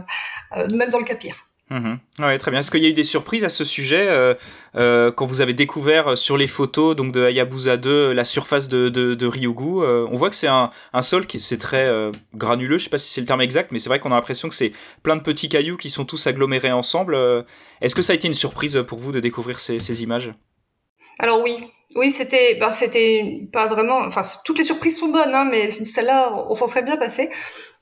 euh 0.58 0.67
même 0.69 0.89
dans 0.89 1.00
le 1.00 1.06
cas 1.06 1.15
pire. 1.15 1.51
Mmh. 1.72 2.00
Ouais, 2.20 2.38
très 2.38 2.52
bien. 2.52 2.60
Est-ce 2.60 2.70
qu'il 2.70 2.84
y 2.84 2.86
a 2.86 2.90
eu 2.90 2.94
des 2.94 3.06
surprises 3.06 3.46
à 3.46 3.50
ce 3.50 3.64
sujet 3.64 4.08
euh, 4.10 4.34
euh, 4.76 5.10
quand 5.10 5.26
vous 5.26 5.40
avez 5.40 5.54
découvert 5.54 6.18
sur 6.18 6.36
les 6.36 6.48
photos 6.48 6.98
donc 6.98 7.14
de 7.14 7.24
Hayabusa 7.24 7.78
2 7.78 8.12
la 8.12 8.26
surface 8.26 8.68
de, 8.68 8.90
de, 8.90 9.14
de 9.14 9.26
Ryugu 9.26 9.82
euh, 9.82 10.06
On 10.12 10.18
voit 10.18 10.30
que 10.30 10.36
c'est 10.36 10.50
un, 10.50 10.70
un, 10.92 11.02
sol 11.02 11.26
qui 11.26 11.40
c'est 11.40 11.58
très 11.58 11.86
euh, 11.88 12.12
granuleux. 12.36 12.78
Je 12.78 12.84
sais 12.84 12.90
pas 12.90 12.98
si 12.98 13.10
c'est 13.10 13.22
le 13.22 13.28
terme 13.28 13.40
exact, 13.40 13.72
mais 13.72 13.80
c'est 13.80 13.88
vrai 13.88 14.02
qu'on 14.02 14.12
a 14.12 14.16
l'impression 14.16 14.50
que 14.50 14.56
c'est 14.56 14.74
plein 15.02 15.16
de 15.16 15.22
petits 15.22 15.48
cailloux 15.48 15.78
qui 15.78 15.90
sont 15.90 16.04
tous 16.04 16.28
agglomérés 16.28 16.74
ensemble. 16.74 17.16
Euh, 17.16 17.44
est-ce 17.80 17.96
que 17.96 18.02
ça 18.02 18.12
a 18.12 18.18
été 18.18 18.28
une 18.28 18.34
surprise 18.34 18.84
pour 18.86 19.00
vous 19.00 19.14
de 19.14 19.22
découvrir 19.22 19.62
ces, 19.62 19.80
ces 19.80 20.04
images? 20.04 20.30
Alors 21.20 21.42
oui, 21.42 21.56
oui, 21.96 22.12
c'était, 22.12 22.56
ben, 22.56 22.74
c'était 22.74 23.48
pas 23.54 23.68
vraiment. 23.68 24.00
Enfin, 24.00 24.24
toutes 24.44 24.58
les 24.58 24.66
surprises 24.66 25.00
sont 25.00 25.08
bonnes, 25.08 25.34
hein, 25.34 25.48
mais 25.50 25.72
celle-là, 25.72 26.34
on 26.50 26.56
s'en 26.56 26.68
serait 26.68 26.84
bien 26.84 26.98
passé. 26.98 27.30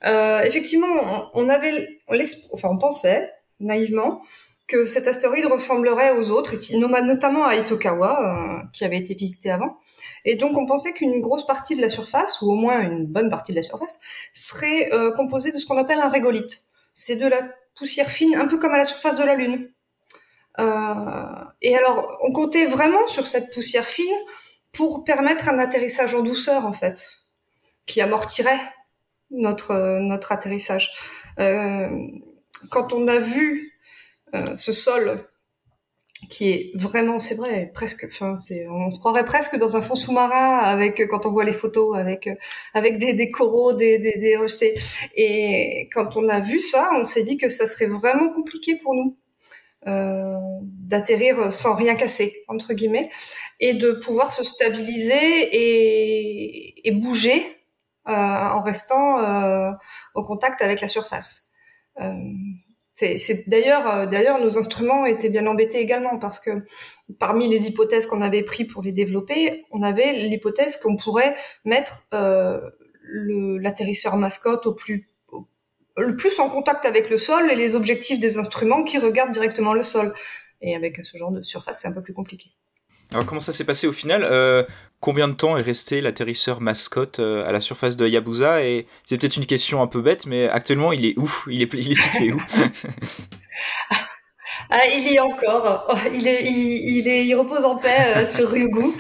Euh, 0.06 0.42
effectivement, 0.44 0.88
on, 1.34 1.46
on 1.46 1.50
avait, 1.50 1.88
on, 2.08 2.16
enfin, 2.54 2.70
on 2.72 2.78
pensait 2.78 3.32
naïvement 3.60 4.22
que 4.68 4.86
cet 4.86 5.08
astéroïde 5.08 5.46
ressemblerait 5.46 6.18
aux 6.18 6.30
autres, 6.30 6.54
notamment 6.78 7.46
à 7.46 7.56
Itokawa, 7.56 8.62
euh, 8.62 8.68
qui 8.72 8.86
avait 8.86 8.98
été 8.98 9.16
visité 9.16 9.50
avant. 9.50 9.80
Et 10.26 10.36
donc 10.36 10.58
on 10.58 10.66
pensait 10.66 10.94
qu'une 10.94 11.22
grosse 11.22 11.46
partie 11.46 11.76
de 11.76 11.82
la 11.82 11.90
surface, 11.90 12.42
ou 12.42 12.52
au 12.52 12.56
moins 12.56 12.80
une 12.82 13.08
bonne 13.08 13.30
partie 13.30 13.52
de 13.52 13.58
la 13.58 13.64
surface, 13.64 14.00
serait 14.34 14.94
euh, 14.94 15.12
composée 15.12 15.52
de 15.52 15.58
ce 15.58 15.66
qu'on 15.66 15.78
appelle 15.78 16.00
un 16.00 16.10
régolithe. 16.10 16.64
C'est 16.94 17.16
de 17.16 17.28
la 17.28 17.50
poussière 17.76 18.10
fine, 18.10 18.36
un 18.36 18.48
peu 18.48 18.58
comme 18.58 18.74
à 18.74 18.78
la 18.78 18.86
surface 18.86 19.16
de 19.16 19.24
la 19.24 19.36
Lune. 19.36 19.72
Euh, 20.60 21.44
et 21.62 21.76
alors 21.76 22.20
on 22.22 22.32
comptait 22.32 22.66
vraiment 22.66 23.08
sur 23.08 23.28
cette 23.28 23.54
poussière 23.54 23.86
fine 23.86 24.06
pour 24.72 25.04
permettre 25.04 25.50
un 25.50 25.58
atterrissage 25.58 26.14
en 26.14 26.22
douceur, 26.22 26.66
en 26.66 26.74
fait, 26.74 27.04
qui 27.86 28.02
amortirait 28.02 28.60
notre, 29.32 30.00
notre 30.00 30.32
atterrissage. 30.32 30.94
Euh, 31.40 31.90
quand 32.70 32.94
on 32.94 33.08
a 33.08 33.20
vu 33.20 33.74
euh, 34.36 34.56
ce 34.56 34.74
sol 34.74 35.26
qui 36.30 36.50
est 36.50 36.72
vraiment, 36.76 37.18
c'est 37.18 37.36
vrai, 37.36 37.72
presque, 37.74 38.06
enfin, 38.10 38.36
on 38.70 38.92
se 38.92 39.00
croirait 39.00 39.26
presque 39.26 39.56
dans 39.58 39.78
un 39.78 39.82
fond 39.82 39.96
sous-marin 39.96 40.58
avec, 40.58 41.08
quand 41.08 41.26
on 41.26 41.32
voit 41.32 41.46
les 41.46 41.54
photos, 41.54 41.98
avec, 41.98 42.30
avec 42.74 42.98
des, 42.98 43.14
des 43.14 43.32
coraux, 43.32 43.72
des, 43.72 44.00
des, 44.00 44.18
des 44.18 44.36
rochers. 44.36 44.78
Et 45.16 45.90
quand 45.94 46.18
on 46.18 46.28
a 46.28 46.42
vu 46.42 46.60
ça, 46.60 46.92
on 47.00 47.06
s'est 47.06 47.24
dit 47.24 47.38
que 47.38 47.48
ça 47.48 47.66
serait 47.68 47.86
vraiment 47.86 48.34
compliqué 48.34 48.76
pour 48.76 48.96
nous. 48.96 49.18
Euh, 49.88 50.36
d'atterrir 50.62 51.54
sans 51.54 51.74
rien 51.74 51.96
casser 51.96 52.44
entre 52.50 52.74
guillemets 52.74 53.10
et 53.62 53.74
de 53.74 53.94
pouvoir 53.94 54.34
se 54.34 54.44
stabiliser 54.44 55.16
et, 55.16 56.86
et 56.86 56.92
bouger 56.92 57.42
euh, 58.10 58.12
en 58.12 58.62
restant 58.62 59.20
euh, 59.20 59.72
au 60.16 60.24
contact 60.24 60.62
avec 60.62 60.82
la 60.82 60.90
surface. 60.90 61.49
Euh, 62.00 62.14
c'est 62.96 63.48
d'ailleurs, 63.48 63.90
euh, 63.90 64.06
d'ailleurs, 64.06 64.42
nos 64.42 64.58
instruments 64.58 65.06
étaient 65.06 65.30
bien 65.30 65.48
embêtés 65.48 65.80
également 65.80 66.20
parce 66.20 66.40
que 66.40 66.66
parmi 67.18 67.48
les 67.48 67.68
hypothèses 67.68 68.06
qu'on 68.06 68.22
avait 68.22 68.44
pris 68.44 68.66
pour 68.66 68.84
les 68.84 68.92
développer, 68.92 69.66
on 69.72 69.84
avait 69.84 70.14
l'hypothèse 70.14 70.78
qu'on 70.78 70.98
pourrait 70.98 71.36
mettre 71.64 72.06
euh, 72.14 72.60
l'atterrisseur 73.04 74.18
mascotte 74.18 74.66
au 74.66 74.74
plus 74.74 75.08
le 75.98 76.16
plus 76.16 76.40
en 76.40 76.50
contact 76.50 76.86
avec 76.86 77.10
le 77.10 77.18
sol 77.18 77.52
et 77.52 77.56
les 77.56 77.76
objectifs 77.76 78.22
des 78.22 78.38
instruments 78.38 78.84
qui 78.84 78.98
regardent 78.98 79.34
directement 79.34 79.74
le 79.74 79.84
sol. 79.84 80.14
Et 80.62 80.74
avec 80.74 81.06
ce 81.06 81.18
genre 81.18 81.32
de 81.32 81.44
surface, 81.44 81.82
c'est 81.82 81.90
un 81.90 81.94
peu 81.94 82.04
plus 82.04 82.14
compliqué. 82.14 82.52
Alors 83.12 83.26
comment 83.26 83.42
ça 83.42 83.52
s'est 83.52 83.66
passé 83.66 83.86
au 83.86 83.92
final? 83.92 84.24
Combien 85.02 85.30
de 85.30 85.34
temps 85.34 85.58
est 85.58 85.62
resté 85.62 86.02
l'atterrisseur 86.02 86.60
mascotte 86.60 87.20
euh, 87.20 87.48
à 87.48 87.54
la 87.54 87.62
surface 87.62 87.96
de 87.96 88.06
Hayabusa 88.06 88.64
Et 88.64 88.86
c'est 89.06 89.18
peut-être 89.18 89.38
une 89.38 89.46
question 89.46 89.82
un 89.82 89.88
peu 89.88 90.02
bête, 90.02 90.26
mais 90.26 90.50
actuellement 90.50 90.92
il 90.92 91.06
est 91.06 91.18
où 91.18 91.32
il 91.48 91.62
est, 91.62 91.94
situé 91.94 92.34
où? 92.34 92.42
Ah, 94.72 94.86
il 94.86 95.08
y 95.08 95.16
est 95.16 95.20
encore. 95.20 95.88
Oh, 95.90 95.96
il, 96.14 96.28
est, 96.28 96.44
il, 96.44 97.08
est, 97.08 97.26
il 97.26 97.34
repose 97.34 97.66
en 97.66 97.78
paix 97.78 98.14
euh, 98.16 98.26
sur 98.26 98.52
Ryugu. 98.52 98.92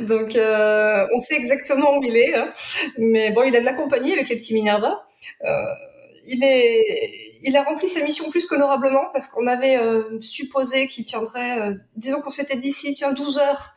Donc, 0.00 0.34
euh, 0.36 1.06
on 1.14 1.18
sait 1.18 1.34
exactement 1.34 1.98
où 1.98 2.02
il 2.02 2.16
est. 2.16 2.34
Hein. 2.34 2.50
Mais 2.96 3.30
bon, 3.30 3.42
il 3.42 3.54
a 3.54 3.60
de 3.60 3.64
la 3.66 3.74
compagnie 3.74 4.14
avec 4.14 4.30
les 4.30 4.36
petits 4.36 4.54
Minerva. 4.54 5.06
Il 6.24 6.42
est, 6.42 7.27
il 7.42 7.56
a 7.56 7.62
rempli 7.62 7.88
sa 7.88 8.02
mission 8.04 8.30
plus 8.30 8.46
qu'honorablement 8.46 9.06
parce 9.12 9.28
qu'on 9.28 9.46
avait 9.46 9.76
euh, 9.76 10.20
supposé 10.20 10.88
qu'il 10.88 11.04
tiendrait, 11.04 11.60
euh, 11.60 11.74
disons 11.96 12.20
qu'on 12.20 12.30
s'était 12.30 12.56
dit 12.56 12.72
s'il 12.72 12.94
tient 12.94 13.12
12 13.12 13.38
heures 13.38 13.74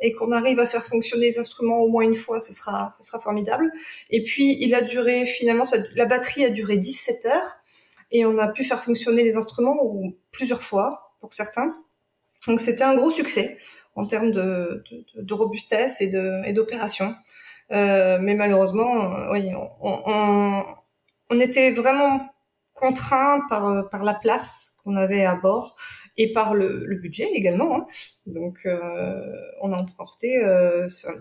et 0.00 0.12
qu'on 0.12 0.32
arrive 0.32 0.58
à 0.58 0.66
faire 0.66 0.84
fonctionner 0.84 1.26
les 1.26 1.38
instruments 1.38 1.80
au 1.80 1.88
moins 1.88 2.02
une 2.02 2.16
fois, 2.16 2.40
ce 2.40 2.52
sera, 2.52 2.90
ce 2.96 3.02
sera 3.02 3.20
formidable. 3.20 3.70
Et 4.10 4.22
puis 4.22 4.56
il 4.60 4.74
a 4.74 4.82
duré 4.82 5.26
finalement, 5.26 5.64
la 5.94 6.06
batterie 6.06 6.44
a 6.44 6.50
duré 6.50 6.76
17 6.76 7.26
heures 7.26 7.58
et 8.10 8.24
on 8.24 8.38
a 8.38 8.48
pu 8.48 8.64
faire 8.64 8.82
fonctionner 8.82 9.22
les 9.22 9.36
instruments 9.36 9.78
plusieurs 10.32 10.62
fois 10.62 11.14
pour 11.20 11.32
certains. 11.32 11.74
Donc 12.46 12.60
c'était 12.60 12.84
un 12.84 12.96
gros 12.96 13.10
succès 13.10 13.58
en 13.94 14.06
termes 14.06 14.30
de, 14.30 14.82
robustesse 15.30 16.00
et 16.00 16.52
d'opération. 16.52 17.14
Euh, 17.70 18.18
mais 18.20 18.34
malheureusement, 18.34 19.30
oui, 19.30 19.50
on 21.30 21.40
était 21.40 21.70
vraiment 21.70 22.32
contraint 22.74 23.40
par, 23.48 23.68
euh, 23.68 23.82
par 23.82 24.04
la 24.04 24.14
place 24.14 24.76
qu'on 24.82 24.96
avait 24.96 25.24
à 25.24 25.36
bord 25.36 25.76
et 26.16 26.32
par 26.32 26.54
le, 26.54 26.86
budget 27.00 27.30
également. 27.34 27.76
Hein. 27.76 27.86
Donc, 28.26 28.66
on 29.62 29.72
a 29.72 29.76
emporté 29.76 30.42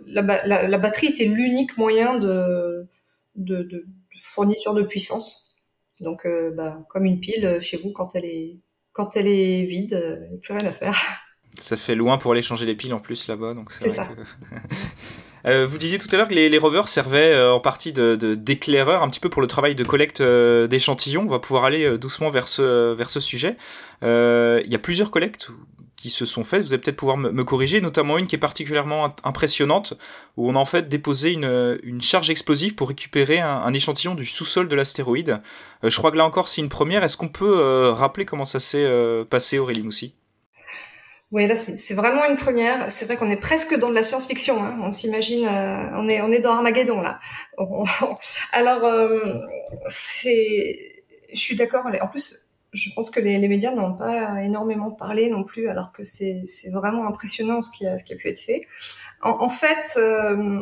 la, 0.06 0.22
la, 0.68 0.78
batterie 0.78 1.08
était 1.08 1.26
l'unique 1.26 1.78
moyen 1.78 2.18
de, 2.18 2.86
de, 3.36 3.64
de, 3.64 3.86
fourniture 4.22 4.74
de 4.74 4.84
puissance. 4.84 5.64
Donc, 6.02 6.28
bah, 6.58 6.84
comme 6.90 7.06
une 7.06 7.22
pile 7.22 7.60
chez 7.62 7.78
vous 7.78 7.94
quand 7.94 8.16
elle 8.16 8.26
est 8.26 8.58
quand 8.92 9.16
elle 9.16 9.28
est 9.28 9.64
vide, 9.64 9.98
il 10.26 10.30
n'y 10.32 10.36
a 10.36 10.40
plus 10.42 10.54
rien 10.54 10.66
à 10.66 10.72
faire. 10.72 11.02
Ça 11.58 11.78
fait 11.78 11.96
loin 11.96 12.18
pour 12.18 12.34
aller 12.34 12.42
changer 12.42 12.66
les 12.66 12.76
piles 12.76 12.94
en 12.94 13.00
plus 13.00 13.30
là-bas. 13.30 13.56
C'est 13.70 13.90
ça. 13.90 14.10
Euh, 15.47 15.65
vous 15.67 15.77
disiez 15.77 15.97
tout 15.97 16.08
à 16.12 16.17
l'heure 16.17 16.27
que 16.27 16.34
les, 16.34 16.58
rovers 16.58 16.88
servaient 16.88 17.34
euh, 17.34 17.54
en 17.54 17.60
partie 17.60 17.93
d'éclaireurs 17.93 19.01
de, 19.01 19.06
un 19.06 19.10
petit 19.10 19.19
peu 19.19 19.30
pour 19.30 19.41
le 19.41 19.47
travail 19.47 19.75
de 19.75 19.84
collecte 19.84 20.21
euh, 20.21 20.67
d'échantillons. 20.67 21.23
On 21.23 21.32
va 21.32 21.39
pouvoir 21.39 21.65
aller 21.65 21.97
doucement 21.97 22.30
vers 22.30 22.47
ce, 22.47 22.93
vers 22.93 23.10
ce 23.10 23.19
sujet. 23.19 23.58
Il 24.01 24.67
y 24.67 24.75
a 24.75 24.80
plusieurs 24.80 25.12
collectes 25.12 25.49
qui 25.95 26.10
se 26.10 26.25
sont 26.25 26.43
faites. 26.43 26.63
Vous 26.63 26.73
allez 26.73 26.82
peut-être 26.82 26.97
pouvoir 26.97 27.17
me, 27.17 27.43
corriger, 27.43 27.80
notamment 27.80 28.17
une 28.17 28.25
qui 28.25 28.36
est 28.36 28.39
particulièrement 28.39 29.15
impressionnante, 29.23 29.93
où 30.36 30.49
on 30.49 30.56
a 30.56 30.60
en 30.60 30.65
fait 30.65 30.89
déposé 30.89 31.32
une, 31.32 31.80
une 31.84 32.01
charge 32.01 32.32
explosive 32.32 32.73
pour 32.73 32.88
récupérer 32.88 33.39
un, 33.39 33.58
un 33.58 33.73
échantillon 33.73 34.15
du 34.15 34.25
sous-sol 34.25 34.67
de 34.67 34.75
l'astéroïde. 34.75 35.41
je 35.84 35.95
crois 35.95 36.12
que 36.12 36.17
là 36.17 36.25
encore 36.25 36.47
c'est 36.47 36.62
une 36.62 36.69
première. 36.69 37.04
Est-ce 37.04 37.17
qu'on 37.17 37.27
peut 37.27 37.89
rappeler 37.89 38.25
comment 38.25 38.45
ça 38.45 38.60
s'est 38.60 38.89
passé, 39.30 39.60
Aurélie 39.60 39.84
Moussi? 39.84 40.15
Oui, 41.32 41.48
là, 41.48 41.56
c'est 41.56 41.94
vraiment 41.94 42.26
une 42.26 42.36
première. 42.36 42.91
C'est 42.91 43.06
vrai 43.06 43.15
qu'on 43.15 43.30
est 43.30 43.38
presque 43.38 43.78
dans 43.80 43.89
de 43.89 43.96
la 43.96 44.04
science-fiction. 44.04 44.62
Hein. 44.62 44.78
On 44.82 44.91
s'imagine, 44.91 45.48
euh, 45.48 45.89
on 45.96 46.10
est, 46.10 46.22
on 46.22 46.30
est 46.32 46.39
dans 46.39 46.52
Armageddon 46.56 47.00
là. 47.00 47.20
Alors, 48.52 48.84
euh, 48.84 49.39
c'est, 49.88 51.06
je 51.32 51.39
suis 51.39 51.56
d'accord. 51.56 51.86
En 52.02 52.08
plus, 52.08 52.54
je 52.74 52.89
pense 52.94 53.10
que 53.10 53.22
les, 53.22 53.38
les 53.38 53.48
médias 53.48 53.72
n'ont 53.72 53.94
pas 53.94 54.44
énormément 54.44 54.91
parlé 54.91 55.30
non 55.30 55.46
plus, 55.46 55.70
alors 55.70 55.94
que 55.94 56.04
c'est 56.04 56.46
vraiment 56.74 57.08
impressionnant 57.08 57.62
ce 57.62 57.72
qui 57.72 57.88
a, 57.88 57.98
ce 57.98 58.04
qui 58.04 58.13
a 58.13 58.17
pu 58.17 58.28
être 58.28 58.41
fait. 58.41 58.67
En, 59.22 59.41
en 59.41 59.50
fait, 59.50 59.98
euh, 59.98 60.62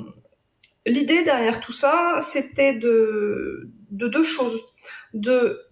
l'idée 0.85 1.23
derrière 1.23 1.61
tout 1.61 1.73
ça, 1.73 2.19
c'était 2.21 2.73
de, 2.73 3.71
de 3.89 4.07
deux 4.07 4.23
choses. 4.23 4.61
De 5.15 5.65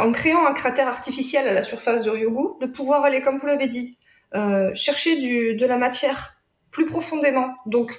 en 0.00 0.12
créant 0.12 0.44
un 0.44 0.52
cratère 0.52 0.88
artificiel 0.88 1.46
à 1.48 1.52
la 1.52 1.62
surface 1.62 2.02
de 2.02 2.10
Ryugu, 2.10 2.58
de 2.60 2.66
pouvoir 2.66 3.04
aller, 3.04 3.22
comme 3.22 3.38
vous 3.38 3.46
l'avez 3.46 3.68
dit, 3.68 3.96
euh, 4.34 4.74
chercher 4.74 5.16
du, 5.16 5.54
de 5.54 5.66
la 5.66 5.76
matière 5.76 6.42
plus 6.70 6.86
profondément, 6.86 7.54
donc 7.66 7.98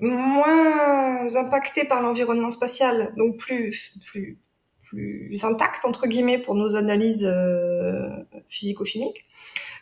moins 0.00 1.26
impacté 1.36 1.84
par 1.84 2.02
l'environnement 2.02 2.50
spatial, 2.50 3.12
donc 3.16 3.36
plus, 3.36 3.94
plus, 4.06 4.38
plus 4.82 5.44
intact, 5.44 5.84
entre 5.84 6.06
guillemets, 6.06 6.38
pour 6.38 6.54
nos 6.54 6.76
analyses 6.76 7.26
euh, 7.26 8.08
physico-chimiques, 8.48 9.26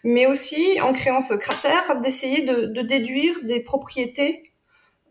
mais 0.05 0.27
aussi, 0.27 0.81
en 0.81 0.92
créant 0.92 1.20
ce 1.20 1.35
cratère, 1.35 2.01
d'essayer 2.01 2.44
de, 2.44 2.66
de, 2.66 2.83
déduire 2.83 3.44
des 3.44 3.61
propriétés 3.61 4.53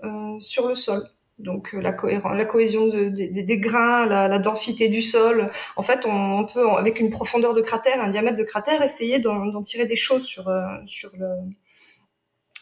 euh, 0.04 0.40
sur 0.40 0.68
le 0.68 0.76
sol 0.76 1.04
donc 1.38 1.74
euh, 1.74 1.82
la, 1.82 1.92
la 1.92 2.46
cohésion 2.46 2.88
des 2.88 3.58
grains, 3.58 4.06
la, 4.06 4.40
densité 4.40 4.88
du 4.88 5.02
sol. 5.02 5.52
En 5.76 5.84
fait, 5.84 6.06
on, 6.06 6.46
peut, 6.46 6.68
avec 6.70 7.00
une 7.00 7.10
profondeur 7.10 7.54
de 7.54 7.62
cratère, 7.62 8.02
un 8.02 8.10
diamètre 8.10 8.38
de 8.38 8.44
cratère, 8.44 8.82
essayer 8.82 9.20
d'en 9.20 9.64
tirer 9.64 9.86
des 9.86 9.98
choses 9.98 10.24
sur, 10.24 10.48
euh, 10.48 10.66
sur, 10.86 11.12
le, 11.18 11.28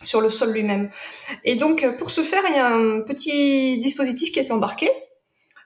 sur 0.01 0.21
le 0.21 0.29
sol 0.29 0.51
lui-même. 0.51 0.89
Et 1.43 1.55
donc, 1.55 1.87
pour 1.97 2.09
ce 2.09 2.21
faire, 2.21 2.43
il 2.49 2.55
y 2.55 2.59
a 2.59 2.67
un 2.67 3.01
petit 3.01 3.77
dispositif 3.79 4.31
qui 4.31 4.39
est 4.39 4.51
embarqué, 4.51 4.89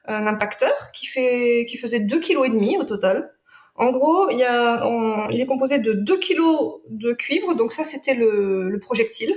un 0.06 0.28
impacteur 0.28 0.92
qui, 0.94 1.06
fait, 1.06 1.66
qui 1.68 1.78
faisait 1.78 2.00
2,5 2.00 2.20
kg 2.20 2.80
au 2.80 2.84
total. 2.84 3.34
En 3.76 3.92
gros, 3.92 4.30
il, 4.32 4.40
y 4.40 4.44
a, 4.44 4.84
il 5.30 5.40
est 5.40 5.46
composé 5.46 5.78
de 5.80 5.94
2 5.94 6.18
kg 6.18 6.42
de 6.90 7.14
cuivre, 7.14 7.54
donc 7.54 7.72
ça 7.72 7.84
c'était 7.84 8.16
le, 8.16 8.70
le 8.70 8.80
projectile 8.80 9.36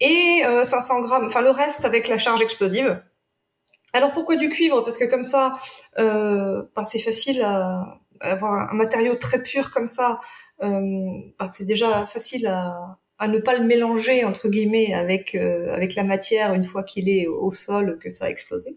et 0.00 0.42
500 0.64 0.98
euh, 1.02 1.06
grammes, 1.06 1.26
enfin 1.26 1.40
le 1.40 1.50
reste 1.50 1.84
avec 1.84 2.08
la 2.08 2.18
charge 2.18 2.42
explosive. 2.42 3.02
Alors 3.92 4.12
pourquoi 4.12 4.36
du 4.36 4.48
cuivre? 4.48 4.82
Parce 4.82 4.98
que 4.98 5.04
comme 5.04 5.24
ça, 5.24 5.58
euh, 5.98 6.62
bah, 6.74 6.84
c'est 6.84 6.98
facile 6.98 7.42
à, 7.42 7.98
avoir 8.20 8.70
un 8.70 8.74
matériau 8.74 9.14
très 9.16 9.42
pur 9.42 9.70
comme 9.70 9.86
ça. 9.86 10.20
Euh, 10.62 10.80
bah, 11.38 11.48
c'est 11.48 11.66
déjà 11.66 12.06
facile 12.06 12.46
à, 12.46 12.98
ne 13.26 13.38
pas 13.38 13.56
le 13.56 13.64
mélanger 13.64 14.24
entre 14.24 14.48
guillemets 14.48 14.92
avec 14.92 15.34
avec 15.34 15.94
la 15.94 16.04
matière 16.04 16.52
une 16.52 16.64
fois 16.64 16.82
qu'il 16.82 17.08
est 17.08 17.26
au 17.26 17.50
sol 17.52 17.98
que 17.98 18.10
ça 18.10 18.26
a 18.26 18.30
explosé. 18.30 18.76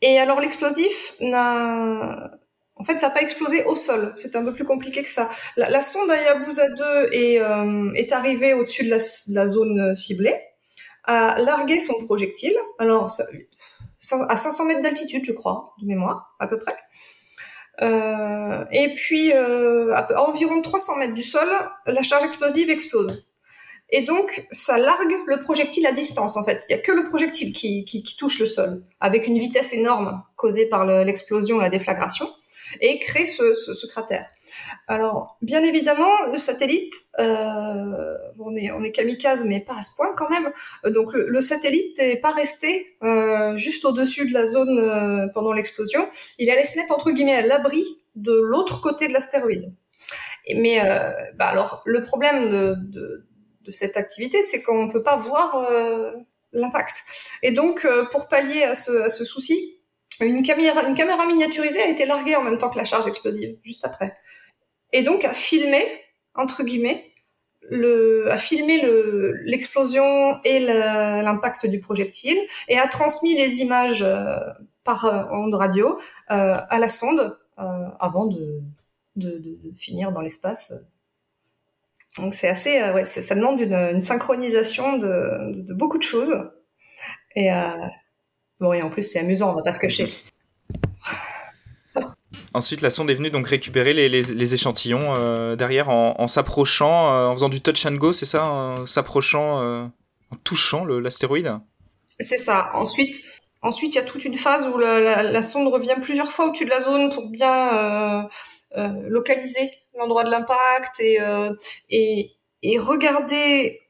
Et 0.00 0.18
alors 0.18 0.40
l'explosif 0.40 1.14
n'a 1.20 2.30
en 2.80 2.84
fait, 2.84 2.98
ça 2.98 3.08
n'a 3.08 3.10
pas 3.14 3.20
explosé 3.20 3.62
au 3.64 3.74
sol. 3.74 4.14
C'est 4.16 4.34
un 4.36 4.42
peu 4.44 4.54
plus 4.54 4.64
compliqué 4.64 5.02
que 5.02 5.10
ça. 5.10 5.28
La, 5.56 5.82
sonde 5.82 6.10
Hayabusa 6.10 6.70
2 6.70 6.84
est, 7.12 7.38
euh, 7.38 7.92
est 7.94 8.10
arrivée 8.12 8.54
au-dessus 8.54 8.86
de 8.86 8.98
la, 9.34 9.46
zone 9.46 9.94
ciblée, 9.94 10.34
a 11.04 11.38
largué 11.38 11.78
son 11.78 12.06
projectile. 12.06 12.56
Alors, 12.78 13.12
à 14.28 14.36
500 14.36 14.64
mètres 14.64 14.80
d'altitude, 14.80 15.26
je 15.26 15.32
crois, 15.32 15.74
de 15.82 15.86
mémoire, 15.86 16.34
à 16.40 16.46
peu 16.46 16.58
près. 16.58 16.74
Euh, 17.82 18.64
et 18.72 18.94
puis, 18.94 19.30
euh, 19.34 19.94
à, 19.94 20.22
environ 20.22 20.62
300 20.62 20.96
mètres 20.96 21.14
du 21.14 21.22
sol, 21.22 21.48
la 21.84 22.02
charge 22.02 22.24
explosive 22.24 22.70
explose. 22.70 23.26
Et 23.90 24.02
donc, 24.02 24.46
ça 24.52 24.78
largue 24.78 25.16
le 25.26 25.40
projectile 25.40 25.86
à 25.86 25.92
distance, 25.92 26.38
en 26.38 26.44
fait. 26.44 26.64
Il 26.68 26.74
n'y 26.74 26.80
a 26.80 26.82
que 26.82 26.92
le 26.92 27.04
projectile 27.04 27.52
qui, 27.52 27.84
qui, 27.84 28.16
touche 28.16 28.38
le 28.40 28.46
sol, 28.46 28.82
avec 29.00 29.26
une 29.26 29.38
vitesse 29.38 29.74
énorme 29.74 30.22
causée 30.36 30.64
par 30.66 30.86
l'explosion, 30.86 31.58
la 31.58 31.68
déflagration 31.68 32.26
et 32.80 32.98
crée 32.98 33.26
ce, 33.26 33.54
ce, 33.54 33.74
ce, 33.74 33.86
cratère. 33.86 34.26
Alors, 34.86 35.36
bien 35.42 35.62
évidemment, 35.62 36.10
le 36.32 36.38
satellite, 36.38 36.94
euh, 37.18 38.16
on 38.38 38.54
est 38.56 38.70
on 38.70 38.82
est 38.82 38.92
kamikaze, 38.92 39.44
mais 39.44 39.60
pas 39.60 39.78
à 39.78 39.82
ce 39.82 39.94
point 39.96 40.14
quand 40.16 40.28
même. 40.28 40.52
Donc, 40.84 41.12
le, 41.12 41.40
satellite 41.40 41.98
n'est 41.98 42.16
pas 42.16 42.32
resté 42.32 42.96
euh, 43.02 43.56
juste 43.56 43.84
au-dessus 43.84 44.28
de 44.28 44.34
la 44.34 44.46
zone 44.46 44.78
euh, 44.78 45.26
pendant 45.34 45.52
l'explosion. 45.52 46.08
Il 46.38 46.50
allait 46.50 46.64
se 46.64 46.78
mettre 46.78 46.92
entre 46.92 47.10
guillemets 47.10 47.36
à 47.36 47.42
l'abri 47.42 47.84
de 48.14 48.32
l'autre 48.32 48.80
côté 48.80 49.08
de 49.08 49.12
l'astéroïde. 49.12 49.72
Mais 50.54 50.80
euh, 50.84 51.12
bah 51.34 51.46
alors, 51.46 51.82
le 51.84 52.02
problème 52.02 52.50
de, 52.50 52.74
de, 52.78 53.26
de 53.62 53.72
cette 53.72 53.96
activité, 53.96 54.42
c'est 54.42 54.62
qu'on 54.62 54.86
ne 54.86 54.92
peut 54.92 55.02
pas 55.02 55.16
voir 55.16 55.56
euh, 55.56 56.12
l'impact. 56.52 57.02
Et 57.42 57.52
donc, 57.52 57.86
pour 58.10 58.28
pallier 58.28 58.64
à 58.64 58.74
ce, 58.74 59.02
à 59.02 59.08
ce 59.08 59.24
souci, 59.24 59.79
une 60.26 60.42
caméra, 60.42 60.82
une 60.88 60.94
caméra 60.94 61.26
miniaturisée 61.26 61.80
a 61.80 61.88
été 61.88 62.06
larguée 62.06 62.36
en 62.36 62.42
même 62.42 62.58
temps 62.58 62.70
que 62.70 62.78
la 62.78 62.84
charge 62.84 63.06
explosive, 63.06 63.56
juste 63.62 63.84
après. 63.84 64.14
Et 64.92 65.02
donc 65.02 65.24
a 65.24 65.32
filmé, 65.32 65.84
entre 66.34 66.62
guillemets, 66.62 67.10
le, 67.70 68.30
a 68.30 68.38
filmé 68.38 68.82
l'explosion 69.44 70.40
et 70.44 70.60
l'impact 70.60 71.66
du 71.66 71.80
projectile 71.80 72.38
et 72.68 72.78
a 72.78 72.86
transmis 72.88 73.36
les 73.36 73.60
images 73.60 74.02
euh, 74.02 74.36
par 74.84 75.04
euh, 75.04 75.24
onde 75.30 75.54
radio 75.54 75.98
euh, 76.30 76.60
à 76.68 76.78
la 76.78 76.88
sonde 76.88 77.36
avant 77.98 78.24
de, 78.24 78.62
de, 79.16 79.36
de, 79.38 79.58
finir 79.76 80.12
dans 80.12 80.22
l'espace. 80.22 80.72
Donc 82.16 82.32
c'est 82.32 82.48
assez, 82.48 82.82
ouais, 82.92 83.04
ça 83.04 83.34
demande 83.34 83.60
une, 83.60 83.74
une 83.74 84.00
synchronisation 84.00 84.96
de, 84.96 85.62
de, 85.64 85.74
beaucoup 85.74 85.98
de 85.98 86.02
choses. 86.02 86.50
Et, 87.36 87.50
Bon, 88.60 88.74
et 88.74 88.82
en 88.82 88.90
plus, 88.90 89.02
c'est 89.02 89.18
amusant, 89.18 89.52
on 89.52 89.56
va 89.56 89.62
pas 89.62 89.72
se 89.72 89.80
cacher. 89.80 90.12
Ensuite, 92.52 92.82
la 92.82 92.90
sonde 92.90 93.10
est 93.10 93.14
venue 93.14 93.30
donc 93.30 93.46
récupérer 93.46 93.94
les, 93.94 94.08
les, 94.08 94.54
échantillons 94.54 95.14
euh, 95.16 95.56
derrière 95.56 95.88
en, 95.88 96.26
s'approchant, 96.26 97.12
euh, 97.12 97.26
en 97.26 97.34
faisant 97.34 97.48
du 97.48 97.60
touch 97.60 97.86
and 97.86 97.94
go, 97.94 98.12
c'est 98.12 98.26
ça 98.26 98.44
En 98.46 98.86
s'approchant, 98.86 99.62
euh, 99.62 99.84
en 100.30 100.36
touchant 100.44 100.84
l'astéroïde 100.84 101.58
C'est 102.18 102.36
ça. 102.36 102.70
Ensuite, 102.74 103.20
ensuite, 103.62 103.94
il 103.94 103.98
y 103.98 104.00
a 104.00 104.04
toute 104.04 104.24
une 104.24 104.36
phase 104.36 104.66
où 104.66 104.78
la, 104.78 105.22
la, 105.22 105.42
sonde 105.42 105.72
revient 105.72 105.96
plusieurs 106.02 106.32
fois 106.32 106.48
au-dessus 106.48 106.64
de 106.64 106.70
la 106.70 106.80
zone 106.80 107.10
pour 107.10 107.30
bien 107.30 108.28
localiser 108.76 109.70
l'endroit 109.96 110.24
de 110.24 110.30
l'impact 110.30 111.00
et, 111.00 111.18
et, 111.88 112.32
et 112.62 112.78
regarder 112.78 113.80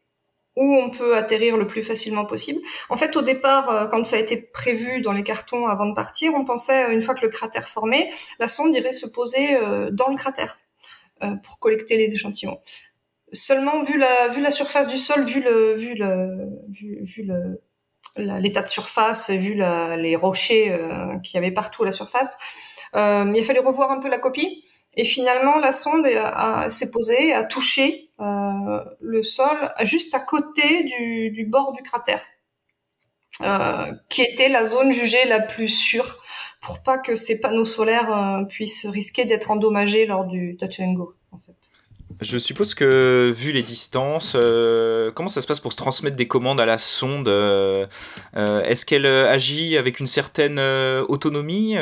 où 0.57 0.75
on 0.75 0.91
peut 0.91 1.17
atterrir 1.17 1.57
le 1.57 1.67
plus 1.67 1.83
facilement 1.83 2.25
possible. 2.25 2.61
En 2.89 2.97
fait, 2.97 3.17
au 3.17 3.23
départ, 3.23 3.71
euh, 3.71 3.87
quand 3.87 4.05
ça 4.05 4.17
a 4.17 4.19
été 4.19 4.37
prévu 4.37 5.01
dans 5.01 5.13
les 5.13 5.23
cartons 5.23 5.67
avant 5.67 5.87
de 5.87 5.95
partir, 5.95 6.33
on 6.35 6.45
pensait, 6.45 6.87
euh, 6.87 6.93
une 6.93 7.03
fois 7.03 7.15
que 7.15 7.23
le 7.23 7.29
cratère 7.29 7.69
formé, 7.69 8.11
la 8.39 8.47
sonde 8.47 8.75
irait 8.75 8.93
se 8.93 9.07
poser 9.07 9.57
euh, 9.57 9.91
dans 9.91 10.09
le 10.09 10.17
cratère 10.17 10.59
pour 11.43 11.59
collecter 11.59 11.99
les 11.99 12.15
échantillons. 12.15 12.63
Seulement, 13.31 13.83
vu 13.83 13.99
la, 13.99 14.29
vu 14.29 14.41
la 14.41 14.51
surface 14.51 14.89
du 14.89 14.97
sol, 14.97 15.27
vu 15.27 15.43
le, 15.43 15.75
vu 15.75 15.95
le, 15.95 16.49
vu, 16.71 17.25
le, 17.25 17.61
l'état 18.17 18.63
de 18.63 18.69
surface, 18.69 19.29
vu 19.29 19.53
les 19.99 20.17
rochers 20.17 20.75
qu'il 21.23 21.35
y 21.35 21.37
avait 21.37 21.51
partout 21.51 21.83
à 21.83 21.85
la 21.85 21.93
surface, 21.93 22.39
il 22.95 22.99
a 22.99 23.45
fallu 23.45 23.61
revoir 23.61 23.91
un 23.91 24.01
peu 24.01 24.09
la 24.09 24.19
copie. 24.19 24.65
Et 24.95 25.05
finalement, 25.05 25.57
la 25.57 25.73
sonde 25.73 26.07
s'est 26.69 26.91
posée, 26.91 27.33
a 27.33 27.45
touché 27.45 28.11
euh, 28.21 28.85
le 29.01 29.23
sol 29.23 29.57
juste 29.83 30.15
à 30.15 30.21
côté 30.21 30.85
du, 31.31 31.45
bord 31.47 31.73
du 31.73 31.83
cratère, 31.83 32.21
euh, 33.43 33.93
qui 34.11 34.23
était 34.23 34.49
la 34.51 34.65
zone 34.65 34.93
jugée 34.93 35.25
la 35.27 35.41
plus 35.41 35.69
sûre 35.69 36.19
pour 36.61 36.83
pas 36.83 36.99
que 36.99 37.17
ces 37.17 37.41
panneaux 37.41 37.65
solaires 37.65 38.15
euh, 38.15 38.45
puissent 38.45 38.87
risquer 38.87 39.25
d'être 39.25 39.51
endommagés 39.51 40.05
lors 40.05 40.27
du 40.27 40.57
touch 40.59 40.81
and 40.81 40.93
go. 40.93 41.15
Je 42.21 42.37
suppose 42.37 42.75
que, 42.75 43.33
vu 43.35 43.53
les 43.53 43.63
distances, 43.63 44.37
comment 45.15 45.29
ça 45.29 45.41
se 45.41 45.47
passe 45.47 45.61
pour 45.61 45.73
se 45.73 45.79
transmettre 45.79 46.17
des 46.17 46.29
commandes 46.29 46.61
à 46.61 46.67
la 46.67 46.77
sonde 46.77 47.29
Est-ce 48.35 48.85
qu'elle 48.85 49.07
agit 49.07 49.79
avec 49.79 50.01
une 50.01 50.07
certaine 50.07 50.61
autonomie 51.09 51.77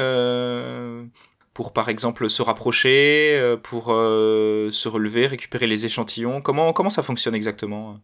pour, 1.58 1.72
par 1.72 1.88
exemple, 1.88 2.30
se 2.30 2.40
rapprocher, 2.40 3.56
pour 3.64 3.86
se 3.86 4.88
relever, 4.88 5.26
récupérer 5.26 5.66
les 5.66 5.86
échantillons 5.86 6.40
comment, 6.40 6.72
comment 6.72 6.88
ça 6.88 7.02
fonctionne 7.02 7.34
exactement? 7.34 7.98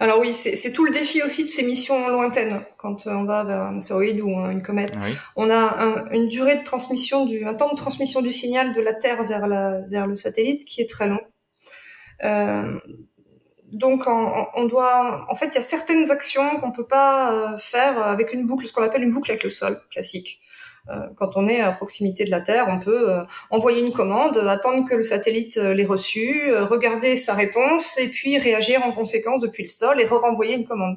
Alors 0.00 0.18
oui, 0.18 0.34
c'est 0.34 0.72
tout 0.72 0.84
le 0.84 0.90
défi 0.90 1.22
aussi 1.22 1.44
de 1.44 1.48
ces 1.48 1.62
missions 1.62 2.08
lointaines. 2.08 2.64
Quand 2.78 3.06
on 3.06 3.22
va 3.22 3.44
vers 3.44 3.60
un 3.60 3.76
astéroïde 3.76 4.20
ou 4.20 4.30
une 4.30 4.60
comète, 4.60 4.98
on 5.36 5.50
a 5.50 6.08
une 6.10 6.26
durée 6.26 6.56
de 6.56 6.64
transmission, 6.64 7.26
du, 7.26 7.44
un 7.44 7.54
temps 7.54 7.70
de 7.70 7.76
transmission 7.76 8.22
du 8.22 8.32
signal 8.32 8.74
de 8.74 8.80
la 8.80 8.94
Terre 8.94 9.22
vers, 9.28 9.46
la, 9.46 9.82
vers 9.82 10.08
le 10.08 10.16
satellite 10.16 10.64
qui 10.64 10.80
est 10.80 10.90
très 10.90 11.06
long. 11.06 11.20
Euh, 12.24 12.76
donc 13.70 14.08
on, 14.08 14.64
doit, 14.64 15.26
en 15.30 15.36
fait, 15.36 15.46
il 15.46 15.54
y 15.54 15.58
a 15.58 15.62
certaines 15.62 16.10
actions 16.10 16.58
qu'on 16.58 16.72
peut 16.72 16.88
pas 16.88 17.32
euh, 17.32 17.58
faire 17.60 18.02
avec 18.02 18.32
une 18.32 18.48
boucle, 18.48 18.66
ce 18.66 18.72
qu'on 18.72 18.82
appelle 18.82 19.04
une 19.04 19.12
boucle 19.12 19.30
avec 19.30 19.44
le 19.44 19.50
sol 19.50 19.80
classique. 19.92 20.41
Euh, 20.88 21.06
quand 21.16 21.36
on 21.36 21.46
est 21.46 21.60
à 21.60 21.70
proximité 21.70 22.24
de 22.24 22.30
la 22.30 22.40
Terre, 22.40 22.66
on 22.68 22.80
peut 22.80 23.10
euh, 23.10 23.22
envoyer 23.50 23.82
une 23.82 23.92
commande, 23.92 24.36
attendre 24.36 24.88
que 24.88 24.96
le 24.96 25.04
satellite 25.04 25.56
euh, 25.56 25.74
l'ait 25.74 25.84
reçue, 25.84 26.52
regarder 26.56 27.16
sa 27.16 27.34
réponse 27.34 27.96
et 27.98 28.08
puis 28.08 28.36
réagir 28.38 28.84
en 28.84 28.90
conséquence 28.90 29.42
depuis 29.42 29.62
le 29.62 29.68
sol 29.68 30.00
et 30.00 30.06
re-renvoyer 30.06 30.54
une 30.54 30.66
commande. 30.66 30.96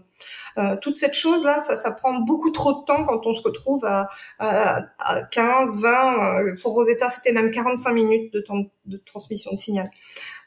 toute 0.81 0.97
cette 0.97 1.13
chose-là, 1.13 1.59
ça, 1.59 1.75
ça 1.75 1.91
prend 1.91 2.13
beaucoup 2.13 2.49
trop 2.49 2.73
de 2.81 2.85
temps 2.85 3.03
quand 3.03 3.27
on 3.27 3.33
se 3.33 3.41
retrouve 3.41 3.83
à, 3.85 4.09
à, 4.39 4.85
à 4.99 5.23
15, 5.23 5.81
20, 5.81 6.55
pour 6.61 6.73
Rosetta, 6.73 7.09
c'était 7.09 7.33
même 7.33 7.51
45 7.51 7.91
minutes 7.91 8.33
de 8.33 8.39
temps 8.39 8.63
de 8.85 8.97
transmission 8.97 9.51
de 9.51 9.57
signal. 9.57 9.89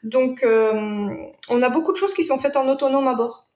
Donc, 0.03 0.43
on 0.43 1.61
a 1.61 1.69
beaucoup 1.69 1.91
de 1.91 1.97
choses 1.97 2.13
qui 2.13 2.23
sont 2.23 2.39
faites 2.39 2.57
en 2.57 2.67
autonome 2.67 3.07
à 3.07 3.13
bord 3.13 3.49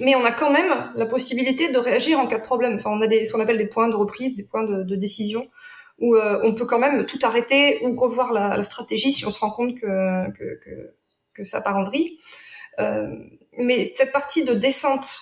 mais 0.00 0.14
on 0.14 0.24
a 0.24 0.32
quand 0.32 0.50
même 0.50 0.92
la 0.94 1.06
possibilité 1.06 1.70
de 1.70 1.78
réagir 1.78 2.18
en 2.18 2.26
cas 2.26 2.38
de 2.38 2.44
problème. 2.44 2.74
Enfin, 2.76 2.90
on 2.90 3.00
a 3.00 3.06
des, 3.06 3.24
ce 3.24 3.32
qu'on 3.32 3.40
appelle 3.40 3.58
des 3.58 3.66
points 3.66 3.88
de 3.88 3.96
reprise, 3.96 4.34
des 4.34 4.44
points 4.44 4.64
de, 4.64 4.96
décision, 4.96 5.48
où 5.98 6.16
euh, 6.16 6.40
on 6.42 6.54
peut 6.54 6.66
quand 6.66 6.78
même 6.78 7.06
tout 7.06 7.18
arrêter 7.22 7.84
ou 7.84 7.92
revoir 7.92 8.32
la, 8.32 8.62
stratégie 8.62 9.12
si 9.12 9.26
on 9.26 9.30
se 9.30 9.38
rend 9.38 9.50
compte 9.50 9.74
que, 9.78 10.30
que, 10.32 10.60
que, 10.64 10.94
que 11.34 11.44
ça 11.44 11.60
part 11.60 11.76
en 11.76 11.84
vrille. 11.84 12.18
Euh, 12.78 13.08
mais 13.58 13.92
cette 13.96 14.12
partie 14.12 14.44
de 14.44 14.54
descente, 14.54 15.20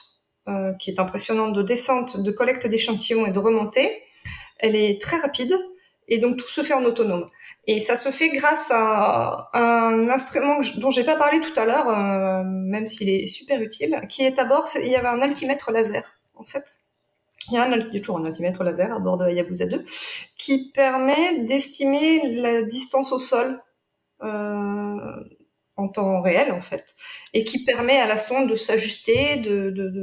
euh, 0.49 0.73
qui 0.75 0.91
est 0.91 1.01
impressionnante, 1.01 1.55
de 1.55 1.63
descente, 1.63 2.21
de 2.21 2.31
collecte 2.31 2.67
d'échantillons 2.67 3.27
et 3.27 3.31
de 3.31 3.39
remontée, 3.39 4.03
elle 4.59 4.77
est 4.77 5.01
très 5.01 5.19
rapide, 5.19 5.57
et 6.09 6.19
donc 6.19 6.37
tout 6.37 6.49
se 6.49 6.63
fait 6.63 6.75
en 6.75 6.85
autonome. 6.85 7.29
Et 7.67 7.81
ça 7.81 7.97
se 7.97 8.09
fait 8.11 8.31
grâce 8.31 8.71
à 8.73 9.51
un 9.53 10.09
instrument 10.09 10.61
dont 10.79 10.91
j'ai 10.91 11.05
pas 11.05 11.17
parlé 11.17 11.41
tout 11.41 11.59
à 11.61 11.67
l'heure, 11.67 11.89
euh, 11.89 12.43
même 12.45 12.87
s'il 12.87 13.11
est 13.11 13.27
super 13.27 13.61
utile, 13.61 14.01
qui 14.09 14.23
est 14.23 14.39
à 14.39 14.45
bord, 14.45 14.67
il 14.77 14.91
y 14.91 14.97
avait 14.97 15.09
un 15.09 15.21
altimètre 15.21 15.71
laser, 15.71 16.19
en 16.35 16.45
fait. 16.45 16.77
Il 17.51 17.55
y 17.55 17.59
a, 17.59 17.65
un, 17.65 17.81
toujours 18.01 18.19
un 18.19 18.25
altimètre 18.25 18.63
laser 18.63 18.93
à 18.93 18.99
bord 18.99 19.17
de 19.17 19.25
Hayabusa 19.25 19.67
2 19.67 19.85
qui 20.37 20.71
permet 20.73 21.41
d'estimer 21.41 22.41
la 22.41 22.63
distance 22.63 23.13
au 23.13 23.19
sol 23.19 23.63
euh, 24.23 25.25
en 25.77 25.89
temps 25.89 26.21
réel 26.21 26.51
en 26.53 26.61
fait, 26.61 26.95
et 27.33 27.45
qui 27.45 27.65
permet 27.65 27.99
à 27.99 28.07
la 28.07 28.19
sonde 28.19 28.51
de 28.51 28.57
s'ajuster, 28.57 29.37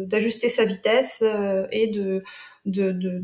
d'ajuster 0.07 0.47
de, 0.47 0.51
sa 0.51 0.65
vitesse 0.65 1.21
euh, 1.25 1.67
et 1.71 1.87
de, 1.87 2.23
de, 2.65 2.91
de, 2.91 3.23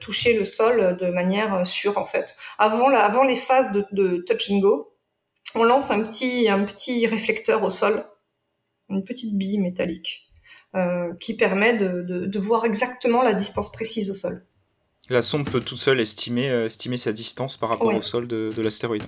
toucher 0.00 0.38
le 0.38 0.44
sol 0.44 0.96
de 1.00 1.10
manière 1.10 1.66
sûre 1.66 1.98
en 1.98 2.06
fait. 2.06 2.36
Avant, 2.58 2.88
la, 2.88 3.04
avant 3.04 3.24
les 3.24 3.36
phases 3.36 3.72
de, 3.72 3.84
de, 3.92 4.24
touch 4.26 4.50
and 4.50 4.58
go, 4.58 4.92
on 5.54 5.64
lance 5.64 5.90
un 5.90 6.02
petit, 6.02 6.48
un 6.48 6.64
petit 6.64 7.06
réflecteur 7.06 7.62
au 7.62 7.70
sol, 7.70 8.04
une 8.88 9.04
petite 9.04 9.36
bille 9.36 9.58
métallique, 9.58 10.28
euh, 10.74 11.12
qui 11.20 11.34
permet 11.34 11.74
de, 11.74 12.02
de, 12.02 12.38
voir 12.38 12.64
exactement 12.64 13.22
la 13.22 13.34
distance 13.34 13.72
précise 13.72 14.10
au 14.10 14.14
sol. 14.14 14.40
La 15.10 15.22
sonde 15.22 15.50
peut 15.50 15.60
toute 15.60 15.78
seule 15.78 16.00
estimer, 16.00 16.48
euh, 16.50 16.66
estimer 16.66 16.96
sa 16.96 17.12
distance 17.12 17.56
par 17.56 17.68
rapport 17.68 17.94
au 17.94 18.02
sol 18.02 18.26
de, 18.26 18.52
de 18.56 18.62
l'astéroïde. 18.62 19.04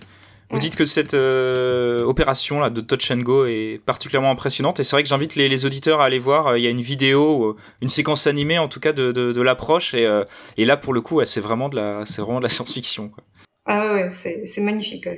Vous 0.50 0.58
dites 0.58 0.76
que 0.76 0.84
cette 0.84 1.14
euh, 1.14 2.04
opération 2.04 2.60
là 2.60 2.70
de 2.70 2.80
Touch 2.80 3.10
and 3.10 3.18
Go 3.18 3.46
est 3.46 3.80
particulièrement 3.84 4.30
impressionnante 4.30 4.78
et 4.78 4.84
c'est 4.84 4.94
vrai 4.94 5.02
que 5.02 5.08
j'invite 5.08 5.34
les, 5.34 5.64
auditeurs 5.64 6.00
à 6.00 6.04
aller 6.04 6.18
voir. 6.18 6.48
Euh, 6.48 6.58
il 6.58 6.64
y 6.64 6.66
a 6.66 6.70
une 6.70 6.80
vidéo, 6.80 7.50
euh, 7.50 7.56
une 7.82 7.88
séquence 7.88 8.26
animée 8.26 8.58
en 8.58 8.68
tout 8.68 8.80
cas 8.80 8.92
de, 8.92 9.12
de, 9.12 9.42
l'approche 9.42 9.94
et, 9.94 10.08
et, 10.56 10.64
là 10.64 10.76
pour 10.76 10.92
le 10.92 11.00
coup 11.00 11.24
c'est 11.24 11.40
vraiment 11.40 11.68
de 11.68 11.76
la 11.76 12.06
c'est 12.06 12.22
vraiment 12.22 12.38
de 12.38 12.44
la 12.44 12.48
science-fiction. 12.48 13.10
Ah 13.66 13.94
ouais, 13.94 14.08
c'est 14.10 14.60
magnifique. 14.60 15.08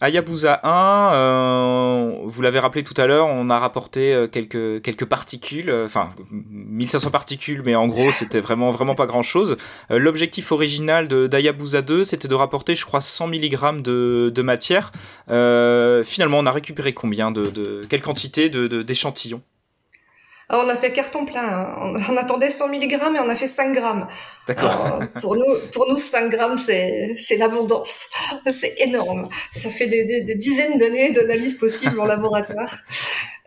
Hayabusa 0.00 0.60
1, 0.62 1.14
euh, 1.14 2.12
vous 2.24 2.42
l'avez 2.42 2.58
rappelé 2.58 2.84
tout 2.84 2.94
à 2.98 3.06
l'heure, 3.06 3.28
on 3.28 3.48
a 3.48 3.58
rapporté 3.58 4.12
euh, 4.12 4.26
quelques, 4.26 4.82
quelques 4.82 5.06
particules, 5.06 5.70
euh, 5.70 5.86
enfin 5.86 6.10
1500 6.30 7.10
particules, 7.10 7.62
mais 7.64 7.74
en 7.74 7.88
gros 7.88 8.12
c'était 8.12 8.40
vraiment, 8.40 8.70
vraiment 8.72 8.94
pas 8.94 9.06
grand 9.06 9.22
chose. 9.22 9.56
L'objectif 9.88 10.52
original 10.52 11.08
de 11.08 11.26
d'Hayabusa 11.26 11.80
2, 11.80 12.04
c'était 12.04 12.28
de 12.28 12.34
rapporter, 12.34 12.74
je 12.74 12.84
crois, 12.84 13.00
100 13.00 13.28
mg 13.28 13.82
de, 13.82 14.30
de 14.34 14.42
matière. 14.42 14.92
finalement, 15.28 16.38
on 16.38 16.46
a 16.46 16.52
récupéré 16.52 16.92
combien 16.92 17.30
de, 17.30 17.46
de 17.46 17.80
quelle 17.88 18.02
quantité 18.02 18.50
d'échantillons? 18.50 19.40
Alors, 20.48 20.64
on 20.64 20.68
a 20.68 20.76
fait 20.76 20.92
carton 20.92 21.24
plein. 21.24 21.42
Hein. 21.42 21.94
On, 22.08 22.16
attendait 22.16 22.50
100 22.50 22.68
mg 22.68 22.92
et 22.92 22.98
on 23.18 23.28
a 23.28 23.34
fait 23.34 23.48
5 23.48 23.74
grammes. 23.74 24.06
D'accord. 24.46 25.00
pour 25.20 25.34
nous, 25.34 25.44
pour 25.72 25.88
nous, 25.88 25.98
5 25.98 26.30
grammes, 26.30 26.56
c'est, 26.56 27.16
c'est 27.18 27.36
l'abondance. 27.36 27.98
C'est 28.52 28.74
énorme. 28.78 29.28
Ça 29.50 29.70
fait 29.70 29.88
des, 29.88 30.04
des, 30.04 30.20
des 30.20 30.34
dizaines 30.36 30.78
d'années 30.78 31.12
d'analyse 31.12 31.58
possible 31.58 31.98
en 31.98 32.04
laboratoire. 32.04 32.72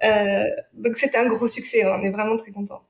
Euh, 0.03 0.43
donc, 0.73 0.97
c'était 0.97 1.17
un 1.17 1.27
gros 1.27 1.47
succès. 1.47 1.83
Hein. 1.83 1.99
On 1.99 2.03
est 2.03 2.11
vraiment 2.11 2.35
très 2.35 2.51
contents 2.51 2.81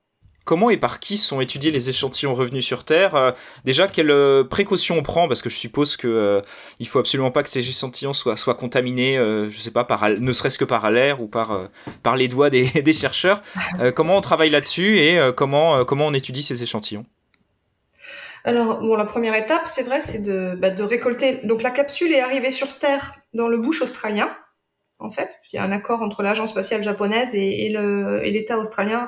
comment 0.49 0.71
et 0.71 0.77
par 0.77 0.99
qui 0.99 1.19
sont 1.19 1.41
étudiés 1.41 1.69
les 1.69 1.91
échantillons 1.91 2.33
revenus 2.33 2.65
sur 2.65 2.83
Terre 2.83 3.13
euh, 3.13 3.31
Déjà, 3.65 3.87
quelles 3.87 4.09
euh, 4.09 4.43
précautions 4.43 4.97
on 4.97 5.03
prend 5.03 5.27
Parce 5.27 5.43
que 5.43 5.49
je 5.51 5.55
suppose 5.55 5.95
que 5.95 6.07
euh, 6.07 6.41
il 6.79 6.87
faut 6.87 6.97
absolument 6.97 7.29
pas 7.29 7.43
que 7.43 7.49
ces 7.49 7.59
échantillons 7.59 8.13
soient, 8.13 8.55
contaminés, 8.55 9.17
je 9.17 9.59
sais 9.59 9.69
pas, 9.69 9.83
par, 9.83 10.09
ne 10.09 10.33
serait-ce 10.33 10.57
que 10.57 10.65
par 10.65 10.89
l'air 10.89 11.21
ou 11.21 11.27
par, 11.27 11.69
par 12.01 12.15
les 12.15 12.27
doigts 12.27 12.49
des, 12.49 12.93
chercheurs. 12.93 13.43
comment 13.95 14.17
on 14.17 14.21
travaille 14.21 14.49
là-dessus 14.49 14.97
et 14.97 15.19
comment, 15.35 15.85
comment 15.85 16.07
on 16.07 16.13
étudie 16.15 16.41
ces 16.41 16.63
échantillons? 16.63 17.05
Alors, 18.43 18.79
bon, 18.79 18.95
la 18.95 19.05
première 19.05 19.35
étape, 19.35 19.67
c'est 19.67 19.83
vrai, 19.83 20.01
c'est 20.01 20.23
de, 20.23 20.57
bah, 20.59 20.71
de 20.71 20.83
récolter. 20.83 21.41
Donc, 21.43 21.61
la 21.61 21.69
capsule 21.69 22.11
est 22.11 22.21
arrivée 22.21 22.51
sur 22.51 22.79
Terre 22.79 23.17
dans 23.35 23.47
le 23.47 23.59
bush 23.59 23.83
australien 23.83 24.35
en 24.99 25.11
fait. 25.11 25.39
Il 25.51 25.55
y 25.55 25.59
a 25.59 25.63
un 25.63 25.71
accord 25.71 26.01
entre 26.01 26.23
l'agence 26.23 26.49
spatiale 26.49 26.83
japonaise 26.83 27.33
et 27.33 27.69
l'État 27.69 28.57
australien 28.57 29.07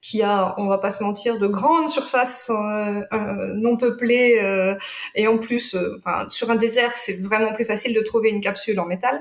qui 0.00 0.22
a, 0.22 0.54
on 0.58 0.68
va 0.68 0.78
pas 0.78 0.90
se 0.90 1.02
mentir, 1.02 1.38
de 1.38 1.46
grandes 1.46 1.88
surfaces 1.88 2.50
euh, 2.50 3.02
euh, 3.12 3.54
non 3.54 3.76
peuplées 3.76 4.38
euh, 4.40 4.74
et 5.14 5.26
en 5.26 5.38
plus, 5.38 5.76
enfin, 5.98 6.28
sur 6.28 6.50
un 6.50 6.56
désert, 6.56 6.92
c'est 6.96 7.20
vraiment 7.20 7.52
plus 7.52 7.64
facile 7.64 7.94
de 7.94 8.00
trouver 8.00 8.30
une 8.30 8.40
capsule 8.40 8.78
en 8.80 8.86
métal. 8.86 9.20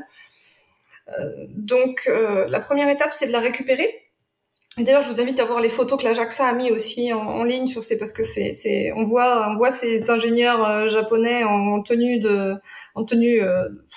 donc, 1.49 2.09
la 2.49 2.59
première 2.59 2.89
étape, 2.89 3.13
c'est 3.13 3.27
de 3.27 3.31
la 3.31 3.39
récupérer. 3.39 3.89
Et 4.79 4.83
d'ailleurs, 4.83 5.01
je 5.01 5.09
vous 5.09 5.21
invite 5.21 5.39
à 5.39 5.45
voir 5.45 5.59
les 5.59 5.69
photos 5.69 5.97
que 5.99 6.03
la 6.03 6.13
JAXA 6.13 6.45
a 6.49 6.53
mis 6.53 6.69
aussi 6.69 7.11
en, 7.11 7.43
ligne 7.43 7.67
sur 7.67 7.83
ces, 7.83 7.97
parce 7.97 8.11
que 8.11 8.23
c'est, 8.23 8.51
c'est, 8.53 8.91
on 8.95 9.05
voit, 9.05 9.49
on 9.49 9.55
voit 9.55 9.71
ces 9.71 10.11
ingénieurs 10.11 10.87
japonais 10.89 11.43
en, 11.43 11.81
tenue 11.81 12.19
de, 12.19 12.55
en 12.93 13.03
tenue, 13.05 13.41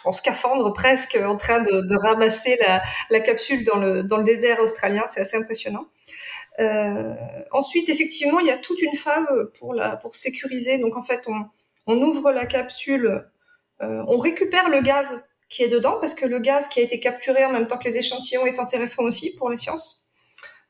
en 0.04 0.12
scaphandre 0.12 0.72
presque, 0.72 1.18
en 1.22 1.36
train 1.36 1.62
de, 1.62 1.82
de 1.82 1.96
ramasser 1.96 2.56
la, 2.66 2.80
la 3.10 3.20
capsule 3.20 3.64
dans 3.64 3.76
le, 3.76 4.04
dans 4.04 4.16
le 4.16 4.24
désert 4.24 4.60
australien. 4.60 5.02
C'est 5.08 5.20
assez 5.20 5.36
impressionnant. 5.36 5.86
Euh, 6.60 7.14
ensuite, 7.52 7.88
effectivement, 7.88 8.38
il 8.40 8.46
y 8.46 8.50
a 8.50 8.58
toute 8.58 8.82
une 8.82 8.96
phase 8.96 9.26
pour, 9.58 9.74
sécuriser. 10.14 10.78
Donc, 10.78 10.96
en 10.96 11.02
fait, 11.02 11.26
on, 11.86 12.02
ouvre 12.02 12.30
la 12.32 12.46
capsule, 12.46 13.24
euh, 13.82 14.04
on 14.06 14.18
récupère 14.18 14.68
le 14.68 14.80
gaz 14.80 15.24
qui 15.48 15.62
est 15.62 15.68
dedans, 15.68 15.98
parce 16.00 16.14
que 16.14 16.26
le 16.26 16.38
gaz 16.38 16.68
qui 16.68 16.80
a 16.80 16.82
été 16.82 17.00
capturé 17.00 17.44
en 17.44 17.50
même 17.50 17.66
temps 17.66 17.78
que 17.78 17.88
les 17.88 17.96
échantillons 17.96 18.46
est 18.46 18.60
intéressant 18.60 19.04
aussi 19.04 19.34
pour 19.34 19.50
les 19.50 19.56
sciences. 19.56 20.08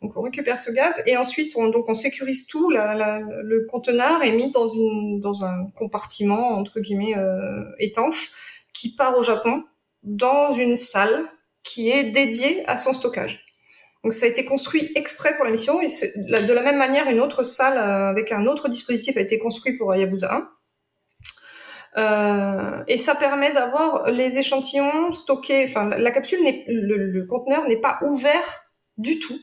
Donc, 0.00 0.16
on 0.16 0.22
récupère 0.22 0.58
ce 0.58 0.70
gaz 0.70 1.02
et 1.06 1.16
ensuite, 1.16 1.52
on, 1.56 1.68
donc, 1.68 1.88
on 1.88 1.94
sécurise 1.94 2.46
tout. 2.46 2.70
Le 2.70 3.66
conteneur 3.66 4.22
est 4.22 4.32
mis 4.32 4.50
dans 4.50 5.44
un 5.44 5.66
compartiment, 5.76 6.56
entre 6.56 6.80
guillemets, 6.80 7.16
euh, 7.18 7.64
étanche, 7.78 8.32
qui 8.72 8.94
part 8.94 9.18
au 9.18 9.22
Japon 9.22 9.64
dans 10.02 10.54
une 10.54 10.76
salle 10.76 11.26
qui 11.62 11.90
est 11.90 12.04
dédiée 12.04 12.64
à 12.66 12.78
son 12.78 12.94
stockage. 12.94 13.49
Donc 14.02 14.12
ça 14.14 14.26
a 14.26 14.28
été 14.28 14.44
construit 14.44 14.90
exprès 14.94 15.36
pour 15.36 15.44
la 15.44 15.50
mission. 15.50 15.80
De 15.80 16.52
la 16.52 16.62
même 16.62 16.78
manière, 16.78 17.08
une 17.08 17.20
autre 17.20 17.42
salle 17.42 17.76
euh, 17.76 18.08
avec 18.10 18.32
un 18.32 18.46
autre 18.46 18.68
dispositif 18.68 19.16
a 19.16 19.20
été 19.20 19.38
construit 19.38 19.76
pour 19.76 19.92
Hayabusa 19.92 20.32
1. 20.32 20.48
Euh, 21.96 22.84
et 22.86 22.98
ça 22.98 23.14
permet 23.14 23.52
d'avoir 23.52 24.10
les 24.10 24.38
échantillons 24.38 25.12
stockés. 25.12 25.64
Enfin, 25.68 25.88
la 25.88 26.10
capsule, 26.10 26.38
le, 26.68 26.96
le 26.96 27.26
conteneur 27.26 27.66
n'est 27.68 27.80
pas 27.80 27.98
ouvert 28.02 28.64
du 28.96 29.18
tout 29.18 29.38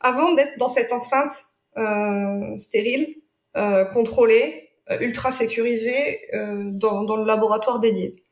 avant 0.00 0.34
d'être 0.34 0.58
dans 0.58 0.68
cette 0.68 0.92
enceinte 0.92 1.42
euh, 1.76 2.56
stérile, 2.58 3.14
euh, 3.56 3.84
contrôlée, 3.86 4.68
euh, 4.90 4.98
ultra 5.00 5.30
sécurisée 5.30 6.20
euh, 6.34 6.64
dans, 6.72 7.02
dans, 7.02 7.16
le 7.16 7.24
laboratoire 7.24 7.80
dédié. 7.80 8.22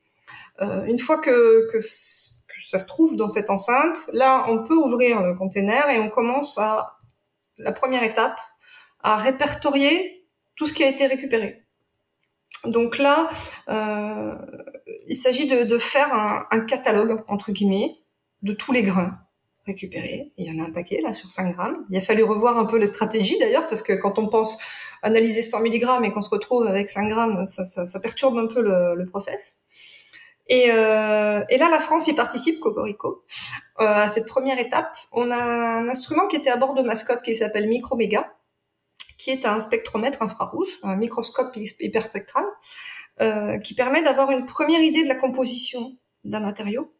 une 0.61 0.99
fois 0.99 1.19
que, 1.21 1.71
que, 1.73 1.81
ça 2.73 2.79
se 2.79 2.87
trouve 2.87 3.17
dans 3.17 3.29
cette 3.29 3.51
enceinte, 3.51 4.09
là, 4.15 4.47
on 4.49 4.65
peut 4.65 4.75
ouvrir 4.75 5.21
le 5.21 5.35
container 5.35 5.91
et 5.91 5.99
on 5.99 6.09
commence 6.09 6.57
à 6.57 7.01
la 7.59 7.71
première 7.71 8.03
étape 8.03 8.41
à 9.03 9.17
répertorier 9.17 10.27
tout 10.57 10.67
ce 10.67 10.73
qui 10.73 10.83
a 10.83 10.89
été 10.89 11.07
récupéré. 11.07 11.67
Donc 12.65 12.97
là, 12.97 13.29
euh, 13.69 14.35
il 15.07 15.17
s'agit 15.17 15.47
de, 15.47 15.65
de, 15.65 15.77
faire 15.77 16.15
un, 16.15 16.47
un, 16.51 16.61
catalogue, 16.61 17.23
entre 17.29 17.53
guillemets, 17.53 17.97
de 18.41 18.55
tous 18.55 18.73
les 18.73 18.83
grains 18.83 19.19
récupérés. 19.67 20.33
Il 20.39 20.51
y 20.51 20.59
en 20.59 20.65
a 20.65 20.67
un 20.67 20.73
paquet, 20.73 21.03
là, 21.03 21.13
sur 21.13 21.31
5 21.31 21.53
grammes. 21.53 21.85
Il 21.91 21.99
a 21.99 22.01
fallu 22.01 22.23
revoir 22.23 22.57
un 22.57 22.65
peu 22.65 22.79
les 22.79 22.87
stratégies, 22.87 23.39
d'ailleurs, 23.39 23.69
parce 23.69 23.83
que 23.83 23.93
quand 23.93 24.19
on 24.19 24.29
pense 24.29 24.59
analyser 25.03 25.43
100 25.43 25.61
mg 25.61 26.05
et 26.05 26.11
qu'on 26.11 26.23
se 26.23 26.31
retrouve 26.31 26.67
avec 26.67 26.89
5 26.89 27.11
grammes, 27.11 27.45
ça, 27.45 27.67
ça, 27.67 27.85
ça 27.85 28.01
perturbe 28.01 28.39
un 28.39 28.47
peu 28.47 28.63
le, 28.63 28.95
le 28.95 29.05
process. 29.05 29.62
Et, 30.53 30.67
euh, 30.69 31.43
et, 31.49 31.57
là, 31.57 31.71
la 31.71 31.81
France 31.81 32.09
y 32.09 32.15
participe, 32.15 32.61
Cocorico, 32.61 33.25
euh, 33.81 33.87
à 33.87 34.09
cette 34.11 34.27
première 34.27 34.59
étape. 34.59 34.95
On 35.11 35.31
a 35.31 35.43
un 35.43 35.89
instrument 35.89 36.29
qui 36.29 36.37
était 36.37 36.51
à 36.51 36.59
bord 36.59 36.75
de 36.75 36.83
mascotte 36.83 37.23
qui 37.23 37.35
s'appelle 37.35 37.71
Microméga, 37.71 38.35
qui 39.17 39.31
est 39.31 39.47
un 39.47 39.61
spectromètre 39.61 40.21
infrarouge, 40.21 40.79
un 40.83 40.97
microscope 40.97 41.57
hyperspectral, 41.57 42.45
euh, 43.23 43.59
qui 43.61 43.75
permet 43.75 44.03
d'avoir 44.03 44.31
une 44.31 44.45
première 44.45 44.83
idée 44.83 45.03
de 45.03 45.09
la 45.09 45.15
composition 45.15 45.97
d'un 46.25 46.41
matériau 46.41 46.93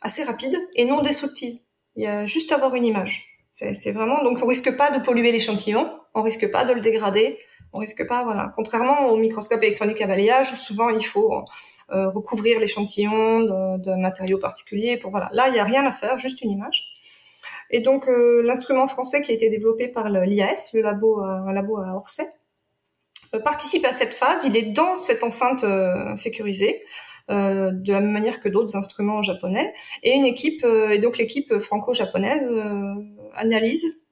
assez 0.00 0.24
rapide 0.24 0.58
et 0.74 0.86
non 0.86 1.02
destructive. 1.02 1.58
Il 1.96 2.04
y 2.04 2.06
a 2.06 2.24
juste 2.24 2.52
avoir 2.52 2.74
une 2.74 2.86
image. 2.86 3.28
C'est 3.50 3.92
vraiment 3.92 4.22
donc 4.22 4.38
on 4.42 4.46
risque 4.46 4.74
pas 4.78 4.90
de 4.90 5.04
polluer 5.04 5.30
l'échantillon, 5.30 5.92
on 6.14 6.22
risque 6.22 6.50
pas 6.50 6.64
de 6.64 6.72
le 6.72 6.80
dégrader, 6.80 7.38
on 7.74 7.80
risque 7.80 8.08
pas 8.08 8.24
voilà. 8.24 8.50
Contrairement 8.56 9.08
au 9.08 9.18
microscope 9.18 9.62
électronique 9.62 10.00
à 10.00 10.06
balayage 10.06 10.50
où 10.54 10.56
souvent 10.56 10.88
il 10.88 11.04
faut 11.04 11.44
euh, 11.90 12.08
recouvrir 12.10 12.60
l'échantillon 12.60 13.40
de, 13.40 13.82
de, 13.82 13.94
matériaux 13.94 14.38
particuliers 14.38 14.96
pour 14.96 15.10
voilà. 15.10 15.28
Là 15.32 15.48
il 15.48 15.54
y 15.54 15.58
a 15.58 15.64
rien 15.64 15.84
à 15.86 15.92
faire, 15.92 16.18
juste 16.18 16.42
une 16.42 16.50
image. 16.50 16.92
Et 17.70 17.80
donc 17.80 18.08
euh, 18.08 18.42
l'instrument 18.42 18.86
français 18.86 19.22
qui 19.22 19.32
a 19.32 19.34
été 19.34 19.50
développé 19.50 19.88
par 19.88 20.08
l'IAS, 20.08 20.70
le 20.74 20.82
labo, 20.82 21.20
euh, 21.20 21.24
un 21.24 21.52
labo 21.52 21.78
à 21.78 21.94
Orsay, 21.94 22.24
euh, 23.34 23.40
participe 23.40 23.84
à 23.84 23.92
cette 23.92 24.14
phase. 24.14 24.44
Il 24.44 24.56
est 24.56 24.72
dans 24.72 24.98
cette 24.98 25.22
enceinte 25.22 25.64
sécurisée. 26.16 26.82
Euh, 27.30 27.70
de 27.70 27.92
la 27.92 28.00
même 28.00 28.10
manière 28.10 28.40
que 28.40 28.48
d'autres 28.48 28.76
instruments 28.76 29.22
japonais. 29.22 29.72
Et 30.02 30.12
une 30.12 30.26
équipe, 30.26 30.64
euh, 30.64 30.90
et 30.90 30.98
donc 30.98 31.18
l'équipe 31.18 31.56
franco-japonaise, 31.60 32.48
euh, 32.50 32.94
analyse 33.34 34.08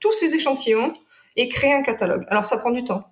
tous 0.00 0.12
ces 0.12 0.34
échantillons 0.34 0.92
et 1.36 1.48
crée 1.48 1.72
un 1.72 1.82
catalogue. 1.82 2.24
Alors 2.28 2.44
ça 2.44 2.58
prend 2.58 2.72
du 2.72 2.84
temps. 2.84 3.04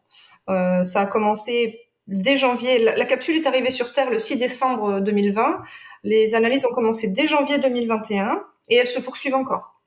ça 0.48 1.00
a 1.00 1.07
commencé 1.07 1.82
dès 2.07 2.37
janvier. 2.37 2.79
La, 2.79 3.05
capsule 3.05 3.37
est 3.37 3.47
arrivée 3.47 3.71
sur 3.71 3.93
Terre 3.93 4.11
le 4.11 4.19
6 4.19 4.37
décembre 4.37 5.01
2020. 5.01 5.62
Les 6.05 6.35
analyses 6.35 6.65
ont 6.65 6.73
commencé 6.73 7.12
dès 7.12 7.27
janvier 7.27 7.59
2021 7.59 8.45
et 8.69 8.77
elles 8.77 8.88
se 8.88 9.01
poursuivent 9.01 9.35
encore. 9.35 9.81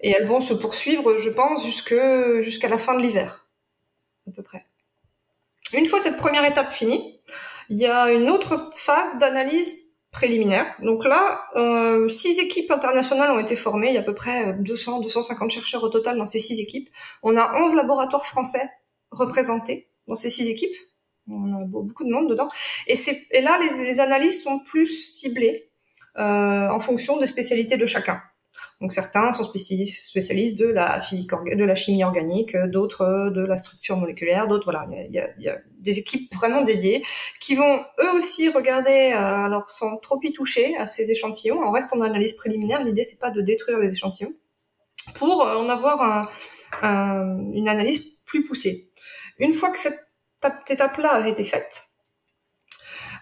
Et 0.00 0.10
elles 0.10 0.26
vont 0.26 0.40
se 0.40 0.54
poursuivre, 0.54 1.16
je 1.16 1.30
pense, 1.30 1.64
jusqu'à 1.64 2.68
la 2.68 2.78
fin 2.78 2.94
de 2.94 3.02
l'hiver, 3.02 3.48
à 4.28 4.30
peu 4.30 4.42
près. 4.42 4.64
Une 5.72 5.86
fois 5.86 5.98
cette 6.00 6.18
première 6.18 6.44
étape 6.44 6.72
finie, 6.72 7.20
il 7.68 7.78
y 7.78 7.86
a 7.86 8.10
une 8.12 8.30
autre 8.30 8.70
phase 8.74 9.18
d'analyse 9.18 9.72
préliminaire. 10.10 10.74
Donc 10.82 11.04
là, 11.04 11.42
euh, 11.56 12.08
six 12.08 12.38
équipes 12.38 12.70
internationales 12.70 13.30
ont 13.30 13.38
été 13.38 13.56
formées. 13.56 13.88
Il 13.88 13.94
y 13.94 13.98
a 13.98 14.00
à 14.00 14.04
peu 14.04 14.14
près 14.14 14.54
200, 14.54 15.00
250 15.00 15.50
chercheurs 15.50 15.82
au 15.82 15.88
total 15.88 16.16
dans 16.16 16.26
ces 16.26 16.40
six 16.40 16.60
équipes. 16.60 16.88
On 17.22 17.36
a 17.36 17.60
11 17.60 17.74
laboratoires 17.74 18.26
français 18.26 18.66
représentés 19.10 19.88
dans 20.06 20.14
ces 20.14 20.30
six 20.30 20.48
équipes. 20.48 20.74
On 21.30 21.54
a 21.54 21.64
beaucoup 21.64 22.04
de 22.04 22.10
monde 22.10 22.28
dedans. 22.30 22.48
Et, 22.86 22.96
et 23.32 23.40
là, 23.40 23.58
les, 23.58 23.84
les, 23.84 24.00
analyses 24.00 24.42
sont 24.42 24.60
plus 24.60 24.86
ciblées 24.86 25.70
euh, 26.16 26.68
en 26.68 26.80
fonction 26.80 27.18
des 27.18 27.26
spécialités 27.26 27.76
de 27.76 27.86
chacun. 27.86 28.20
Donc 28.80 28.92
certains 28.92 29.32
sont 29.32 29.42
spécialistes 29.42 30.58
de 30.58 30.66
la 30.66 31.00
physique, 31.00 31.30
de 31.30 31.64
la 31.64 31.74
chimie 31.74 32.04
organique, 32.04 32.56
d'autres 32.56 33.02
euh, 33.02 33.30
de 33.30 33.40
la 33.40 33.56
structure 33.56 33.96
moléculaire, 33.96 34.46
d'autres 34.46 34.70
voilà, 34.70 34.86
il 35.08 35.12
y 35.12 35.18
a, 35.18 35.30
y 35.38 35.48
a, 35.48 35.58
des 35.80 35.98
équipes 35.98 36.32
vraiment 36.34 36.62
dédiées 36.62 37.02
qui 37.40 37.56
vont 37.56 37.80
eux 38.00 38.12
aussi 38.14 38.48
regarder, 38.48 39.12
euh, 39.12 39.46
alors 39.46 39.68
sans 39.68 39.96
trop 39.98 40.20
y 40.22 40.32
toucher 40.32 40.76
ces 40.86 41.10
échantillons. 41.10 41.60
On 41.60 41.72
reste 41.72 41.92
en 41.92 42.00
analyse 42.02 42.34
préliminaire. 42.34 42.84
L'idée 42.84 43.02
c'est 43.02 43.18
pas 43.18 43.30
de 43.30 43.40
détruire 43.40 43.78
les 43.78 43.92
échantillons 43.92 44.32
pour 45.16 45.44
euh, 45.44 45.56
en 45.56 45.68
avoir 45.68 46.30
un, 46.82 47.38
une 47.52 47.68
analyse 47.68 48.22
plus 48.26 48.44
poussée. 48.44 48.90
Une 49.40 49.54
fois 49.54 49.70
que 49.70 49.78
cette 49.78 50.07
étape-là 50.68 51.10
a 51.10 51.28
été 51.28 51.44
faite, 51.44 51.82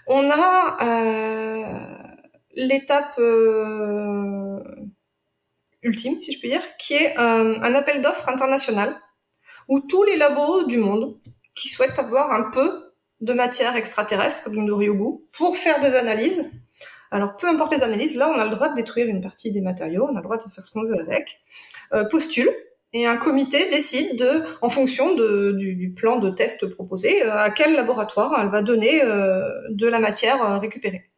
on 0.07 0.31
a 0.31 0.77
euh, 0.83 2.07
l'étape 2.55 3.19
euh, 3.19 4.59
ultime, 5.83 6.21
si 6.21 6.33
je 6.33 6.39
puis 6.39 6.51
dire, 6.51 6.63
qui 6.79 6.95
est 6.95 7.19
euh, 7.19 7.59
un 7.61 7.75
appel 7.75 8.03
d'offres 8.03 8.29
international 8.29 9.01
où 9.69 9.81
tous 9.81 10.05
les 10.05 10.17
labos 10.17 10.65
du 10.65 10.79
monde 10.79 11.19
qui 11.55 11.69
souhaitent 11.69 11.99
avoir 11.99 12.33
un 12.33 12.51
peu 12.51 12.93
de 13.21 13.33
matière 13.33 13.77
extraterrestre, 13.77 14.45
comme 14.45 14.67
de 14.67 14.73
Ryugu, 14.73 15.19
pour 15.33 15.57
faire 15.57 15.81
des 15.81 15.95
analyses. 15.95 16.53
Alors, 17.11 17.37
peu 17.37 17.49
importe 17.49 17.73
les 17.73 17.83
analyses, 17.83 18.17
là, 18.17 18.31
on 18.31 18.39
a 18.39 18.45
le 18.45 18.51
droit 18.51 18.69
de 18.69 18.75
détruire 18.75 19.07
une 19.07 19.23
partie 19.23 19.51
des 19.53 19.61
matériaux, 19.61 20.07
on 20.11 20.15
a 20.17 20.21
le 20.21 20.23
droit 20.23 20.37
de 20.37 20.43
faire 20.51 20.65
ce 20.65 20.71
qu'on 20.71 20.85
veut 20.85 21.01
avec, 21.01 21.41
euh, 21.95 22.05
postule, 22.05 22.51
et 22.97 23.05
un 23.05 23.19
comité 23.19 23.69
décide 23.69 24.17
de, 24.17 24.43
en 24.63 24.71
fonction 24.71 25.15
du, 25.15 25.93
plan 25.95 26.19
de 26.19 26.31
test 26.31 26.67
proposé, 26.75 27.23
euh, 27.23 27.37
à 27.37 27.51
quel 27.51 27.75
laboratoire 27.75 28.35
elle 28.41 28.49
va 28.49 28.63
donner 28.63 29.03
euh, 29.05 29.51
de 29.69 29.87
la 29.87 29.99
matière 29.99 30.43
euh, 30.43 30.59
récupérée. 30.59 31.11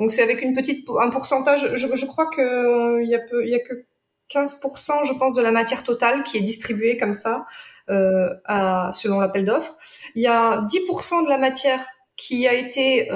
Donc 0.00 0.10
c'est 0.10 0.22
avec 0.22 0.42
un 0.42 1.10
pourcentage. 1.10 1.76
Je, 1.76 2.06
crois 2.06 2.30
que 2.30 3.02
il 3.02 3.10
y 3.10 3.14
a 3.14 3.20
il 3.44 3.54
a 3.54 3.58
que 3.58 3.84
15%, 4.30 5.04
je 5.04 5.12
pense, 5.18 5.34
de 5.34 5.42
la 5.42 5.52
matière 5.52 5.84
totale 5.84 6.22
qui 6.22 6.38
est 6.38 6.40
distribuée 6.40 6.96
comme 6.96 7.12
ça 7.12 7.44
selon 7.88 9.20
l'appel 9.20 9.44
d'offres. 9.44 9.76
Il 10.14 10.22
y 10.22 10.26
a 10.26 10.62
10% 10.62 11.24
de 11.24 11.28
la 11.28 11.36
matière 11.36 11.80
qui 12.16 12.48
a 12.48 12.54
été 12.54 13.10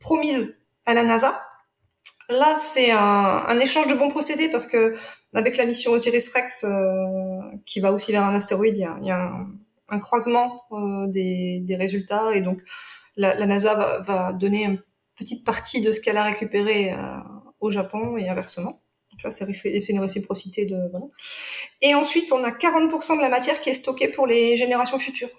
promise 0.00 0.58
à 0.86 0.94
la 0.94 1.04
NASA. 1.04 1.38
Là, 2.30 2.56
c'est 2.56 2.90
un, 2.90 2.98
un, 2.98 3.58
échange 3.60 3.86
de 3.86 3.94
bons 3.94 4.10
procédés 4.10 4.48
parce 4.48 4.66
que 4.66 4.96
avec 5.34 5.56
la 5.56 5.66
mission 5.66 5.92
Osiris-Rex 5.92 6.64
euh, 6.64 7.40
qui 7.66 7.80
va 7.80 7.92
aussi 7.92 8.12
vers 8.12 8.24
un 8.24 8.34
astéroïde, 8.34 8.76
il 8.76 8.80
y 8.80 8.84
a, 8.84 8.96
il 9.00 9.06
y 9.06 9.10
a 9.10 9.20
un, 9.20 9.48
un, 9.88 9.98
croisement 9.98 10.56
euh, 10.72 11.06
des, 11.06 11.60
des, 11.60 11.76
résultats 11.76 12.34
et 12.34 12.40
donc 12.40 12.60
la, 13.16 13.34
la 13.34 13.46
NASA 13.46 13.74
va, 13.74 13.98
va, 14.00 14.32
donner 14.32 14.64
une 14.64 14.82
petite 15.16 15.44
partie 15.44 15.80
de 15.80 15.92
ce 15.92 16.00
qu'elle 16.00 16.16
a 16.16 16.24
récupéré 16.24 16.92
euh, 16.92 16.96
au 17.60 17.70
Japon 17.70 18.16
et 18.16 18.28
inversement. 18.28 18.80
Donc 19.12 19.22
là, 19.24 19.30
c'est 19.30 19.88
une 19.88 20.00
réciprocité 20.00 20.64
de 20.66 20.76
voilà. 20.90 21.06
Et 21.82 21.94
ensuite, 21.94 22.30
on 22.32 22.44
a 22.44 22.50
40% 22.50 23.16
de 23.16 23.20
la 23.22 23.28
matière 23.28 23.60
qui 23.60 23.70
est 23.70 23.74
stockée 23.74 24.08
pour 24.08 24.26
les 24.26 24.56
générations 24.56 24.98
futures. 24.98 25.30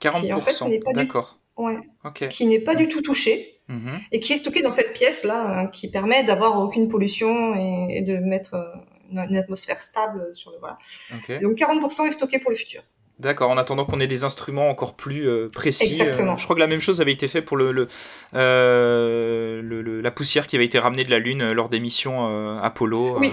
40%, 0.00 0.34
en 0.34 0.40
fait, 0.40 0.80
d'accord. 0.94 1.38
Ouais. 1.56 1.78
Okay. 2.02 2.28
Qui 2.28 2.46
n'est 2.46 2.58
pas 2.58 2.74
du 2.74 2.88
tout 2.88 3.00
touchée 3.00 3.60
mm 3.68 3.76
-hmm. 3.76 3.98
et 4.10 4.18
qui 4.18 4.32
est 4.32 4.36
stockée 4.36 4.62
dans 4.62 4.72
cette 4.72 4.92
pièce 4.92 5.22
là, 5.24 5.38
hein, 5.46 5.66
qui 5.68 5.88
permet 5.88 6.24
d'avoir 6.24 6.58
aucune 6.58 6.88
pollution 6.88 7.54
et, 7.54 7.98
et 7.98 8.02
de 8.02 8.16
mettre 8.18 8.54
une, 8.54 8.93
une, 9.18 9.36
atmosphère 9.36 9.80
stable 9.80 10.30
sur 10.34 10.50
le 10.50 10.58
voilà. 10.58 10.78
Okay. 11.16 11.38
Donc 11.38 11.56
40% 11.56 12.06
est 12.06 12.12
stocké 12.12 12.38
pour 12.38 12.50
le 12.50 12.56
futur. 12.56 12.82
D'accord, 13.20 13.50
en 13.50 13.56
attendant 13.56 13.84
qu'on 13.84 14.00
ait 14.00 14.08
des 14.08 14.24
instruments 14.24 14.68
encore 14.68 14.96
plus 14.96 15.28
euh, 15.28 15.48
précis. 15.48 15.92
Exactement. 15.92 16.32
Euh, 16.32 16.36
je 16.36 16.44
crois 16.44 16.56
que 16.56 16.60
la 16.60 16.66
même 16.66 16.80
chose 16.80 17.00
avait 17.00 17.12
été 17.12 17.28
fait 17.28 17.42
pour 17.42 17.56
le, 17.56 17.70
le, 17.70 17.86
euh, 18.34 19.62
le, 19.62 20.00
la 20.00 20.10
poussière 20.10 20.48
qui 20.48 20.56
avait 20.56 20.64
été 20.64 20.80
ramenée 20.80 21.04
de 21.04 21.10
la 21.10 21.20
Lune 21.20 21.52
lors 21.52 21.68
des 21.68 21.78
missions 21.78 22.58
Apollo. 22.58 23.18
Oui, 23.20 23.32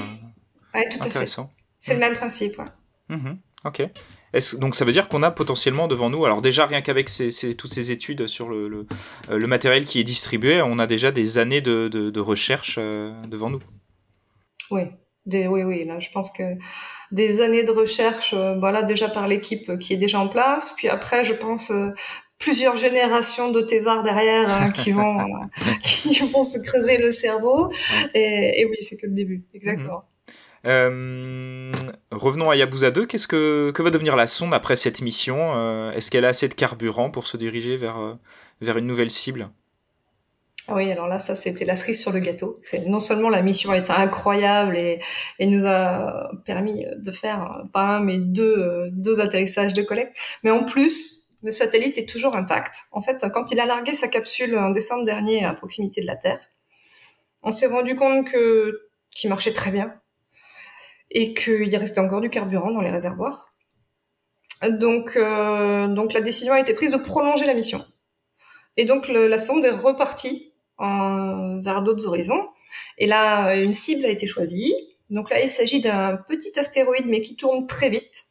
ouais, 0.76 0.90
tout 0.90 1.04
Intéressant. 1.04 1.44
à 1.44 1.46
fait. 1.46 1.52
C'est 1.80 1.94
mmh. 1.94 2.00
le 2.00 2.00
même 2.00 2.16
principe. 2.16 2.60
Ouais. 2.60 2.66
Mmh. 3.16 3.38
Ok. 3.66 3.90
donc 4.60 4.76
ça 4.76 4.86
veut 4.86 4.92
dire 4.92 5.08
qu'on 5.08 5.24
a 5.24 5.32
potentiellement 5.32 5.88
devant 5.88 6.10
nous, 6.10 6.26
alors 6.26 6.42
déjà 6.42 6.66
rien 6.66 6.82
qu'avec 6.82 7.10
ces, 7.10 7.30
ces, 7.30 7.56
toutes 7.56 7.74
ces 7.74 7.92
études 7.92 8.28
sur 8.28 8.50
le, 8.50 8.68
le, 8.70 8.88
le, 9.30 9.48
matériel 9.48 9.86
qui 9.86 10.00
est 10.00 10.04
distribué, 10.04 10.62
on 10.62 10.80
a 10.80 10.88
déjà 10.88 11.12
des 11.12 11.38
années 11.38 11.62
de, 11.62 11.88
de, 11.88 12.10
de 12.10 12.20
recherche 12.20 12.78
devant 12.78 13.50
nous. 13.50 13.62
Oui, 14.72 14.84
des, 15.26 15.48
oui, 15.48 15.64
oui, 15.64 15.86
là 15.86 16.00
je 16.00 16.10
pense 16.12 16.32
que 16.32 16.44
des 17.12 17.42
années 17.42 17.64
de 17.64 17.72
recherche, 17.72 18.34
euh, 18.34 18.58
voilà, 18.58 18.84
déjà 18.84 19.10
par 19.10 19.28
l'équipe 19.28 19.78
qui 19.80 19.94
est 19.94 19.98
déjà 19.98 20.20
en 20.20 20.28
place. 20.28 20.74
Puis 20.78 20.88
après, 20.88 21.26
je 21.26 21.34
pense 21.34 21.72
euh, 21.72 21.90
plusieurs 22.38 22.78
générations 22.78 23.52
de 23.52 23.62
thésards 23.62 24.04
derrière 24.04 24.50
hein, 24.50 24.72
qui 24.72 24.92
vont 24.94 25.18
qui 25.84 26.20
vont 26.28 26.44
se 26.44 26.60
creuser 26.60 26.98
le 26.98 27.12
cerveau. 27.12 27.72
Et, 28.14 28.62
et 28.62 28.66
oui, 28.66 28.78
c'est 28.82 28.98
que 28.98 29.08
le 29.08 29.14
début, 29.14 29.44
exactement. 29.54 30.06
Euh, 30.68 31.72
revenons 32.12 32.50
à 32.50 32.56
Yabusa 32.56 32.92
2. 32.92 33.06
Qu'est-ce 33.06 33.28
que, 33.28 33.72
que 33.72 33.82
va 33.82 33.90
devenir 33.90 34.16
la 34.16 34.28
sonde 34.28 34.54
après 34.54 34.76
cette 34.76 35.02
mission? 35.02 35.56
Euh, 35.56 35.92
Est-ce 35.92 36.12
qu'elle 36.12 36.26
a 36.26 36.30
assez 36.30 36.48
de 36.48 36.54
carburant 36.54 37.10
pour 37.10 37.28
se 37.28 37.38
diriger 37.38 37.78
vers, 37.78 37.98
euh, 37.98 38.14
vers 38.62 38.78
une 38.78 38.88
nouvelle 38.88 39.12
cible? 39.12 39.50
Ah 40.72 40.76
oui, 40.76 40.92
alors 40.92 41.08
là, 41.08 41.20
ça, 41.20 41.36
c'était 41.36 41.66
la 41.66 41.76
cerise 41.76 42.00
sur 42.02 42.12
le 42.12 42.20
gâteau. 42.20 42.58
C'est 42.64 42.86
non 42.88 43.00
seulement 43.00 43.30
la 43.30 43.42
mission 43.42 43.74
été 43.74 43.92
incroyable 43.92 44.78
et, 44.78 45.00
et 45.40 45.48
nous 45.48 45.66
a 45.68 46.32
permis 46.46 46.86
de 46.98 47.12
faire 47.12 47.64
pas 47.74 47.82
un, 47.98 48.00
mais 48.02 48.18
deux, 48.18 48.90
deux 48.92 49.20
atterrissages 49.20 49.74
de 49.74 49.82
collecte, 49.84 50.16
mais 50.44 50.52
en 50.52 50.64
plus, 50.64 51.22
Le 51.44 51.52
satellite 51.52 51.98
est 51.98 52.08
toujours 52.08 52.36
intact. 52.36 52.82
En 52.92 53.02
fait, 53.02 53.26
quand 53.34 53.52
il 53.52 53.60
a 53.60 53.66
largué 53.66 53.96
sa 53.96 54.08
capsule 54.08 54.56
en 54.58 54.70
décembre 54.70 55.06
dernier 55.06 55.44
à 55.44 55.54
proximité 55.54 56.02
de 56.02 56.06
la 56.06 56.16
Terre, 56.16 56.40
on 57.42 57.52
s'est 57.52 57.66
rendu 57.66 57.96
compte 57.96 58.28
que 58.28 58.90
qu'il 59.10 59.30
marchait 59.30 59.54
très 59.54 59.72
bien 59.72 60.00
et 61.10 61.34
qu'il 61.34 61.76
restait 61.76 62.00
encore 62.00 62.22
du 62.22 62.30
carburant 62.30 62.72
dans 62.72 62.82
les 62.82 62.92
réservoirs. 62.92 63.56
Donc, 64.80 65.18
euh, 65.18 65.88
donc 65.88 66.14
la 66.14 66.22
décision 66.22 66.54
a 66.54 66.60
été 66.60 66.76
prise 66.76 66.92
de 66.92 66.98
prolonger 66.98 67.46
la 67.46 67.56
mission. 67.56 67.84
Et 68.78 68.86
donc 68.86 69.08
la 69.08 69.40
sonde 69.40 69.66
est 69.66 69.72
repartie 69.72 70.51
vers 70.82 71.82
d'autres 71.82 72.08
horizons. 72.08 72.48
Et 72.98 73.08
là, 73.08 73.56
une 73.56 73.74
cible 73.74 74.06
a 74.06 74.10
été 74.10 74.28
choisie. 74.28 74.74
Donc 75.10 75.30
là, 75.30 75.42
il 75.42 75.50
s'agit 75.50 75.82
d'un 75.82 76.18
petit 76.28 76.58
astéroïde, 76.58 77.06
mais 77.06 77.22
qui 77.22 77.36
tourne 77.36 77.68
très 77.68 77.90
vite, 77.90 78.24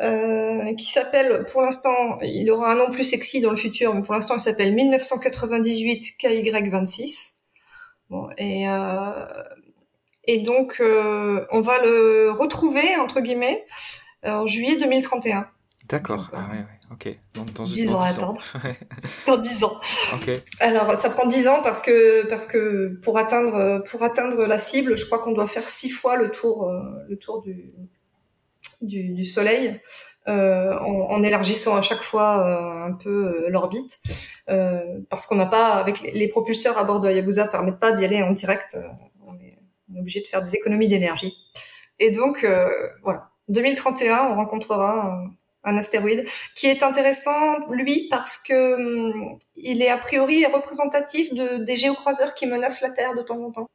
euh, 0.00 0.74
qui 0.74 0.90
s'appelle, 0.90 1.44
pour 1.52 1.60
l'instant, 1.60 2.18
il 2.22 2.50
aura 2.50 2.72
un 2.72 2.76
nom 2.76 2.90
plus 2.90 3.04
sexy 3.04 3.40
dans 3.40 3.50
le 3.50 3.56
futur, 3.56 3.94
mais 3.94 4.02
pour 4.02 4.14
l'instant, 4.14 4.36
il 4.36 4.40
s'appelle 4.40 4.74
1998 4.74 6.04
KY26. 6.18 7.34
Bon, 8.08 8.28
et, 8.38 8.68
euh, 8.68 9.26
et 10.24 10.38
donc, 10.38 10.78
euh, 10.80 11.46
on 11.50 11.60
va 11.60 11.78
le 11.82 12.30
retrouver, 12.30 12.96
entre 12.96 13.20
guillemets, 13.20 13.66
en 14.24 14.46
juillet 14.46 14.76
2031. 14.76 15.46
D'accord. 15.88 16.30
Ah, 16.32 16.48
ouais, 16.52 16.58
ouais. 16.58 16.64
Ok. 16.92 17.16
Donc, 17.34 17.52
dans, 17.54 17.64
10 17.64 17.90
ans 17.90 18.00
à 18.00 18.08
attendre. 18.08 18.42
dans 19.26 19.38
10 19.38 19.64
ans. 19.64 19.80
Ok. 20.14 20.30
Alors, 20.60 20.96
ça 20.96 21.10
prend 21.10 21.26
10 21.26 21.48
ans 21.48 21.62
parce 21.62 21.80
que, 21.80 22.26
parce 22.26 22.46
que 22.46 22.98
pour 23.02 23.18
atteindre, 23.18 23.82
pour 23.90 24.02
atteindre 24.02 24.44
la 24.44 24.58
cible, 24.58 24.96
je 24.96 25.06
crois 25.06 25.18
qu'on 25.18 25.32
doit 25.32 25.46
faire 25.46 25.68
6 25.68 25.90
fois 25.90 26.16
le 26.16 26.30
tour, 26.30 26.68
euh, 26.68 26.82
le 27.08 27.16
tour 27.16 27.42
du, 27.42 27.72
du, 28.82 29.10
du 29.14 29.24
Soleil. 29.24 29.80
Euh, 30.28 30.78
en, 30.78 31.10
en, 31.10 31.22
élargissant 31.24 31.76
à 31.76 31.82
chaque 31.82 32.02
fois 32.02 32.46
euh, 32.46 32.86
un 32.86 32.92
peu 32.92 33.10
euh, 33.10 33.48
l'orbite, 33.48 33.98
euh, 34.48 35.00
parce 35.10 35.26
qu'on 35.26 35.34
n'a 35.34 35.46
pas, 35.46 35.72
avec 35.72 36.00
les, 36.00 36.12
les, 36.12 36.28
propulseurs 36.28 36.78
à 36.78 36.84
bord 36.84 37.00
de 37.00 37.08
Hayabusa 37.08 37.48
permettent 37.48 37.80
pas 37.80 37.90
d'y 37.90 38.04
aller 38.04 38.22
en 38.22 38.30
direct. 38.30 38.78
On 39.26 39.34
est, 39.34 39.58
on, 39.90 39.96
est, 39.96 39.98
obligé 39.98 40.20
de 40.20 40.26
faire 40.28 40.40
des 40.40 40.54
économies 40.54 40.86
d'énergie. 40.86 41.34
Et 41.98 42.12
donc 42.12 42.46
voilà, 43.02 43.30
2031, 43.48 44.28
on 44.30 44.36
rencontrera 44.36 45.24
un 45.64 45.76
astéroïde, 45.76 46.24
qui 46.56 46.66
est 46.66 46.82
intéressant, 46.82 47.66
lui, 47.70 48.08
parce 48.10 48.36
que 48.38 48.74
hum, 48.74 49.36
il 49.56 49.82
est 49.82 49.90
a 49.90 49.98
priori 49.98 50.44
représentatif 50.46 51.32
de, 51.34 51.64
des 51.64 51.76
géocroiseurs 51.76 52.34
qui 52.34 52.46
menacent 52.46 52.80
la 52.80 52.90
Terre 52.90 53.14
de 53.14 53.22
temps 53.22 53.42
en 53.42 53.52
temps. 53.52 53.70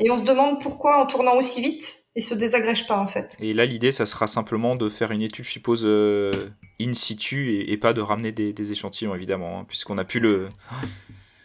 Et 0.00 0.10
on 0.10 0.16
se 0.16 0.24
demande 0.24 0.60
pourquoi, 0.60 1.02
en 1.02 1.06
tournant 1.06 1.36
aussi 1.36 1.60
vite, 1.60 1.96
il 2.14 2.22
se 2.22 2.34
désagrège 2.34 2.86
pas, 2.86 2.98
en 2.98 3.06
fait. 3.06 3.36
Et 3.40 3.52
là, 3.54 3.64
l'idée, 3.64 3.92
ça 3.92 4.06
sera 4.06 4.26
simplement 4.26 4.76
de 4.76 4.88
faire 4.88 5.10
une 5.10 5.22
étude, 5.22 5.44
je 5.44 5.50
suppose, 5.50 5.82
euh, 5.84 6.32
in 6.80 6.94
situ, 6.94 7.60
et, 7.60 7.76
pas 7.76 7.92
de 7.92 8.00
ramener 8.00 8.32
des, 8.32 8.72
échantillons, 8.72 9.14
évidemment, 9.14 9.60
hein, 9.60 9.64
puisqu'on 9.66 9.98
a 9.98 10.04
plus 10.04 10.20
le... 10.20 10.48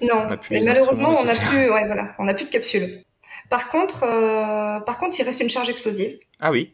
Non, 0.02 0.28
malheureusement, 0.52 1.16
on 1.18 1.24
n'a 1.24 1.36
plus, 1.36 1.72
ouais, 1.72 1.86
voilà, 1.86 2.14
on 2.20 2.28
a 2.28 2.34
plus 2.34 2.46
de 2.46 2.50
capsule. 2.50 3.04
Par 3.50 3.70
contre, 3.70 4.04
euh, 4.04 4.80
par 4.82 4.98
contre, 4.98 5.20
il 5.20 5.24
reste 5.24 5.40
une 5.42 5.50
charge 5.50 5.70
explosive. 5.70 6.18
Ah 6.40 6.52
oui. 6.52 6.74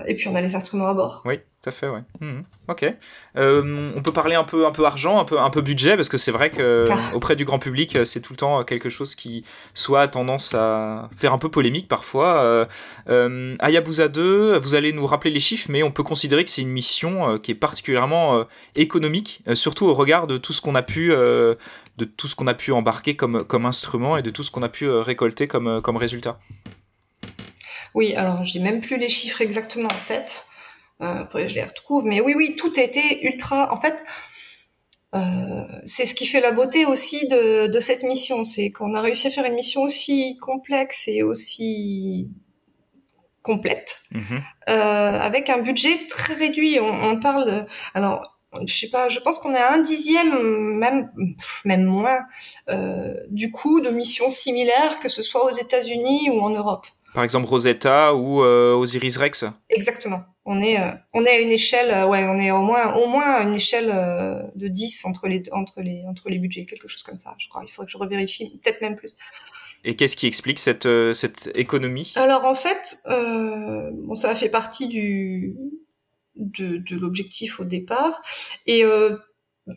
Euh, 0.00 0.04
et 0.06 0.14
puis 0.14 0.28
on 0.28 0.34
a 0.34 0.40
les 0.40 0.54
instruments 0.54 0.88
à 0.88 0.94
bord. 0.94 1.22
Oui, 1.24 1.38
tout 1.38 1.68
à 1.68 1.72
fait, 1.72 1.88
ouais. 1.88 2.02
Mhm. 2.20 2.44
ok. 2.68 2.94
Euh, 3.36 3.90
on 3.96 4.02
peut 4.02 4.12
parler 4.12 4.34
un 4.34 4.44
peu, 4.44 4.66
un 4.66 4.70
peu 4.70 4.84
argent, 4.84 5.18
un 5.18 5.24
peu, 5.24 5.38
un 5.38 5.50
peu 5.50 5.60
budget, 5.60 5.96
parce 5.96 6.08
que 6.08 6.18
c'est 6.18 6.30
vrai 6.30 6.50
que 6.50 6.84
ah. 6.90 7.14
auprès 7.14 7.36
du 7.36 7.44
grand 7.44 7.58
public, 7.58 7.98
c'est 8.04 8.20
tout 8.20 8.32
le 8.32 8.36
temps 8.38 8.64
quelque 8.64 8.88
chose 8.88 9.14
qui 9.14 9.44
soit 9.74 10.02
a 10.02 10.08
tendance 10.08 10.54
à 10.54 11.08
faire 11.16 11.32
un 11.32 11.38
peu 11.38 11.48
polémique 11.48 11.88
parfois. 11.88 12.66
Euh, 13.08 13.56
Hayabusa 13.60 14.08
2, 14.08 14.58
vous 14.58 14.74
allez 14.74 14.92
nous 14.92 15.06
rappeler 15.06 15.30
les 15.30 15.40
chiffres, 15.40 15.66
mais 15.70 15.82
on 15.82 15.90
peut 15.90 16.02
considérer 16.02 16.44
que 16.44 16.50
c'est 16.50 16.62
une 16.62 16.68
mission 16.68 17.38
qui 17.38 17.52
est 17.52 17.56
particulièrement 17.56 18.44
économique, 18.76 19.42
surtout 19.54 19.86
au 19.86 19.94
regard 19.94 20.26
de 20.26 20.38
tout 20.38 20.52
ce 20.52 20.60
qu'on 20.60 20.74
a 20.74 20.82
pu 20.82 21.08
de 21.10 22.04
tout 22.04 22.28
ce 22.28 22.34
qu'on 22.34 22.46
a 22.46 22.54
pu 22.54 22.72
embarquer 22.72 23.14
comme, 23.14 23.44
comme 23.44 23.66
instrument 23.66 24.16
et 24.16 24.22
de 24.22 24.30
tout 24.30 24.42
ce 24.42 24.50
qu'on 24.50 24.62
a 24.62 24.70
pu 24.70 24.88
récolter 24.88 25.46
comme, 25.46 25.82
comme 25.82 25.98
résultat. 25.98 26.38
Oui, 27.94 28.14
alors 28.14 28.44
j'ai 28.44 28.60
même 28.60 28.80
plus 28.80 28.96
les 28.96 29.08
chiffres 29.08 29.40
exactement 29.40 29.88
en 29.88 30.06
tête. 30.06 30.46
Euh, 31.00 31.24
faudrait 31.26 31.44
que 31.44 31.48
je 31.48 31.54
les 31.54 31.64
retrouve. 31.64 32.04
Mais 32.04 32.20
oui, 32.20 32.34
oui, 32.36 32.56
tout 32.56 32.72
a 32.76 32.82
été 32.82 33.24
ultra. 33.26 33.72
En 33.72 33.80
fait, 33.80 34.02
euh, 35.14 35.64
c'est 35.86 36.06
ce 36.06 36.14
qui 36.14 36.26
fait 36.26 36.40
la 36.40 36.52
beauté 36.52 36.86
aussi 36.86 37.26
de, 37.28 37.66
de 37.66 37.80
cette 37.80 38.02
mission, 38.04 38.44
c'est 38.44 38.70
qu'on 38.70 38.94
a 38.94 39.00
réussi 39.00 39.26
à 39.26 39.30
faire 39.30 39.44
une 39.44 39.54
mission 39.54 39.82
aussi 39.82 40.38
complexe 40.40 41.08
et 41.08 41.22
aussi 41.22 42.30
complète, 43.42 43.96
mhm. 44.12 44.42
euh, 44.68 45.18
avec 45.18 45.48
un 45.48 45.58
budget 45.58 46.06
très 46.08 46.34
réduit. 46.34 46.78
On, 46.78 46.92
on 46.92 47.18
parle, 47.18 47.46
de, 47.46 47.64
alors 47.94 48.38
je 48.66 48.74
sais 48.74 48.90
pas, 48.90 49.08
je 49.08 49.20
pense 49.20 49.38
qu'on 49.38 49.54
est 49.54 49.58
à 49.58 49.72
un 49.72 49.78
dixième, 49.78 50.76
même 50.76 51.10
même 51.64 51.84
moins, 51.84 52.20
euh, 52.68 53.14
du 53.28 53.50
coût 53.50 53.80
de 53.80 53.90
missions 53.90 54.30
similaires, 54.30 55.00
que 55.00 55.08
ce 55.08 55.22
soit 55.22 55.44
aux 55.44 55.50
États-Unis 55.50 56.30
ou 56.30 56.40
en 56.40 56.50
Europe. 56.50 56.86
Par 57.14 57.24
exemple 57.24 57.48
Rosetta 57.48 58.14
ou 58.14 58.42
euh, 58.42 58.74
Osiris 58.74 59.16
Rex. 59.16 59.44
Exactement. 59.68 60.22
On 60.44 60.60
est 60.62 60.80
euh, 60.80 60.92
on 61.12 61.24
est 61.24 61.30
à 61.30 61.38
une 61.38 61.50
échelle 61.50 61.90
euh, 61.90 62.06
ouais, 62.06 62.24
on 62.24 62.38
est 62.38 62.50
au 62.50 62.62
moins 62.62 62.94
au 62.94 63.08
moins 63.08 63.32
à 63.32 63.42
une 63.42 63.54
échelle 63.54 63.88
de 64.54 64.68
10 64.68 65.04
entre 65.04 65.28
les 65.28 65.42
entre 65.52 65.80
les 65.80 66.04
entre 66.06 66.30
les 66.30 66.38
budgets, 66.38 66.66
quelque 66.66 66.88
chose 66.88 67.02
comme 67.02 67.16
ça, 67.16 67.34
je 67.38 67.48
crois. 67.48 67.62
Il 67.64 67.70
faudrait 67.70 67.86
que 67.86 67.92
je 67.92 67.98
revérifie, 67.98 68.60
peut-être 68.62 68.80
même 68.80 68.96
plus. 68.96 69.14
Et 69.82 69.96
qu'est-ce 69.96 70.16
qui 70.16 70.26
explique 70.26 70.58
cette 70.58 70.88
cette 71.14 71.50
économie? 71.54 72.12
Alors 72.16 72.44
en 72.44 72.54
fait, 72.54 73.02
bon 73.06 74.14
ça 74.14 74.30
a 74.30 74.34
fait 74.34 74.48
partie 74.48 74.88
du 74.88 75.56
de, 76.36 76.78
de 76.78 76.96
l'objectif 76.96 77.60
au 77.60 77.64
départ 77.64 78.22
et 78.66 78.84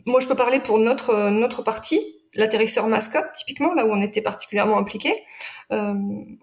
moi 0.06 0.20
je 0.20 0.26
peux 0.26 0.36
parler 0.36 0.60
pour 0.60 0.78
notre 0.78 1.30
notre 1.30 1.62
partie 1.62 2.00
l'atterrisseur 2.34 2.86
mascotte, 2.88 3.32
typiquement, 3.36 3.74
là 3.74 3.86
où 3.86 3.92
on 3.92 4.00
était 4.00 4.22
particulièrement 4.22 4.78
impliqué, 4.78 5.22
euh, 5.72 5.94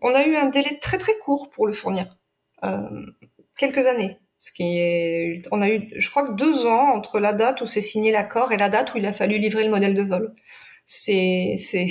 on 0.02 0.16
a 0.16 0.26
eu 0.26 0.36
un 0.36 0.46
délai 0.46 0.80
très 0.80 0.98
très 0.98 1.18
court 1.18 1.50
pour 1.52 1.68
le 1.68 1.74
fournir. 1.74 2.18
Euh, 2.64 3.06
quelques 3.58 3.86
années. 3.86 4.18
Ce 4.38 4.52
qui 4.52 4.80
est, 4.80 5.44
on 5.52 5.62
a 5.62 5.70
eu, 5.70 5.88
je 5.96 6.10
crois 6.10 6.28
que 6.28 6.34
deux 6.34 6.66
ans 6.66 6.96
entre 6.96 7.20
la 7.20 7.32
date 7.32 7.62
où 7.62 7.68
s'est 7.68 7.82
signé 7.82 8.12
l'accord 8.12 8.52
et 8.52 8.58
la 8.58 8.70
date 8.70 8.94
où 8.94 8.98
il 8.98 9.06
a 9.06 9.14
fallu 9.14 9.38
livrer 9.38 9.64
le 9.64 9.70
modèle 9.70 9.94
de 9.94 10.02
vol. 10.02 10.34
C'est, 10.88 11.56
c'est, 11.60 11.90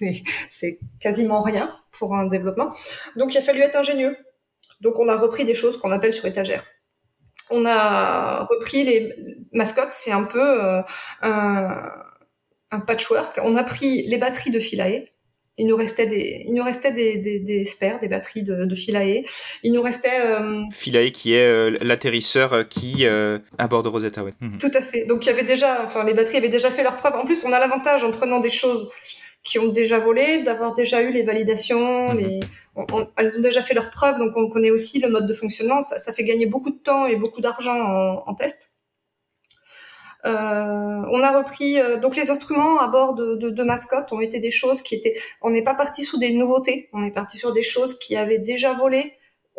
c'est, 0.50 0.78
quasiment 1.00 1.42
rien 1.42 1.68
pour 1.92 2.14
un 2.14 2.26
développement. 2.26 2.72
Donc 3.16 3.34
il 3.34 3.38
a 3.38 3.42
fallu 3.42 3.60
être 3.60 3.76
ingénieux. 3.76 4.16
Donc 4.80 4.98
on 4.98 5.08
a 5.08 5.16
repris 5.16 5.44
des 5.44 5.54
choses 5.54 5.76
qu'on 5.78 5.90
appelle 5.90 6.14
sur 6.14 6.24
étagère. 6.24 6.64
On 7.50 7.66
a 7.66 8.44
repris 8.44 8.84
les 8.84 9.14
mascottes, 9.52 9.92
c'est 9.92 10.12
un 10.12 10.24
peu 10.24 10.64
euh, 10.64 10.82
un, 11.20 11.92
un 12.76 12.80
patchwork. 12.80 13.40
On 13.42 13.56
a 13.56 13.64
pris 13.64 14.02
les 14.06 14.18
batteries 14.18 14.50
de 14.50 14.60
Philae. 14.60 15.04
Il 15.58 15.66
nous 15.66 15.76
restait 15.76 16.06
des, 16.06 16.44
il 16.46 16.52
nous 16.52 16.62
restait 16.62 16.92
des, 16.92 17.16
des, 17.16 17.38
des 17.38 17.64
spares, 17.64 17.98
des 17.98 18.08
batteries 18.08 18.42
de, 18.42 18.66
de 18.66 18.74
Philae. 18.74 19.22
Il 19.62 19.72
nous 19.72 19.80
restait 19.80 20.20
euh... 20.20 20.62
Philae 20.70 21.10
qui 21.10 21.34
est 21.34 21.46
euh, 21.46 21.78
l'atterrisseur 21.80 22.52
euh, 22.52 22.62
qui 22.62 23.06
euh, 23.06 23.38
aborde 23.56 23.86
Rosetta, 23.86 24.22
ouais. 24.22 24.34
Mhm. 24.40 24.58
Tout 24.58 24.70
à 24.74 24.82
fait. 24.82 25.06
Donc 25.06 25.24
il 25.24 25.28
y 25.28 25.32
avait 25.32 25.44
déjà, 25.44 25.82
enfin 25.82 26.04
les 26.04 26.12
batteries 26.12 26.36
avaient 26.36 26.50
déjà 26.50 26.70
fait 26.70 26.82
leur 26.82 26.98
preuve. 26.98 27.14
En 27.14 27.24
plus, 27.24 27.42
on 27.46 27.52
a 27.52 27.58
l'avantage 27.58 28.04
en 28.04 28.12
prenant 28.12 28.40
des 28.40 28.50
choses 28.50 28.90
qui 29.44 29.58
ont 29.58 29.68
déjà 29.68 29.98
volé, 29.98 30.42
d'avoir 30.42 30.74
déjà 30.74 31.00
eu 31.00 31.10
les 31.10 31.22
validations, 31.22 32.12
mhm. 32.12 32.18
les... 32.18 32.40
elles 33.16 33.38
ont 33.38 33.42
déjà 33.42 33.62
fait 33.62 33.74
leur 33.74 33.90
preuve, 33.90 34.18
donc 34.18 34.32
on 34.36 34.50
connaît 34.50 34.72
aussi 34.72 35.00
le 35.00 35.08
mode 35.08 35.26
de 35.26 35.32
fonctionnement. 35.32 35.80
Ça, 35.82 35.98
ça 35.98 36.12
fait 36.12 36.24
gagner 36.24 36.44
beaucoup 36.44 36.70
de 36.70 36.78
temps 36.78 37.06
et 37.06 37.16
beaucoup 37.16 37.40
d'argent 37.40 37.80
en, 37.80 38.24
en 38.26 38.34
test. 38.34 38.75
Euh, 40.26 41.02
on 41.10 41.22
a 41.22 41.38
repris 41.38 41.80
euh, 41.80 41.98
donc 41.98 42.16
les 42.16 42.30
instruments 42.30 42.80
à 42.80 42.88
bord 42.88 43.14
de, 43.14 43.36
de, 43.36 43.50
de 43.50 44.14
ont 44.14 44.20
été 44.20 44.40
des 44.40 44.50
choses 44.50 44.82
qui 44.82 44.96
étaient. 44.96 45.14
On 45.40 45.50
n'est 45.50 45.62
pas 45.62 45.74
parti 45.74 46.02
sous 46.02 46.18
des 46.18 46.32
nouveautés. 46.32 46.88
On 46.92 47.04
est 47.04 47.12
parti 47.12 47.36
sur 47.38 47.52
des 47.52 47.62
choses 47.62 47.98
qui 47.98 48.16
avaient 48.16 48.38
déjà 48.38 48.72
volé, 48.72 49.12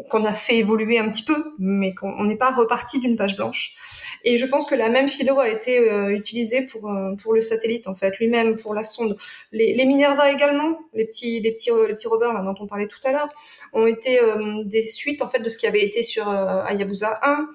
qu'on 0.09 0.25
a 0.25 0.33
fait 0.33 0.57
évoluer 0.57 0.99
un 0.99 1.09
petit 1.09 1.23
peu, 1.23 1.53
mais 1.57 1.93
qu'on 1.93 2.23
n'est 2.25 2.37
pas 2.37 2.51
reparti 2.51 2.99
d'une 2.99 3.15
page 3.15 3.37
blanche. 3.37 3.75
Et 4.23 4.37
je 4.37 4.45
pense 4.45 4.65
que 4.65 4.75
la 4.75 4.89
même 4.89 5.07
philo 5.07 5.39
a 5.39 5.47
été 5.47 5.79
euh, 5.79 6.09
utilisée 6.09 6.63
pour 6.63 6.91
pour 7.21 7.33
le 7.33 7.41
satellite 7.41 7.87
en 7.87 7.95
fait 7.95 8.17
lui-même, 8.17 8.57
pour 8.57 8.73
la 8.73 8.83
sonde. 8.83 9.17
Les, 9.53 9.73
les, 9.73 9.85
Minerva 9.85 10.31
également, 10.31 10.79
les 10.93 11.05
petits 11.05 11.39
les 11.39 11.53
petits 11.53 11.69
les 11.87 11.93
petits 11.93 12.07
rovers 12.07 12.33
là 12.33 12.41
dont 12.41 12.55
on 12.59 12.67
parlait 12.67 12.87
tout 12.87 12.99
à 13.05 13.11
l'heure, 13.13 13.29
ont 13.71 13.87
été 13.87 14.19
des 14.65 14.83
suites 14.83 15.21
en 15.21 15.29
fait 15.29 15.39
de 15.39 15.49
ce 15.49 15.57
qui 15.57 15.67
avait 15.67 15.83
été 15.83 16.03
sur 16.03 16.27
Hayabusa 16.27 17.19
1. 17.23 17.47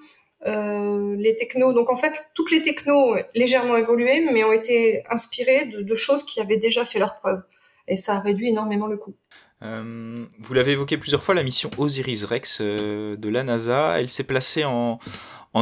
Euh, 0.45 1.15
les 1.17 1.35
technos. 1.35 1.71
Donc 1.73 1.89
en 1.89 1.95
fait, 1.95 2.13
toutes 2.33 2.51
les 2.51 2.61
technos 2.61 3.15
légèrement 3.33 3.77
évoluées, 3.77 4.27
mais 4.31 4.43
ont 4.43 4.51
été 4.51 5.03
inspirées 5.09 5.65
de, 5.65 5.81
de, 5.81 5.95
choses 5.95 6.23
qui 6.23 6.41
avaient 6.41 6.57
déjà 6.57 6.85
fait 6.85 6.99
leur 6.99 7.15
preuve. 7.15 7.41
Et 7.87 7.95
ça 7.95 8.15
a 8.15 8.19
réduit 8.19 8.49
énormément 8.49 8.87
le 8.87 8.97
coût. 8.97 9.15
Vous 9.63 10.53
l'avez 10.53 10.73
évoqué 10.73 10.97
plusieurs 10.97 11.23
fois, 11.23 11.35
la 11.35 11.43
mission 11.43 11.71
Osiris-Rex 11.77 12.61
de 12.61 13.29
la 13.29 13.43
NASA, 13.43 13.99
elle 13.99 14.09
s'est 14.09 14.25
placée 14.25 14.65
en, 14.65 14.99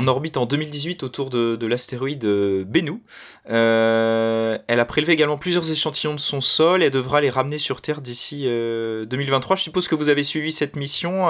orbite 0.08 0.38
en 0.38 0.46
2018 0.46 1.04
autour 1.04 1.30
de, 1.30 1.66
l'astéroïde 1.66 2.26
euh, 2.26 2.64
Bennu. 2.66 3.02
Euh, 3.50 4.58
elle 4.68 4.80
a 4.80 4.86
prélevé 4.86 5.14
également 5.14 5.38
plusieurs 5.38 5.70
échantillons 5.72 6.16
de 6.16 6.20
son 6.20 6.42
sol 6.42 6.84
et 6.84 6.90
devra 6.90 7.22
les 7.22 7.30
ramener 7.30 7.58
sur 7.58 7.82
Terre 7.82 8.02
d'ici 8.02 8.44
2023. 8.46 9.54
Euh, 9.54 9.58
Je 9.58 9.64
suppose 9.64 9.88
que 9.88 9.96
vous 9.96 10.10
avez 10.10 10.24
suivi 10.24 10.52
cette 10.52 10.76
mission. 10.76 11.30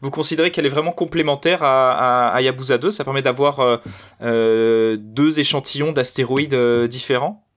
vous 0.00 0.10
considérez 0.10 0.50
qu'elle 0.50 0.66
est 0.66 0.70
vraiment 0.70 0.92
complémentaire 0.92 1.62
à, 1.62 2.34
à, 2.34 2.42
2 2.42 2.90
Ça 2.90 3.04
permet 3.04 3.22
d'avoir 3.22 3.80
deux 4.20 5.40
échantillons 5.40 5.92
d'astéroïdes 5.92 6.56
différents 6.88 7.47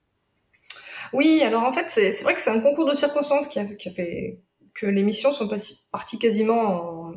Oui, 1.13 1.41
alors 1.43 1.63
en 1.63 1.73
fait, 1.73 1.89
c'est 1.89 2.23
vrai 2.23 2.33
que 2.33 2.41
c'est 2.41 2.49
un 2.49 2.59
concours 2.59 2.85
de 2.85 2.95
circonstances 2.95 3.47
qui 3.47 3.59
a, 3.59 3.65
fait 3.65 4.39
que 4.73 4.85
les 4.85 5.03
missions 5.03 5.31
sont 5.31 5.49
parties 5.91 6.17
quasiment 6.17 6.61
en, 6.61 7.13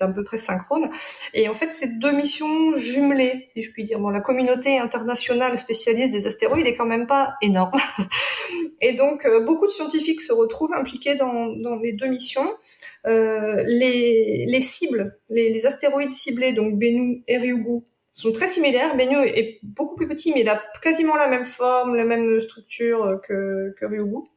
à 0.00 0.08
peu 0.08 0.24
près 0.24 0.38
synchrone. 0.38 0.90
Et 1.34 1.48
en 1.48 1.54
fait, 1.54 1.72
c'est 1.72 1.98
deux 1.98 2.12
missions 2.12 2.76
jumelées, 2.76 3.48
si 3.54 3.62
je 3.62 3.70
puis 3.72 3.84
dire. 3.84 3.98
Bon, 3.98 4.10
la 4.10 4.20
communauté 4.20 4.78
internationale 4.78 5.58
spécialiste 5.58 6.12
des 6.12 6.26
astéroïdes 6.26 6.66
est 6.66 6.76
quand 6.76 6.86
même 6.86 7.06
pas 7.06 7.34
énorme. 7.42 7.78
Et 8.80 8.94
donc, 8.94 9.24
euh, 9.26 9.40
beaucoup 9.40 9.66
de 9.66 9.72
scientifiques 9.72 10.20
se 10.20 10.32
retrouvent 10.32 10.72
impliqués 10.74 11.14
dans, 11.16 11.48
dans 11.48 11.76
les 11.76 11.92
deux 11.92 12.08
missions. 12.08 12.50
Euh, 13.06 13.62
les, 13.66 14.44
les, 14.46 14.60
cibles, 14.60 15.18
les, 15.30 15.50
les, 15.50 15.66
astéroïdes 15.66 16.12
ciblés, 16.12 16.52
donc 16.52 16.78
Bennu 16.78 17.24
et 17.28 17.38
Ryugu, 17.38 17.82
sont 18.12 18.32
très 18.32 18.48
similaires. 18.48 18.96
Bennu 18.96 19.16
est 19.24 19.60
beaucoup 19.62 19.96
plus 19.96 20.08
petit, 20.08 20.32
mais 20.34 20.40
il 20.40 20.48
a 20.48 20.62
quasiment 20.82 21.16
la 21.16 21.28
même 21.28 21.46
forme, 21.46 21.94
la 21.94 22.04
même 22.04 22.40
structure 22.40 23.20
que, 23.26 23.74
que 23.78 23.86
Ryugu. 23.86 24.29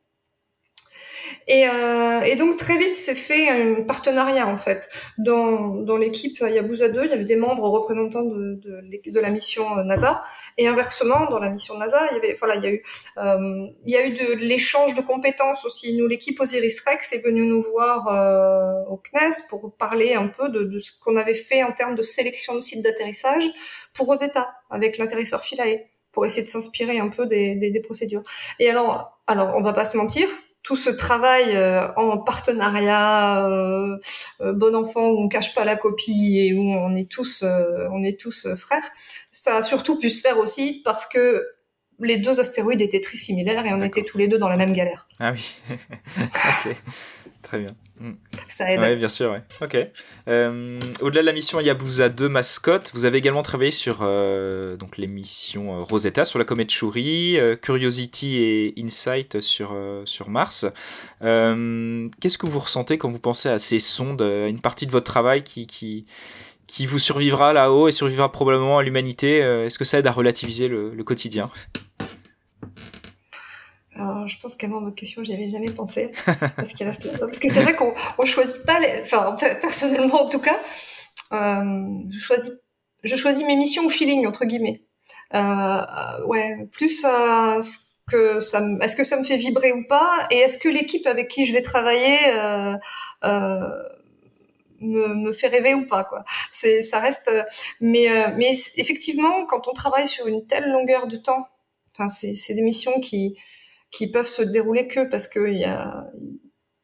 Et, 1.47 1.67
euh, 1.67 2.21
et, 2.21 2.35
donc 2.35 2.57
très 2.57 2.77
vite, 2.77 2.95
c'est 2.95 3.15
fait 3.15 3.49
un 3.49 3.83
partenariat 3.83 4.47
en 4.47 4.57
fait. 4.57 4.89
Dans, 5.17 5.75
dans 5.75 5.97
l'équipe 5.97 6.39
Yabusa 6.39 6.89
2, 6.89 7.05
il 7.05 7.09
y 7.09 7.13
avait 7.13 7.25
des 7.25 7.35
membres 7.35 7.67
représentants 7.69 8.23
de, 8.23 8.55
de, 8.55 9.11
de, 9.11 9.19
la 9.19 9.29
mission 9.29 9.77
euh, 9.77 9.83
NASA, 9.83 10.23
et 10.57 10.67
inversement, 10.67 11.29
dans 11.29 11.39
la 11.39 11.49
mission 11.49 11.77
NASA, 11.77 12.07
il 12.11 12.15
y 12.15 12.17
avait, 12.17 12.37
voilà, 12.39 12.55
il 12.55 12.63
y 12.63 12.67
a 12.67 12.71
eu, 12.71 12.83
euh, 13.17 13.67
il 13.85 13.91
y 13.91 13.97
a 13.97 14.05
eu 14.05 14.13
de 14.13 14.33
l'échange 14.35 14.93
de 14.95 15.01
compétences 15.01 15.65
aussi. 15.65 15.97
Nous, 15.97 16.07
l'équipe 16.07 16.39
Osiris 16.39 16.81
Rex 16.87 17.13
est 17.13 17.23
venue 17.23 17.45
nous 17.45 17.61
voir 17.61 18.07
euh, 18.07 18.89
au 18.89 18.97
CNES 18.97 19.47
pour 19.49 19.75
parler 19.75 20.13
un 20.13 20.27
peu 20.27 20.49
de, 20.49 20.63
de 20.63 20.79
ce 20.79 20.91
qu'on 20.99 21.17
avait 21.17 21.35
fait 21.35 21.63
en 21.63 21.71
termes 21.71 21.95
de 21.95 22.03
sélection 22.03 22.55
de 22.55 22.59
sites 22.59 22.83
d'atterrissage 22.83 23.45
pour 23.93 24.07
Rosetta 24.07 24.53
avec 24.69 24.97
l'atterrisseur 24.97 25.43
Philae 25.43 25.85
pour 26.13 26.25
essayer 26.25 26.43
de 26.43 26.47
s'inspirer 26.47 26.99
un 26.99 27.09
peu 27.09 27.25
des, 27.25 27.55
des, 27.55 27.71
des 27.71 27.79
procédures. 27.79 28.23
Et 28.59 28.69
alors, 28.69 29.19
alors, 29.25 29.55
on 29.57 29.61
va 29.61 29.73
pas 29.73 29.85
se 29.85 29.97
mentir, 29.97 30.27
tout 30.63 30.77
ce 30.77 30.89
travail 30.89 31.55
euh, 31.55 31.93
en 31.95 32.17
partenariat, 32.17 33.45
euh, 33.45 33.97
euh, 34.41 34.53
bon 34.53 34.75
enfant 34.75 35.09
où 35.09 35.19
on 35.19 35.27
cache 35.27 35.53
pas 35.53 35.65
la 35.65 35.75
copie 35.75 36.39
et 36.39 36.53
où 36.53 36.61
on 36.61 36.95
est 36.95 37.11
tous, 37.11 37.43
on 37.43 38.01
est 38.03 38.19
tous 38.19 38.47
frères, 38.55 38.89
ça 39.31 39.57
a 39.57 39.61
surtout 39.61 39.99
pu 39.99 40.09
se 40.09 40.21
faire 40.21 40.39
aussi 40.39 40.81
parce 40.85 41.05
que 41.05 41.45
les 41.99 42.17
deux 42.17 42.39
astéroïdes 42.39 42.81
étaient 42.81 43.01
très 43.01 43.17
similaires 43.17 43.65
et 43.65 43.73
on 43.73 43.81
était 43.83 44.03
tous 44.03 44.17
les 44.17 44.27
deux 44.27 44.37
dans 44.37 44.49
la 44.49 44.57
même 44.57 44.73
galère. 44.73 45.07
Ah 45.19 45.31
oui, 45.31 45.55
ok, 46.19 46.75
très 47.41 47.59
bien. 47.59 47.75
Hmm. 47.99 48.13
Ça 48.49 48.71
aide. 48.71 48.79
Oui, 48.81 48.95
bien 48.95 49.07
sûr, 49.07 49.31
ouais. 49.31 49.43
Ok. 49.61 49.77
Euh, 50.27 50.79
au-delà 51.01 51.21
de 51.21 51.25
la 51.27 51.31
mission 51.31 51.59
Yabusa 51.59 52.09
2 52.09 52.27
mascotte, 52.27 52.91
vous 52.93 53.05
avez 53.05 53.19
également 53.19 53.43
travaillé 53.43 53.69
sur 53.69 53.99
euh, 54.01 54.75
donc 54.77 54.97
les 54.97 55.05
missions 55.05 55.77
euh, 55.77 55.83
Rosetta 55.83 56.25
sur 56.25 56.39
la 56.39 56.45
comète 56.45 56.71
Chury, 56.71 57.37
Curiosity 57.61 58.39
et 58.39 58.73
Insight 58.77 59.41
sur, 59.41 59.77
sur 60.05 60.29
Mars. 60.29 60.65
Qu'est-ce 61.21 62.37
que 62.37 62.47
vous 62.47 62.59
ressentez 62.59 62.97
quand 62.97 63.11
vous 63.11 63.19
pensez 63.19 63.47
à 63.47 63.59
ces 63.59 63.79
sondes, 63.79 64.21
à 64.21 64.47
une 64.47 64.59
partie 64.59 64.87
de 64.87 64.91
votre 64.91 65.09
travail 65.09 65.43
qui, 65.43 65.67
qui, 65.67 66.05
qui 66.67 66.85
vous 66.85 66.99
survivra 66.99 67.53
là-haut 67.53 67.87
et 67.87 67.91
survivra 67.91 68.31
probablement 68.31 68.77
à 68.77 68.83
l'humanité 68.83 69.37
Est-ce 69.37 69.77
que 69.77 69.85
ça 69.85 69.99
aide 69.99 70.07
à 70.07 70.11
relativiser 70.11 70.67
le, 70.67 70.93
le 70.93 71.03
quotidien? 71.03 71.49
Alors, 73.95 74.27
je 74.27 74.39
pense 74.39 74.55
qu'avant 74.55 74.81
votre 74.81 74.95
question, 74.95 75.23
j'y 75.23 75.33
avais 75.33 75.49
jamais 75.51 75.69
pensé, 75.69 76.11
parce 76.55 76.73
qu'il 76.73 76.87
reste. 76.87 77.07
Parce 77.19 77.39
que 77.39 77.49
c'est 77.49 77.61
vrai 77.61 77.75
qu'on 77.75 77.93
on 78.17 78.25
choisit 78.25 78.65
pas 78.65 78.79
les, 78.79 79.01
enfin, 79.01 79.35
personnellement, 79.61 80.23
en 80.23 80.29
tout 80.29 80.39
cas, 80.39 80.59
euh, 81.31 81.85
je 82.09 82.19
choisis, 82.19 82.51
je 83.03 83.15
choisis 83.15 83.45
mes 83.45 83.55
missions 83.55 83.85
au 83.85 83.89
feeling, 83.89 84.25
entre 84.25 84.45
guillemets. 84.45 84.83
Euh, 85.35 86.25
ouais, 86.25 86.67
plus 86.71 87.05
euh, 87.05 87.61
ce 87.61 87.77
que 88.07 88.39
ça, 88.39 88.61
est-ce 88.81 88.95
que 88.95 89.03
ça 89.03 89.19
me 89.19 89.23
fait 89.23 89.37
vibrer 89.37 89.71
ou 89.71 89.83
pas, 89.87 90.27
et 90.31 90.37
est-ce 90.37 90.57
que 90.57 90.69
l'équipe 90.69 91.05
avec 91.05 91.27
qui 91.27 91.45
je 91.45 91.53
vais 91.53 91.61
travailler, 91.61 92.17
euh, 92.35 92.75
euh, 93.25 93.69
me, 94.83 95.15
me, 95.15 95.33
fait 95.33 95.47
rêver 95.47 95.73
ou 95.73 95.87
pas 95.87 96.03
quoi. 96.03 96.23
C'est 96.51 96.81
ça 96.81 96.99
reste 96.99 97.31
mais 97.81 98.09
euh, 98.09 98.27
mais 98.37 98.53
effectivement 98.77 99.45
quand 99.45 99.67
on 99.67 99.73
travaille 99.73 100.07
sur 100.07 100.27
une 100.27 100.45
telle 100.45 100.69
longueur 100.71 101.07
de 101.07 101.17
temps, 101.17 101.47
enfin 101.93 102.09
c'est 102.09 102.35
c'est 102.35 102.53
des 102.53 102.61
missions 102.61 102.99
qui 103.01 103.35
qui 103.93 104.09
peuvent 104.11 104.27
se 104.27 104.41
dérouler 104.41 104.87
que 104.87 105.01
parce 105.01 105.27
qu'il 105.27 105.57
y 105.57 105.65
a, 105.65 106.07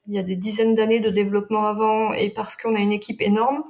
il 0.07 0.15
y 0.15 0.19
a 0.19 0.23
des 0.23 0.35
dizaines 0.35 0.75
d'années 0.75 0.99
de 0.99 1.09
développement 1.09 1.65
avant 1.65 2.13
et 2.13 2.29
parce 2.29 2.55
qu'on 2.55 2.75
a 2.75 2.79
une 2.79 2.91
équipe 2.93 3.21
énorme, 3.21 3.63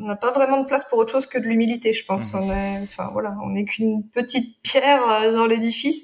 on 0.00 0.06
n'a 0.06 0.16
pas 0.16 0.30
vraiment 0.30 0.60
de 0.60 0.66
place 0.66 0.84
pour 0.88 0.98
autre 0.98 1.12
chose 1.12 1.26
que 1.26 1.38
de 1.38 1.44
l'humilité, 1.44 1.92
je 1.92 2.04
pense. 2.04 2.32
Mmh. 2.32 2.38
On 2.38 2.52
est, 2.52 2.80
enfin 2.82 3.10
voilà, 3.12 3.36
on 3.42 3.50
n'est 3.50 3.64
qu'une 3.64 4.08
petite 4.08 4.60
pierre 4.62 5.02
euh, 5.10 5.32
dans 5.32 5.46
l'édifice. 5.46 6.02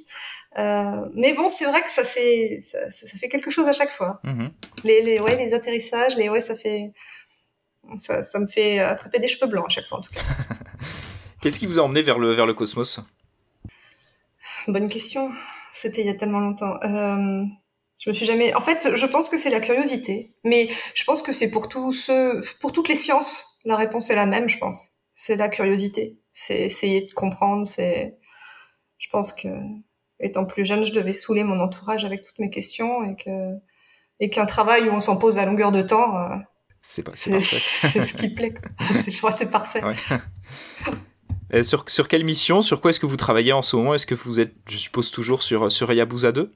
Euh, 0.59 1.07
mais 1.15 1.35
bon, 1.35 1.49
c'est 1.49 1.67
vrai 1.67 1.83
que 1.83 1.91
ça 1.91 2.05
fait 2.05 2.59
ça, 2.61 2.91
ça, 2.91 3.07
fait 3.07 3.29
quelque 3.29 3.51
chose 3.51 3.69
à 3.69 3.73
chaque 3.73 3.93
fois. 3.93 4.21
Mmh. 4.25 4.49
Les, 4.85 5.03
les 5.03 5.21
ouais 5.21 5.37
les 5.37 5.55
atterrissages, 5.55 6.17
les 6.17 6.29
ouais 6.29 6.41
ça 6.41 6.57
fait 6.57 6.93
ça, 7.97 8.23
ça 8.23 8.39
me 8.41 8.47
fait 8.49 8.81
attraper 8.81 9.21
des 9.21 9.29
cheveux 9.29 9.49
blancs 9.49 9.67
à 9.67 9.71
chaque 9.71 9.87
fois 9.87 9.99
en 9.99 10.01
tout 10.01 10.13
cas. 10.13 10.21
Qu'est-ce 11.41 11.61
qui 11.61 11.67
vous 11.67 11.79
a 11.79 11.83
emmené 11.83 12.03
vers 12.03 12.19
le 12.19 12.33
vers 12.33 12.47
le 12.47 12.55
cosmos? 12.55 13.01
Bonne 14.67 14.89
question. 14.89 15.31
C'était 15.75 16.01
il 16.01 16.07
y 16.07 16.11
a 16.11 16.15
tellement 16.15 16.41
longtemps. 16.41 16.75
Euh, 16.83 17.45
je 17.99 18.11
me 18.11 18.15
suis 18.15 18.27
jamais. 18.27 18.53
En 18.55 18.61
fait, 18.61 18.97
je 18.97 19.07
pense 19.07 19.29
que 19.29 19.39
c'est 19.39 19.51
la 19.51 19.61
curiosité, 19.61 20.35
mais 20.43 20.69
je 20.95 21.05
pense 21.05 21.23
que 21.23 21.33
c'est 21.33 21.51
pour 21.53 21.69
tous 21.69 21.93
ceux, 21.93 22.41
pour 22.61 22.73
toutes 22.73 22.89
les 22.89 22.97
sciences, 22.97 23.61
la 23.65 23.77
réponse 23.77 24.11
est 24.11 24.17
la 24.17 24.27
même. 24.27 24.49
Je 24.49 24.59
pense. 24.59 24.95
C'est 25.15 25.37
la 25.37 25.49
curiosité. 25.49 26.19
C'est 26.33 26.63
essayer 26.63 27.07
de 27.07 27.13
comprendre. 27.13 27.65
C'est. 27.65 28.19
Je 28.99 29.09
pense 29.11 29.33
que 29.33 29.49
étant 30.21 30.45
plus 30.45 30.65
jeune, 30.65 30.85
je 30.85 30.93
devais 30.93 31.13
saouler 31.13 31.45
mon 31.45 31.61
entourage 31.61 32.05
avec 32.05 32.23
toutes 32.23 32.39
mes 32.39 32.51
questions 32.51 33.05
et 33.05 33.15
que 33.17 33.55
et 34.21 34.31
qu'un 34.31 34.47
travail 34.47 34.89
où 34.89 34.93
on 34.93 35.01
s'en 35.01 35.17
pose 35.17 35.39
à 35.39 35.47
longueur 35.47 35.71
de 35.71 35.83
temps. 35.83 36.17
Euh, 36.17 36.37
c'est 36.83 37.05
ce 37.15 38.17
qui 38.17 38.29
plaît. 38.31 38.55
Je 39.09 39.17
crois 39.17 39.33
c'est 39.33 39.51
parfait. 39.51 39.83
Ouais. 39.85 39.95
Euh, 41.55 41.63
sur, 41.63 41.89
sur 41.89 42.09
quelle 42.09 42.25
mission 42.25 42.61
Sur 42.61 42.79
quoi 42.79 42.91
est-ce 42.91 43.01
que 43.01 43.07
vous 43.07 43.17
travaillez 43.17 43.55
en 43.55 43.63
ce 43.63 43.75
moment? 43.75 43.95
Est-ce 43.95 44.05
que 44.05 44.15
vous 44.15 44.39
êtes, 44.39 44.53
je 44.69 44.77
suppose, 44.77 45.11
toujours 45.11 45.43
sur, 45.43 45.73
sur 45.73 45.91
Yabusa 45.91 46.31
2 46.31 46.53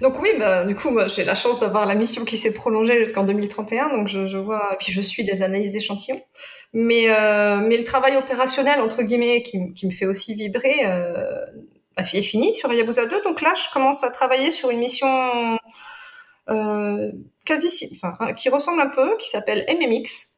donc 0.00 0.20
oui, 0.20 0.30
bah, 0.38 0.64
du 0.64 0.74
coup, 0.74 0.98
j'ai 1.14 1.24
la 1.24 1.36
chance 1.36 1.60
d'avoir 1.60 1.86
la 1.86 1.94
mission 1.94 2.24
qui 2.24 2.36
s'est 2.36 2.54
prolongée 2.54 2.98
jusqu'en 3.04 3.22
2031, 3.22 3.90
donc 3.90 4.08
je, 4.08 4.26
je 4.26 4.36
vois, 4.36 4.76
puis 4.80 4.92
je 4.92 5.00
suis 5.00 5.24
des 5.24 5.42
analyses 5.42 5.72
d'échantillons. 5.72 6.20
Mais, 6.72 7.04
euh, 7.08 7.60
mais 7.60 7.78
le 7.78 7.84
travail 7.84 8.16
opérationnel, 8.16 8.80
entre 8.80 9.02
guillemets, 9.02 9.42
qui, 9.44 9.72
qui 9.74 9.86
me 9.86 9.92
fait 9.92 10.06
aussi 10.06 10.34
vibrer, 10.34 10.80
euh, 10.84 11.44
est 11.96 12.22
fini 12.22 12.54
sur 12.54 12.72
Yabusa 12.72 13.06
2. 13.06 13.22
Donc 13.22 13.40
là, 13.40 13.54
je 13.54 13.72
commence 13.72 14.04
à 14.04 14.10
travailler 14.10 14.50
sur 14.50 14.70
une 14.70 14.78
mission 14.78 15.58
euh, 16.48 17.12
quasi, 17.44 17.90
enfin, 17.94 18.32
qui 18.34 18.48
ressemble 18.48 18.80
un 18.80 18.88
peu, 18.88 19.16
qui 19.16 19.28
s'appelle 19.28 19.64
MMX, 19.68 20.34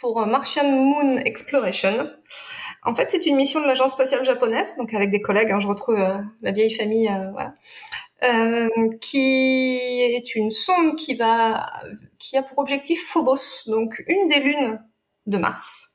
pour 0.00 0.24
Martian 0.26 0.70
Moon 0.70 1.16
Exploration. 1.18 2.10
En 2.84 2.94
fait, 2.94 3.10
c'est 3.10 3.26
une 3.26 3.36
mission 3.36 3.60
de 3.60 3.66
l'agence 3.66 3.92
spatiale 3.92 4.24
japonaise, 4.24 4.76
donc 4.76 4.94
avec 4.94 5.10
des 5.10 5.20
collègues, 5.20 5.50
hein, 5.50 5.60
je 5.60 5.66
retrouve 5.66 5.98
euh, 5.98 6.18
la 6.42 6.52
vieille 6.52 6.72
famille, 6.72 7.08
euh, 7.08 7.30
voilà, 7.32 7.54
euh, 8.24 8.68
qui 9.00 9.78
est 10.00 10.34
une 10.34 10.50
sonde 10.50 10.96
qui 10.96 11.14
va, 11.14 11.66
qui 12.18 12.36
a 12.36 12.42
pour 12.42 12.58
objectif 12.58 13.04
Phobos, 13.08 13.64
donc 13.66 14.02
une 14.06 14.28
des 14.28 14.40
lunes 14.40 14.80
de 15.26 15.38
Mars. 15.38 15.87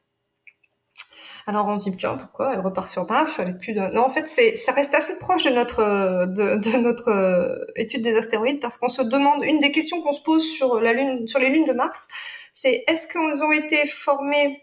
Alors 1.45 1.67
on 1.67 1.77
dit 1.77 1.95
tiens 1.97 2.17
pourquoi 2.17 2.53
elle 2.53 2.61
repart 2.61 2.89
sur 2.89 3.09
Mars 3.09 3.39
elle 3.39 3.49
est 3.49 3.59
plus 3.59 3.73
de... 3.73 3.81
non 3.93 4.03
en 4.05 4.09
fait 4.09 4.27
c'est 4.27 4.55
ça 4.55 4.71
reste 4.71 4.93
assez 4.93 5.19
proche 5.19 5.43
de 5.43 5.49
notre 5.49 6.25
de, 6.25 6.57
de 6.57 6.77
notre 6.77 7.67
étude 7.75 8.01
des 8.01 8.15
astéroïdes 8.15 8.61
parce 8.61 8.77
qu'on 8.77 8.89
se 8.89 9.01
demande 9.01 9.43
une 9.43 9.59
des 9.59 9.71
questions 9.71 10.01
qu'on 10.01 10.13
se 10.13 10.21
pose 10.21 10.49
sur 10.49 10.79
la 10.79 10.93
lune 10.93 11.27
sur 11.27 11.39
les 11.39 11.49
lunes 11.49 11.65
de 11.65 11.73
Mars 11.73 12.07
c'est 12.53 12.83
est-ce 12.87 13.11
qu'elles 13.11 13.43
ont 13.43 13.51
été 13.51 13.85
formées 13.87 14.61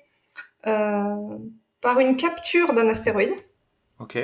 euh, 0.66 1.38
par 1.80 1.98
une 2.00 2.16
capture 2.16 2.72
d'un 2.72 2.88
astéroïde 2.88 3.34
Ok. 3.98 4.18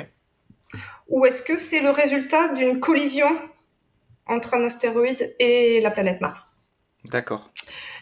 Ou 1.09 1.25
est-ce 1.25 1.41
que 1.41 1.57
c'est 1.57 1.81
le 1.81 1.89
résultat 1.89 2.53
d'une 2.53 2.79
collision 2.79 3.27
entre 4.25 4.55
un 4.55 4.63
astéroïde 4.63 5.35
et 5.39 5.81
la 5.81 5.91
planète 5.91 6.21
Mars? 6.21 6.61
D'accord. 7.05 7.51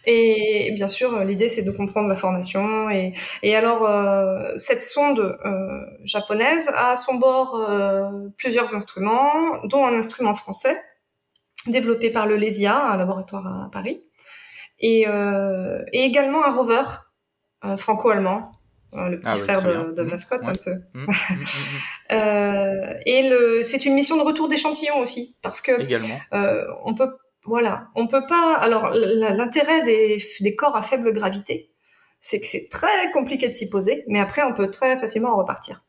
Et 0.06 0.72
bien 0.76 0.88
sûr, 0.88 1.24
l'idée 1.24 1.49
c'est 1.49 1.64
de 1.64 1.72
comprendre 1.72 2.08
la 2.08 2.16
formation. 2.16 2.89
Et, 2.89 3.14
et 3.43 3.56
alors, 3.56 3.86
euh, 3.86 4.53
cette 4.58 4.82
sonde 4.82 5.38
euh, 5.45 5.82
japonaise 6.03 6.70
a 6.76 6.91
à 6.91 6.95
son 6.95 7.16
bord 7.16 7.56
euh, 7.56 8.28
plusieurs 8.38 8.76
instruments, 8.76 9.62
dont 9.66 9.86
un 9.86 9.95
instrument 9.97 10.36
français 10.36 10.78
développé 11.68 12.10
par 12.12 12.28
le 12.28 12.36
LESIA, 12.36 12.76
un 12.91 12.97
laboratoire 12.97 13.47
à 13.47 13.72
Paris, 13.72 14.03
et, 14.80 15.06
euh, 15.08 15.84
et 15.93 16.01
également 16.03 16.45
un 16.45 16.51
rover 16.51 16.84
euh, 17.64 17.78
franco-allemand, 17.78 18.51
euh, 18.95 19.10
le 19.10 19.20
petit 19.20 19.30
Ah 19.32 19.38
frère 19.38 19.64
de, 19.64 19.91
de 19.93 20.03
Mhm, 20.03 20.10
Mascotte 20.10 20.43
un 20.43 20.51
peu. 20.51 20.74
Mm, 20.74 20.78
mm, 20.93 21.06
mm, 21.06 21.36
mm. 21.36 21.45
Euh, 22.12 22.93
et 23.06 23.64
c'est 23.64 23.86
une 23.86 23.93
mission 23.93 24.18
de 24.18 24.22
retour 24.22 24.47
d'échantillons 24.47 24.99
aussi, 24.99 25.38
parce 25.41 25.62
que 25.62 25.72
euh, 26.34 26.66
on 26.84 26.93
peut, 26.93 27.16
voilà, 27.46 27.89
on 27.96 28.08
peut 28.08 28.26
pas. 28.28 28.56
Alors 28.56 28.89
l'intérêt 28.91 29.84
des, 29.84 30.56
corps 30.56 30.76
à 30.76 30.82
faible 30.82 31.14
gravité, 31.14 31.72
c'est 32.22 32.39
que 32.39 32.48
c'est 32.48 32.70
très 32.72 33.12
compliqué 33.14 33.48
de 33.48 33.54
s'y 33.54 33.70
poser, 33.70 34.04
mais 34.08 34.20
après 34.20 34.43
on 34.43 34.54
peut 34.54 34.72
très 34.72 34.98
facilement 34.98 35.30
en 35.34 35.38
repartir. 35.38 35.84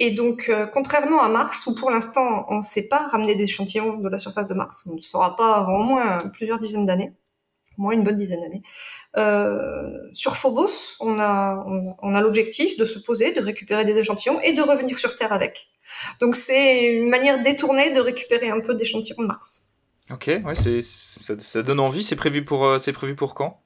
Et 0.00 0.10
donc, 0.10 0.48
euh, 0.48 0.66
contrairement 0.66 1.22
à 1.22 1.28
Mars, 1.28 1.66
où 1.66 1.74
pour 1.74 1.90
l'instant 1.90 2.46
on 2.48 2.56
ne 2.56 2.62
sait 2.62 2.88
pas 2.88 3.06
ramener 3.08 3.34
des 3.36 3.44
échantillons 3.44 3.98
de 3.98 4.08
la 4.08 4.18
surface 4.18 4.48
de 4.48 4.54
Mars, 4.54 4.88
on 4.90 4.94
ne 4.94 5.00
saura 5.00 5.36
pas 5.36 5.54
avant 5.56 5.80
au 5.80 5.82
moins 5.84 6.18
plusieurs 6.32 6.58
dizaines 6.58 6.86
d'années, 6.86 7.12
au 7.78 7.82
moins 7.82 7.92
une 7.92 8.02
bonne 8.02 8.16
dizaine 8.16 8.40
d'années. 8.40 8.62
Euh, 9.16 9.90
sur 10.12 10.36
Phobos, 10.36 10.96
on 11.00 11.20
a, 11.20 11.64
on 12.02 12.14
a 12.14 12.20
l'objectif 12.20 12.76
de 12.78 12.86
se 12.86 12.98
poser, 12.98 13.32
de 13.32 13.40
récupérer 13.40 13.84
des 13.84 13.96
échantillons 13.96 14.40
et 14.40 14.52
de 14.52 14.62
revenir 14.62 14.98
sur 14.98 15.16
Terre 15.16 15.32
avec. 15.32 15.68
Donc 16.20 16.36
c'est 16.36 16.86
une 16.86 17.08
manière 17.08 17.42
détournée 17.42 17.92
de 17.92 18.00
récupérer 18.00 18.50
un 18.50 18.60
peu 18.60 18.74
d'échantillons 18.74 19.22
de 19.22 19.26
Mars. 19.26 19.73
Ok, 20.10 20.30
ouais, 20.44 20.54
c'est, 20.54 20.82
ça, 20.82 21.38
ça 21.38 21.62
donne 21.62 21.80
envie. 21.80 22.02
C'est 22.02 22.16
prévu 22.16 22.44
pour, 22.44 22.64
euh, 22.66 22.78
c'est 22.78 22.92
prévu 22.92 23.14
pour 23.14 23.34
quand? 23.34 23.62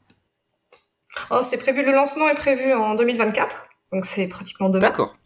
Oh, 1.31 1.41
c'est 1.43 1.59
prévu, 1.59 1.85
le 1.85 1.93
lancement 1.93 2.29
est 2.29 2.35
prévu 2.37 2.73
en 2.73 2.95
2024, 2.95 3.69
donc 3.93 4.07
c'est 4.07 4.29
pratiquement 4.29 4.69
demain. 4.69 4.89
D'accord. 4.89 5.17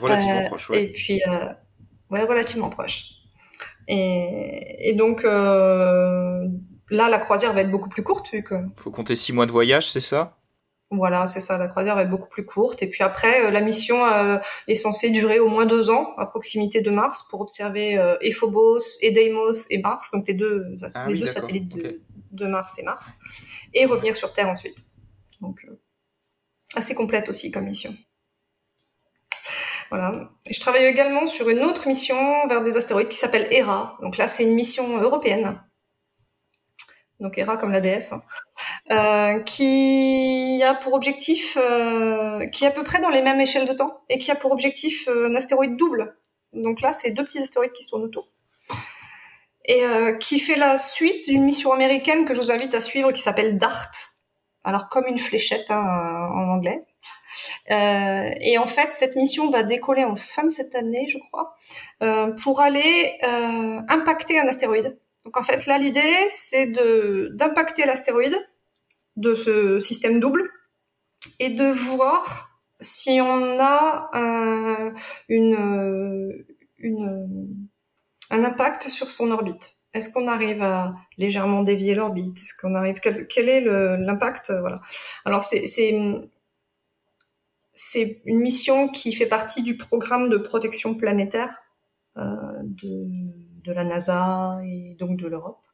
Relativement 0.00 0.40
Euh, 0.40 0.46
proche, 0.46 0.70
ouais. 0.70 0.84
Et 0.84 0.92
puis, 0.92 1.20
euh, 1.28 1.46
ouais, 2.10 2.22
relativement 2.22 2.70
proche. 2.70 3.02
Et, 3.86 4.88
et 4.88 4.94
donc 4.94 5.22
là, 5.24 6.48
la 6.90 7.18
croisière 7.18 7.52
va 7.52 7.60
être 7.60 7.70
beaucoup 7.70 7.90
plus 7.90 8.02
courte, 8.02 8.30
vu 8.32 8.42
que 8.42 8.54
Faut 8.78 8.90
compter 8.90 9.16
six 9.16 9.32
mois 9.32 9.46
de 9.46 9.52
voyage, 9.52 9.90
c'est 9.90 10.00
ça? 10.00 10.38
Voilà, 10.90 11.26
c'est 11.26 11.40
ça, 11.40 11.58
la 11.58 11.68
croisière 11.68 11.98
être 11.98 12.10
beaucoup 12.10 12.28
plus 12.28 12.44
courte. 12.44 12.82
Et 12.82 12.88
puis 12.88 13.02
après, 13.02 13.44
euh, 13.44 13.50
la 13.50 13.60
mission 13.60 14.04
euh, 14.06 14.38
est 14.68 14.74
censée 14.74 15.10
durer 15.10 15.38
au 15.38 15.48
moins 15.48 15.66
deux 15.66 15.90
ans 15.90 16.14
à 16.16 16.26
proximité 16.26 16.80
de 16.80 16.90
Mars 16.90 17.26
pour 17.28 17.40
observer 17.40 17.98
euh, 17.98 18.16
et 18.20 18.32
Phobos, 18.32 18.80
et 19.00 19.10
Deimos 19.10 19.66
et 19.70 19.78
Mars, 19.78 20.10
donc 20.12 20.26
les 20.28 20.34
deux, 20.34 20.76
Ah 20.94 21.06
les 21.06 21.14
oui, 21.14 21.20
deux 21.20 21.26
d'accord, 21.26 21.42
satellites 21.42 21.68
de, 22.32 22.46
Mars 22.46 22.78
et 22.78 22.82
Mars, 22.82 23.18
et 23.72 23.86
revenir 23.86 24.16
sur 24.16 24.32
Terre 24.32 24.48
ensuite. 24.48 24.78
Donc 25.40 25.66
assez 26.74 26.94
complète 26.94 27.28
aussi 27.28 27.50
comme 27.50 27.64
mission. 27.64 27.94
Voilà. 29.90 30.30
Et 30.46 30.54
je 30.54 30.60
travaille 30.60 30.84
également 30.84 31.26
sur 31.26 31.48
une 31.48 31.62
autre 31.62 31.86
mission 31.86 32.16
vers 32.48 32.62
des 32.62 32.76
astéroïdes 32.76 33.08
qui 33.08 33.16
s'appelle 33.16 33.46
ERA. 33.52 33.96
Donc 34.02 34.16
là, 34.16 34.26
c'est 34.26 34.42
une 34.42 34.54
mission 34.54 35.00
européenne. 35.00 35.60
Donc 37.20 37.38
ERA 37.38 37.56
comme 37.56 37.70
la 37.70 37.80
déesse, 37.80 38.12
hein. 38.12 38.22
Euh, 38.90 39.40
qui 39.40 40.62
a 40.62 40.74
pour 40.74 40.92
objectif, 40.92 41.56
euh, 41.58 42.46
qui 42.48 42.64
est 42.64 42.66
à 42.66 42.70
peu 42.70 42.84
près 42.84 43.00
dans 43.00 43.08
les 43.08 43.22
mêmes 43.22 43.40
échelles 43.40 43.66
de 43.66 43.72
temps, 43.72 44.02
et 44.10 44.18
qui 44.18 44.30
a 44.30 44.34
pour 44.34 44.52
objectif 44.52 45.08
euh, 45.08 45.30
un 45.30 45.34
astéroïde 45.34 45.76
double. 45.76 46.18
Donc 46.52 46.82
là, 46.82 46.92
c'est 46.92 47.12
deux 47.12 47.24
petits 47.24 47.38
astéroïdes 47.38 47.72
qui 47.72 47.82
se 47.82 47.88
tournent 47.88 48.04
autour. 48.04 48.28
Et 49.64 49.84
euh, 49.84 50.12
qui 50.12 50.38
fait 50.38 50.56
la 50.56 50.76
suite 50.76 51.26
d'une 51.28 51.44
mission 51.44 51.72
américaine 51.72 52.26
que 52.26 52.34
je 52.34 52.40
vous 52.40 52.52
invite 52.52 52.74
à 52.74 52.80
suivre, 52.80 53.10
qui 53.12 53.22
s'appelle 53.22 53.56
DART. 53.56 53.90
Alors 54.64 54.88
comme 54.88 55.06
une 55.06 55.18
fléchette 55.18 55.70
hein, 55.70 56.28
en 56.34 56.50
anglais. 56.50 56.84
Euh, 57.70 58.30
et 58.40 58.58
en 58.58 58.66
fait, 58.66 58.90
cette 58.94 59.16
mission 59.16 59.50
va 59.50 59.62
décoller 59.62 60.04
en 60.04 60.16
fin 60.16 60.44
de 60.44 60.50
cette 60.50 60.74
année, 60.74 61.06
je 61.08 61.18
crois, 61.18 61.56
euh, 62.02 62.32
pour 62.42 62.60
aller 62.60 63.18
euh, 63.22 63.80
impacter 63.88 64.38
un 64.38 64.46
astéroïde. 64.46 64.98
Donc 65.24 65.36
en 65.36 65.42
fait, 65.42 65.66
là, 65.66 65.78
l'idée, 65.78 66.16
c'est 66.30 66.66
de 66.66 67.30
d'impacter 67.34 67.86
l'astéroïde 67.86 68.36
de 69.16 69.34
ce 69.34 69.80
système 69.80 70.20
double 70.20 70.50
et 71.38 71.50
de 71.50 71.70
voir 71.70 72.50
si 72.80 73.20
on 73.20 73.58
a 73.60 74.10
euh, 74.14 74.90
une, 75.28 76.44
un 78.30 78.44
impact 78.44 78.88
sur 78.88 79.10
son 79.10 79.30
orbite. 79.30 79.72
Est-ce 79.94 80.12
qu'on 80.12 80.26
arrive 80.26 80.62
à 80.62 80.94
légèrement 81.18 81.62
dévier 81.62 81.94
l'orbite? 81.94 82.36
Est-ce 82.36 82.54
qu'on 82.60 82.74
arrive 82.74 82.98
quel, 83.00 83.48
est 83.48 83.60
l'impact? 83.60 84.50
Voilà. 84.50 84.80
Alors 85.24 85.44
c'est 85.44 85.90
une 85.90 86.28
mission 88.26 88.88
qui 88.88 89.12
fait 89.12 89.26
partie 89.26 89.62
du 89.62 89.76
programme 89.76 90.28
de 90.28 90.36
protection 90.36 90.96
planétaire 90.96 91.62
euh, 92.16 92.24
de 92.62 93.72
la 93.72 93.84
NASA 93.84 94.58
et 94.64 94.96
donc 94.98 95.16
de 95.16 95.28
l'Europe. 95.28 95.64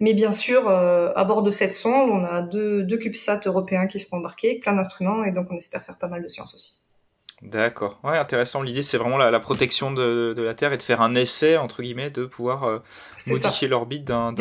Mais 0.00 0.14
bien 0.14 0.32
sûr, 0.32 0.68
euh, 0.68 1.12
à 1.16 1.24
bord 1.24 1.42
de 1.42 1.50
cette 1.50 1.74
sonde, 1.74 2.10
on 2.10 2.24
a 2.24 2.42
deux, 2.42 2.84
deux 2.84 2.98
CubeSats 2.98 3.40
européens 3.46 3.86
qui 3.86 3.98
seront 3.98 4.18
embarqués, 4.18 4.58
plein 4.58 4.74
d'instruments, 4.74 5.24
et 5.24 5.32
donc 5.32 5.48
on 5.50 5.56
espère 5.56 5.82
faire 5.82 5.98
pas 5.98 6.08
mal 6.08 6.22
de 6.22 6.28
science 6.28 6.54
aussi. 6.54 6.88
D'accord. 7.42 8.00
Ouais, 8.02 8.18
intéressant. 8.18 8.62
L'idée, 8.62 8.82
c'est 8.82 8.98
vraiment 8.98 9.16
la, 9.16 9.30
la 9.30 9.40
protection 9.40 9.92
de, 9.92 10.34
de 10.36 10.42
la 10.42 10.54
Terre 10.54 10.72
et 10.72 10.76
de 10.76 10.82
faire 10.82 11.00
un 11.00 11.14
essai, 11.14 11.56
entre 11.56 11.82
guillemets, 11.82 12.10
de 12.10 12.24
pouvoir 12.26 12.64
euh, 12.64 12.78
modifier 13.28 13.68
l'orbite 13.68 14.04
d'un, 14.04 14.34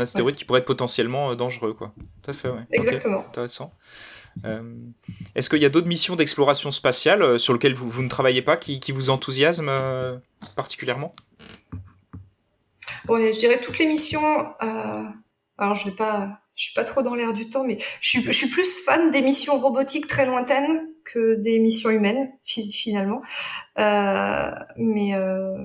astéroïde 0.00 0.36
qui 0.36 0.44
pourrait 0.44 0.60
être 0.60 0.66
potentiellement 0.66 1.32
euh, 1.32 1.34
dangereux, 1.34 1.74
quoi. 1.74 1.92
Tout 2.22 2.30
à 2.30 2.34
fait, 2.34 2.48
ouais. 2.48 2.62
Exactement. 2.70 3.24
intéressant. 3.26 3.72
Euh, 4.44 4.62
est-ce 5.34 5.48
qu'il 5.48 5.60
y 5.60 5.64
a 5.64 5.70
d'autres 5.70 5.88
missions 5.88 6.14
d'exploration 6.14 6.70
spatiale 6.70 7.40
sur 7.40 7.52
lesquelles 7.52 7.74
vous, 7.74 7.90
vous 7.90 8.02
ne 8.02 8.08
travaillez 8.08 8.42
pas 8.42 8.56
qui, 8.56 8.78
qui 8.80 8.92
vous 8.92 9.10
enthousiasment 9.10 10.20
particulièrement? 10.54 11.14
Ouais, 13.08 13.32
je 13.32 13.38
dirais 13.38 13.58
toutes 13.60 13.78
les 13.78 13.86
missions. 13.86 14.54
Euh, 14.62 15.04
alors 15.58 15.74
je 15.74 15.88
vais 15.90 15.96
pas, 15.96 16.40
je 16.54 16.64
suis 16.64 16.74
pas 16.74 16.84
trop 16.84 17.02
dans 17.02 17.14
l'air 17.14 17.32
du 17.32 17.48
temps, 17.50 17.64
mais 17.64 17.78
je 18.00 18.08
suis, 18.08 18.48
plus 18.48 18.82
fan 18.84 19.10
des 19.10 19.22
missions 19.22 19.58
robotiques 19.58 20.08
très 20.08 20.26
lointaines 20.26 20.88
que 21.04 21.34
des 21.36 21.58
missions 21.58 21.90
humaines 21.90 22.30
fi- 22.44 22.70
finalement. 22.72 23.22
Euh, 23.78 24.50
mais 24.76 25.14
euh, 25.14 25.56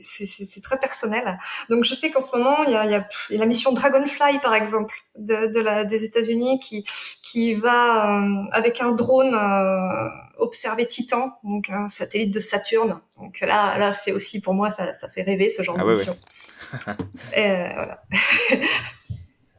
c'est 0.00 0.62
très 0.62 0.78
personnel. 0.78 1.38
Donc 1.70 1.84
je 1.84 1.94
sais 1.94 2.10
qu'en 2.10 2.20
ce 2.20 2.36
moment 2.36 2.64
il 2.64 2.72
y 2.72 2.76
a, 2.76 3.06
la 3.30 3.46
mission 3.46 3.72
Dragonfly 3.72 4.38
par 4.42 4.54
exemple 4.54 4.94
des 5.16 6.04
États-Unis 6.04 6.60
qui 6.60 6.84
qui 7.22 7.54
va 7.54 8.18
euh, 8.20 8.42
avec 8.52 8.80
un 8.82 8.92
drone 8.92 9.34
euh, 9.34 10.08
observer 10.38 10.86
Titan, 10.86 11.38
donc 11.44 11.70
un 11.70 11.88
satellite 11.88 12.32
de 12.32 12.40
Saturne. 12.40 13.00
Donc 13.18 13.40
là 13.40 13.78
là 13.78 13.94
c'est 13.94 14.12
aussi 14.12 14.40
pour 14.40 14.54
moi 14.54 14.70
ça, 14.70 14.94
ça 14.94 15.08
fait 15.08 15.22
rêver 15.22 15.50
ce 15.50 15.62
genre 15.62 15.76
Ah 15.78 15.82
de 15.82 15.86
ouais, 15.86 15.94
mission. 15.94 16.16
Euh, 17.36 17.68
voilà. 17.74 18.02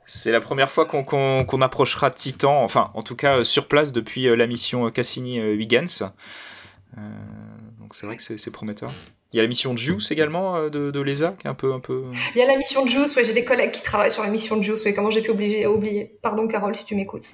C'est 0.08 0.32
la 0.32 0.40
première 0.40 0.70
fois 0.70 0.86
qu'on, 0.86 1.62
approchera 1.62 2.12
Titan, 2.12 2.64
enfin, 2.64 2.92
en 2.94 3.02
tout 3.02 3.16
cas, 3.16 3.40
euh, 3.40 3.44
sur 3.44 3.68
place 3.68 3.92
depuis 3.92 4.28
euh, 4.28 4.36
la 4.36 4.46
mission 4.46 4.90
Cassini-Huygens. 4.92 6.04
Euh, 6.98 7.02
donc 7.86 7.94
c'est 7.94 8.08
vrai 8.08 8.18
que 8.18 8.24
c'est, 8.24 8.52
prometteur. 8.52 8.90
Il 9.32 9.38
y 9.38 9.40
a 9.40 9.44
la 9.44 9.48
mission 9.48 9.78
JUICE 9.78 10.10
également 10.10 10.56
euh, 10.56 10.70
de, 10.70 10.90
de 10.90 11.00
l'ESA, 11.02 11.36
qui 11.40 11.46
est 11.46 11.50
un 11.52 11.54
peu... 11.54 11.72
Un 11.72 11.80
peu... 11.80 12.06
Il 12.34 12.40
y 12.40 12.42
a 12.42 12.48
la 12.48 12.58
mission 12.58 12.84
de 12.84 12.90
Juice, 12.90 13.16
ouais, 13.16 13.24
j'ai 13.24 13.34
des 13.34 13.46
collègues 13.46 13.74
qui 13.74 13.84
travaillent 13.84 14.10
sur 14.10 14.24
la 14.24 14.30
mission 14.30 14.58
de 14.58 14.64
Juice, 14.64 14.84
ouais, 14.86 14.96
comment 14.96 15.12
j'ai 15.12 15.22
pu 15.22 15.30
oublier, 15.30 15.68
oublier. 15.68 16.18
Pardon 16.24 16.48
Carole 16.48 16.76
si 16.76 16.84
tu 16.84 16.96
m'écoutes. 16.96 17.30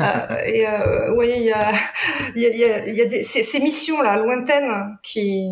Euh, 0.00 0.36
et 0.46 0.66
euh, 0.66 1.12
ouais, 1.12 1.36
il 1.36 1.44
y 1.44 1.52
a, 1.52 1.72
il 2.34 2.40
y 2.40 2.46
a, 2.46 2.48
il 2.48 2.58
y 2.58 2.64
a, 2.64 2.86
il 2.86 2.94
y 2.94 3.02
a 3.02 3.04
des, 3.04 3.22
ces, 3.24 3.42
ces 3.42 3.60
missions-là, 3.60 4.16
lointaines, 4.16 4.96
qui, 5.02 5.50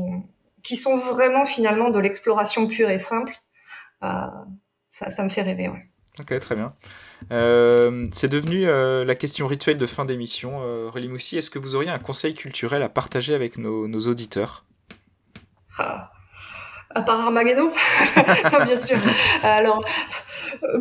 qui 0.63 0.77
sont 0.77 0.97
vraiment 0.97 1.45
finalement 1.45 1.91
de 1.91 1.99
l'exploration 1.99 2.67
pure 2.67 2.89
et 2.89 2.99
simple. 2.99 3.35
Euh, 4.03 4.09
ça, 4.89 5.11
ça 5.11 5.23
me 5.25 5.29
fait 5.29 5.43
rêver, 5.43 5.69
ouais. 5.69 5.91
Ok, 6.21 6.41
très 6.41 6.55
bien. 6.55 6.73
Euh, 7.33 8.07
c'est 8.13 8.29
devenu 8.29 8.67
euh, 8.67 9.05
la 9.05 9.15
question 9.15 9.47
rituelle 9.47 9.79
de 9.79 9.87
fin 9.87 10.05
d'émission. 10.05 10.61
Euh, 10.63 10.89
Aurélie 10.89 11.09
Moussi, 11.09 11.37
est-ce 11.37 11.51
que 11.51 11.59
vous 11.59 11.75
auriez 11.75 11.91
un 11.91 11.99
conseil 11.99 12.35
culturel 12.35 12.83
à 12.83 12.89
partager 12.89 13.35
avec 13.35 13.59
nos, 13.59 13.89
nos 13.89 14.01
auditeurs? 14.07 14.65
Ah. 15.79 16.13
À 16.95 17.03
part 17.03 17.21
Armageddon, 17.21 17.71
bien 18.65 18.77
sûr. 18.77 18.97
Alors, 19.43 19.85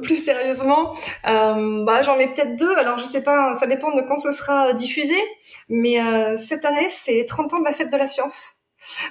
plus 0.02 0.18
sérieusement, 0.18 0.96
euh, 1.28 1.84
bah, 1.84 2.02
j'en 2.02 2.18
ai 2.18 2.28
peut-être 2.28 2.56
deux. 2.56 2.76
Alors, 2.78 2.98
je 2.98 3.06
sais 3.06 3.24
pas, 3.24 3.54
ça 3.56 3.68
dépend 3.68 3.92
de 3.92 4.02
quand 4.02 4.18
ce 4.18 4.32
sera 4.32 4.74
diffusé. 4.74 5.16
Mais 5.70 6.02
euh, 6.02 6.38
cette 6.38 6.66
année, 6.66 6.88
c'est 6.90 7.26
30 7.26 7.54
ans 7.54 7.60
de 7.60 7.66
la 7.66 7.74
fête 7.74 7.92
de 7.92 7.98
la 7.98 8.08
science. 8.08 8.56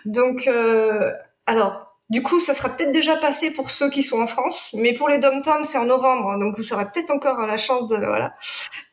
Donc, 0.05 0.47
euh, 0.47 1.12
alors, 1.47 1.95
du 2.09 2.23
coup, 2.23 2.39
ça 2.41 2.55
sera 2.55 2.69
peut-être 2.69 2.93
déjà 2.93 3.17
passé 3.17 3.53
pour 3.55 3.71
ceux 3.71 3.91
qui 3.91 4.03
sont 4.03 4.21
en 4.21 4.29
France, 4.29 4.71
mais 4.79 4.93
pour 4.95 5.09
les 5.09 5.19
dom-toms, 5.19 5.65
c'est 5.65 5.79
en 5.79 5.87
novembre, 5.87 6.39
donc 6.39 6.57
vous 6.57 6.73
aurez 6.73 6.85
peut-être 6.85 7.11
encore 7.11 7.39
la 7.47 7.57
chance 7.57 7.89
de 7.89 7.97
voilà. 7.97 8.35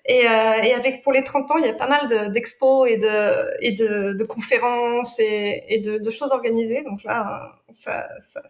Et, 0.05 0.27
euh, 0.27 0.61
et 0.63 0.73
avec 0.73 1.03
pour 1.03 1.13
les 1.13 1.23
30 1.23 1.49
ans, 1.51 1.57
il 1.57 1.65
y 1.65 1.69
a 1.69 1.73
pas 1.73 1.87
mal 1.87 2.07
de- 2.07 2.27
d'expos 2.33 2.89
et 2.89 2.97
de 2.97 3.51
et 3.61 3.71
de, 3.73 4.13
de 4.13 4.23
conférences 4.25 5.19
et, 5.19 5.63
et 5.69 5.79
de, 5.79 5.97
de 5.99 6.09
choses 6.09 6.31
organisées. 6.31 6.83
Donc 6.83 7.03
là, 7.03 7.53
ça, 7.71 8.07
ça, 8.19 8.41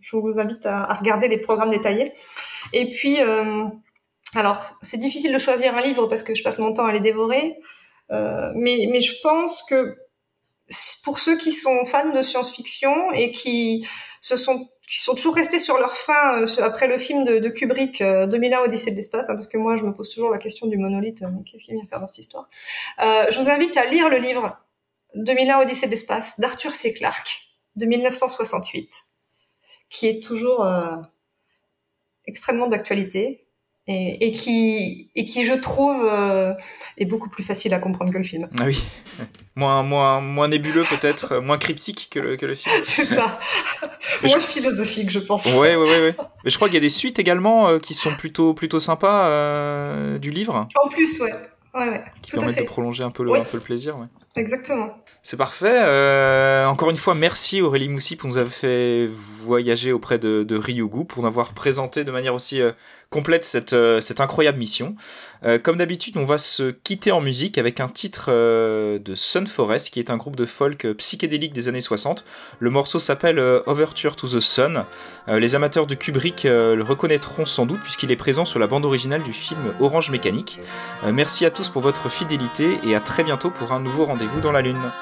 je 0.00 0.16
vous 0.16 0.40
invite 0.40 0.64
à, 0.66 0.82
à 0.84 0.94
regarder 0.94 1.28
les 1.28 1.38
programmes 1.38 1.70
détaillés. 1.70 2.12
Et 2.72 2.90
puis, 2.90 3.20
euh, 3.22 3.64
alors, 4.34 4.62
c'est 4.82 4.98
difficile 4.98 5.32
de 5.32 5.38
choisir 5.38 5.76
un 5.76 5.80
livre 5.82 6.06
parce 6.08 6.22
que 6.22 6.34
je 6.34 6.42
passe 6.42 6.58
mon 6.58 6.74
temps 6.74 6.86
à 6.86 6.92
les 6.92 7.00
dévorer, 7.00 7.56
euh, 8.10 8.52
mais 8.54 8.88
mais 8.90 9.00
je 9.00 9.20
pense 9.22 9.62
que 9.64 9.96
pour 11.04 11.18
ceux 11.18 11.36
qui 11.36 11.52
sont 11.52 11.86
fans 11.86 12.10
de 12.10 12.22
science-fiction 12.22 13.12
et 13.12 13.32
qui 13.32 13.86
se 14.20 14.36
sont 14.36 14.68
qui 14.88 15.02
sont 15.02 15.16
toujours 15.16 15.34
restés 15.34 15.58
sur 15.58 15.78
leur 15.78 15.96
fin 15.96 16.42
euh, 16.42 16.62
après 16.62 16.86
le 16.86 16.96
film 16.98 17.24
de, 17.24 17.48
Kubrick, 17.48 18.00
2001 18.00 18.60
Odyssée 18.60 18.92
de 18.92 18.96
l'espace, 18.96 19.28
hein, 19.28 19.34
parce 19.34 19.48
que 19.48 19.58
moi 19.58 19.76
je 19.76 19.82
me 19.82 19.92
pose 19.92 20.14
toujours 20.14 20.30
la 20.30 20.38
question 20.38 20.68
du 20.68 20.78
monolithe, 20.78 21.24
qu'est-ce 21.44 21.64
qu'il 21.64 21.74
vient 21.74 21.86
faire 21.86 21.98
dans 21.98 22.06
cette 22.06 22.18
histoire? 22.18 22.48
Je 23.00 23.36
vous 23.36 23.50
invite 23.50 23.76
à 23.76 23.86
lire 23.86 24.08
le 24.08 24.18
livre 24.18 24.56
2001 25.16 25.58
Odyssée 25.58 25.86
de 25.86 25.90
l'espace 25.90 26.38
d'Arthur 26.38 26.72
C. 26.72 26.94
Clarke 26.94 27.40
de 27.74 27.84
1968, 27.84 28.92
qui 29.90 30.06
est 30.06 30.22
toujours 30.22 30.64
extrêmement 32.26 32.68
d'actualité 32.68 33.45
et, 33.88 34.26
et, 34.26 34.32
qui, 34.32 35.10
et 35.14 35.26
qui, 35.26 35.44
je 35.44 35.54
trouve, 35.54 36.04
euh, 36.10 36.52
est 36.98 37.04
beaucoup 37.04 37.28
plus 37.28 37.44
facile 37.44 37.72
à 37.72 37.78
comprendre 37.78 38.12
que 38.12 38.18
le 38.18 38.24
film. 38.24 38.48
Ah 38.58 38.64
oui, 38.66 38.82
moins, 39.56 39.84
moins, 39.84 40.20
moins 40.20 40.48
nébuleux 40.48 40.84
peut-être, 40.84 41.34
euh, 41.34 41.40
moins 41.40 41.56
cryptique 41.56 42.08
que 42.10 42.18
le, 42.18 42.36
que 42.36 42.46
le 42.46 42.54
film. 42.54 42.74
C'est 42.82 43.04
ça, 43.04 43.38
moins 44.22 44.40
philosophique 44.40 45.10
je 45.10 45.20
pense. 45.20 45.46
Ouais, 45.46 45.76
ouais, 45.76 45.76
ouais, 45.76 46.00
ouais. 46.00 46.16
Mais 46.44 46.50
je 46.50 46.56
crois 46.56 46.68
qu'il 46.68 46.74
y 46.74 46.78
a 46.78 46.80
des 46.80 46.88
suites 46.88 47.20
également 47.20 47.68
euh, 47.68 47.78
qui 47.78 47.94
sont 47.94 48.16
plutôt, 48.16 48.54
plutôt 48.54 48.80
sympas 48.80 49.28
euh, 49.28 50.18
du 50.18 50.30
livre. 50.30 50.66
En 50.84 50.88
plus, 50.88 51.20
ouais. 51.20 51.32
ouais, 51.74 51.88
ouais. 51.88 52.04
Qui 52.22 52.32
permettent 52.32 52.58
de 52.58 52.64
prolonger 52.64 53.04
un 53.04 53.10
peu 53.10 53.22
le, 53.22 53.34
un 53.34 53.44
peu 53.44 53.58
le 53.58 53.62
plaisir. 53.62 53.96
Ouais. 53.98 54.06
Exactement. 54.36 55.02
C'est 55.26 55.36
parfait. 55.36 55.82
Euh, 55.84 56.66
encore 56.66 56.88
une 56.90 56.96
fois, 56.96 57.16
merci 57.16 57.60
Aurélie 57.60 57.88
Moussi 57.88 58.14
pour 58.14 58.28
nous 58.28 58.36
avoir 58.36 58.52
fait 58.52 59.10
voyager 59.42 59.90
auprès 59.90 60.20
de, 60.20 60.56
Ryugu, 60.56 61.04
pour 61.04 61.22
nous 61.22 61.28
avoir 61.28 61.52
présenté 61.52 62.04
de 62.04 62.12
manière 62.12 62.32
aussi 62.32 62.60
euh, 62.60 62.70
complète 63.10 63.44
cette, 63.44 63.72
euh, 63.72 64.00
cette 64.00 64.20
incroyable 64.20 64.58
mission. 64.58 64.94
Comme 65.62 65.76
d'habitude, 65.76 66.16
on 66.16 66.24
va 66.24 66.38
se 66.38 66.72
quitter 66.72 67.12
en 67.12 67.20
musique 67.20 67.56
avec 67.56 67.78
un 67.78 67.86
titre 67.86 68.32
de 68.32 69.14
Sun 69.14 69.46
Forest, 69.46 69.90
qui 69.90 70.00
est 70.00 70.10
un 70.10 70.16
groupe 70.16 70.34
de 70.34 70.44
folk 70.44 70.88
psychédélique 70.94 71.52
des 71.52 71.68
années 71.68 71.80
60. 71.80 72.24
Le 72.58 72.68
morceau 72.68 72.98
s'appelle 72.98 73.38
Overture 73.38 74.16
to 74.16 74.26
the 74.26 74.40
Sun. 74.40 74.86
les 75.28 75.54
amateurs 75.54 75.86
de 75.86 75.94
Kubrick 75.94 76.42
le 76.42 76.82
reconnaîtront 76.82 77.46
sans 77.46 77.64
doute 77.64 77.78
puisqu'il 77.80 78.10
est 78.10 78.16
présent 78.16 78.44
sur 78.44 78.58
la 78.58 78.66
bande 78.66 78.84
originale 78.84 79.22
du 79.22 79.32
film 79.32 79.72
Orange 79.78 80.10
Mécanique. 80.10 80.58
merci 81.12 81.46
à 81.46 81.52
tous 81.52 81.68
pour 81.68 81.82
votre 81.82 82.08
fidélité 82.08 82.80
et 82.82 82.96
à 82.96 83.00
très 83.00 83.22
bientôt 83.22 83.52
pour 83.52 83.72
un 83.72 83.78
nouveau 83.78 84.04
rendez-vous 84.26 84.40
dans 84.40 84.52
la 84.52 84.62
Lune. 84.62 84.92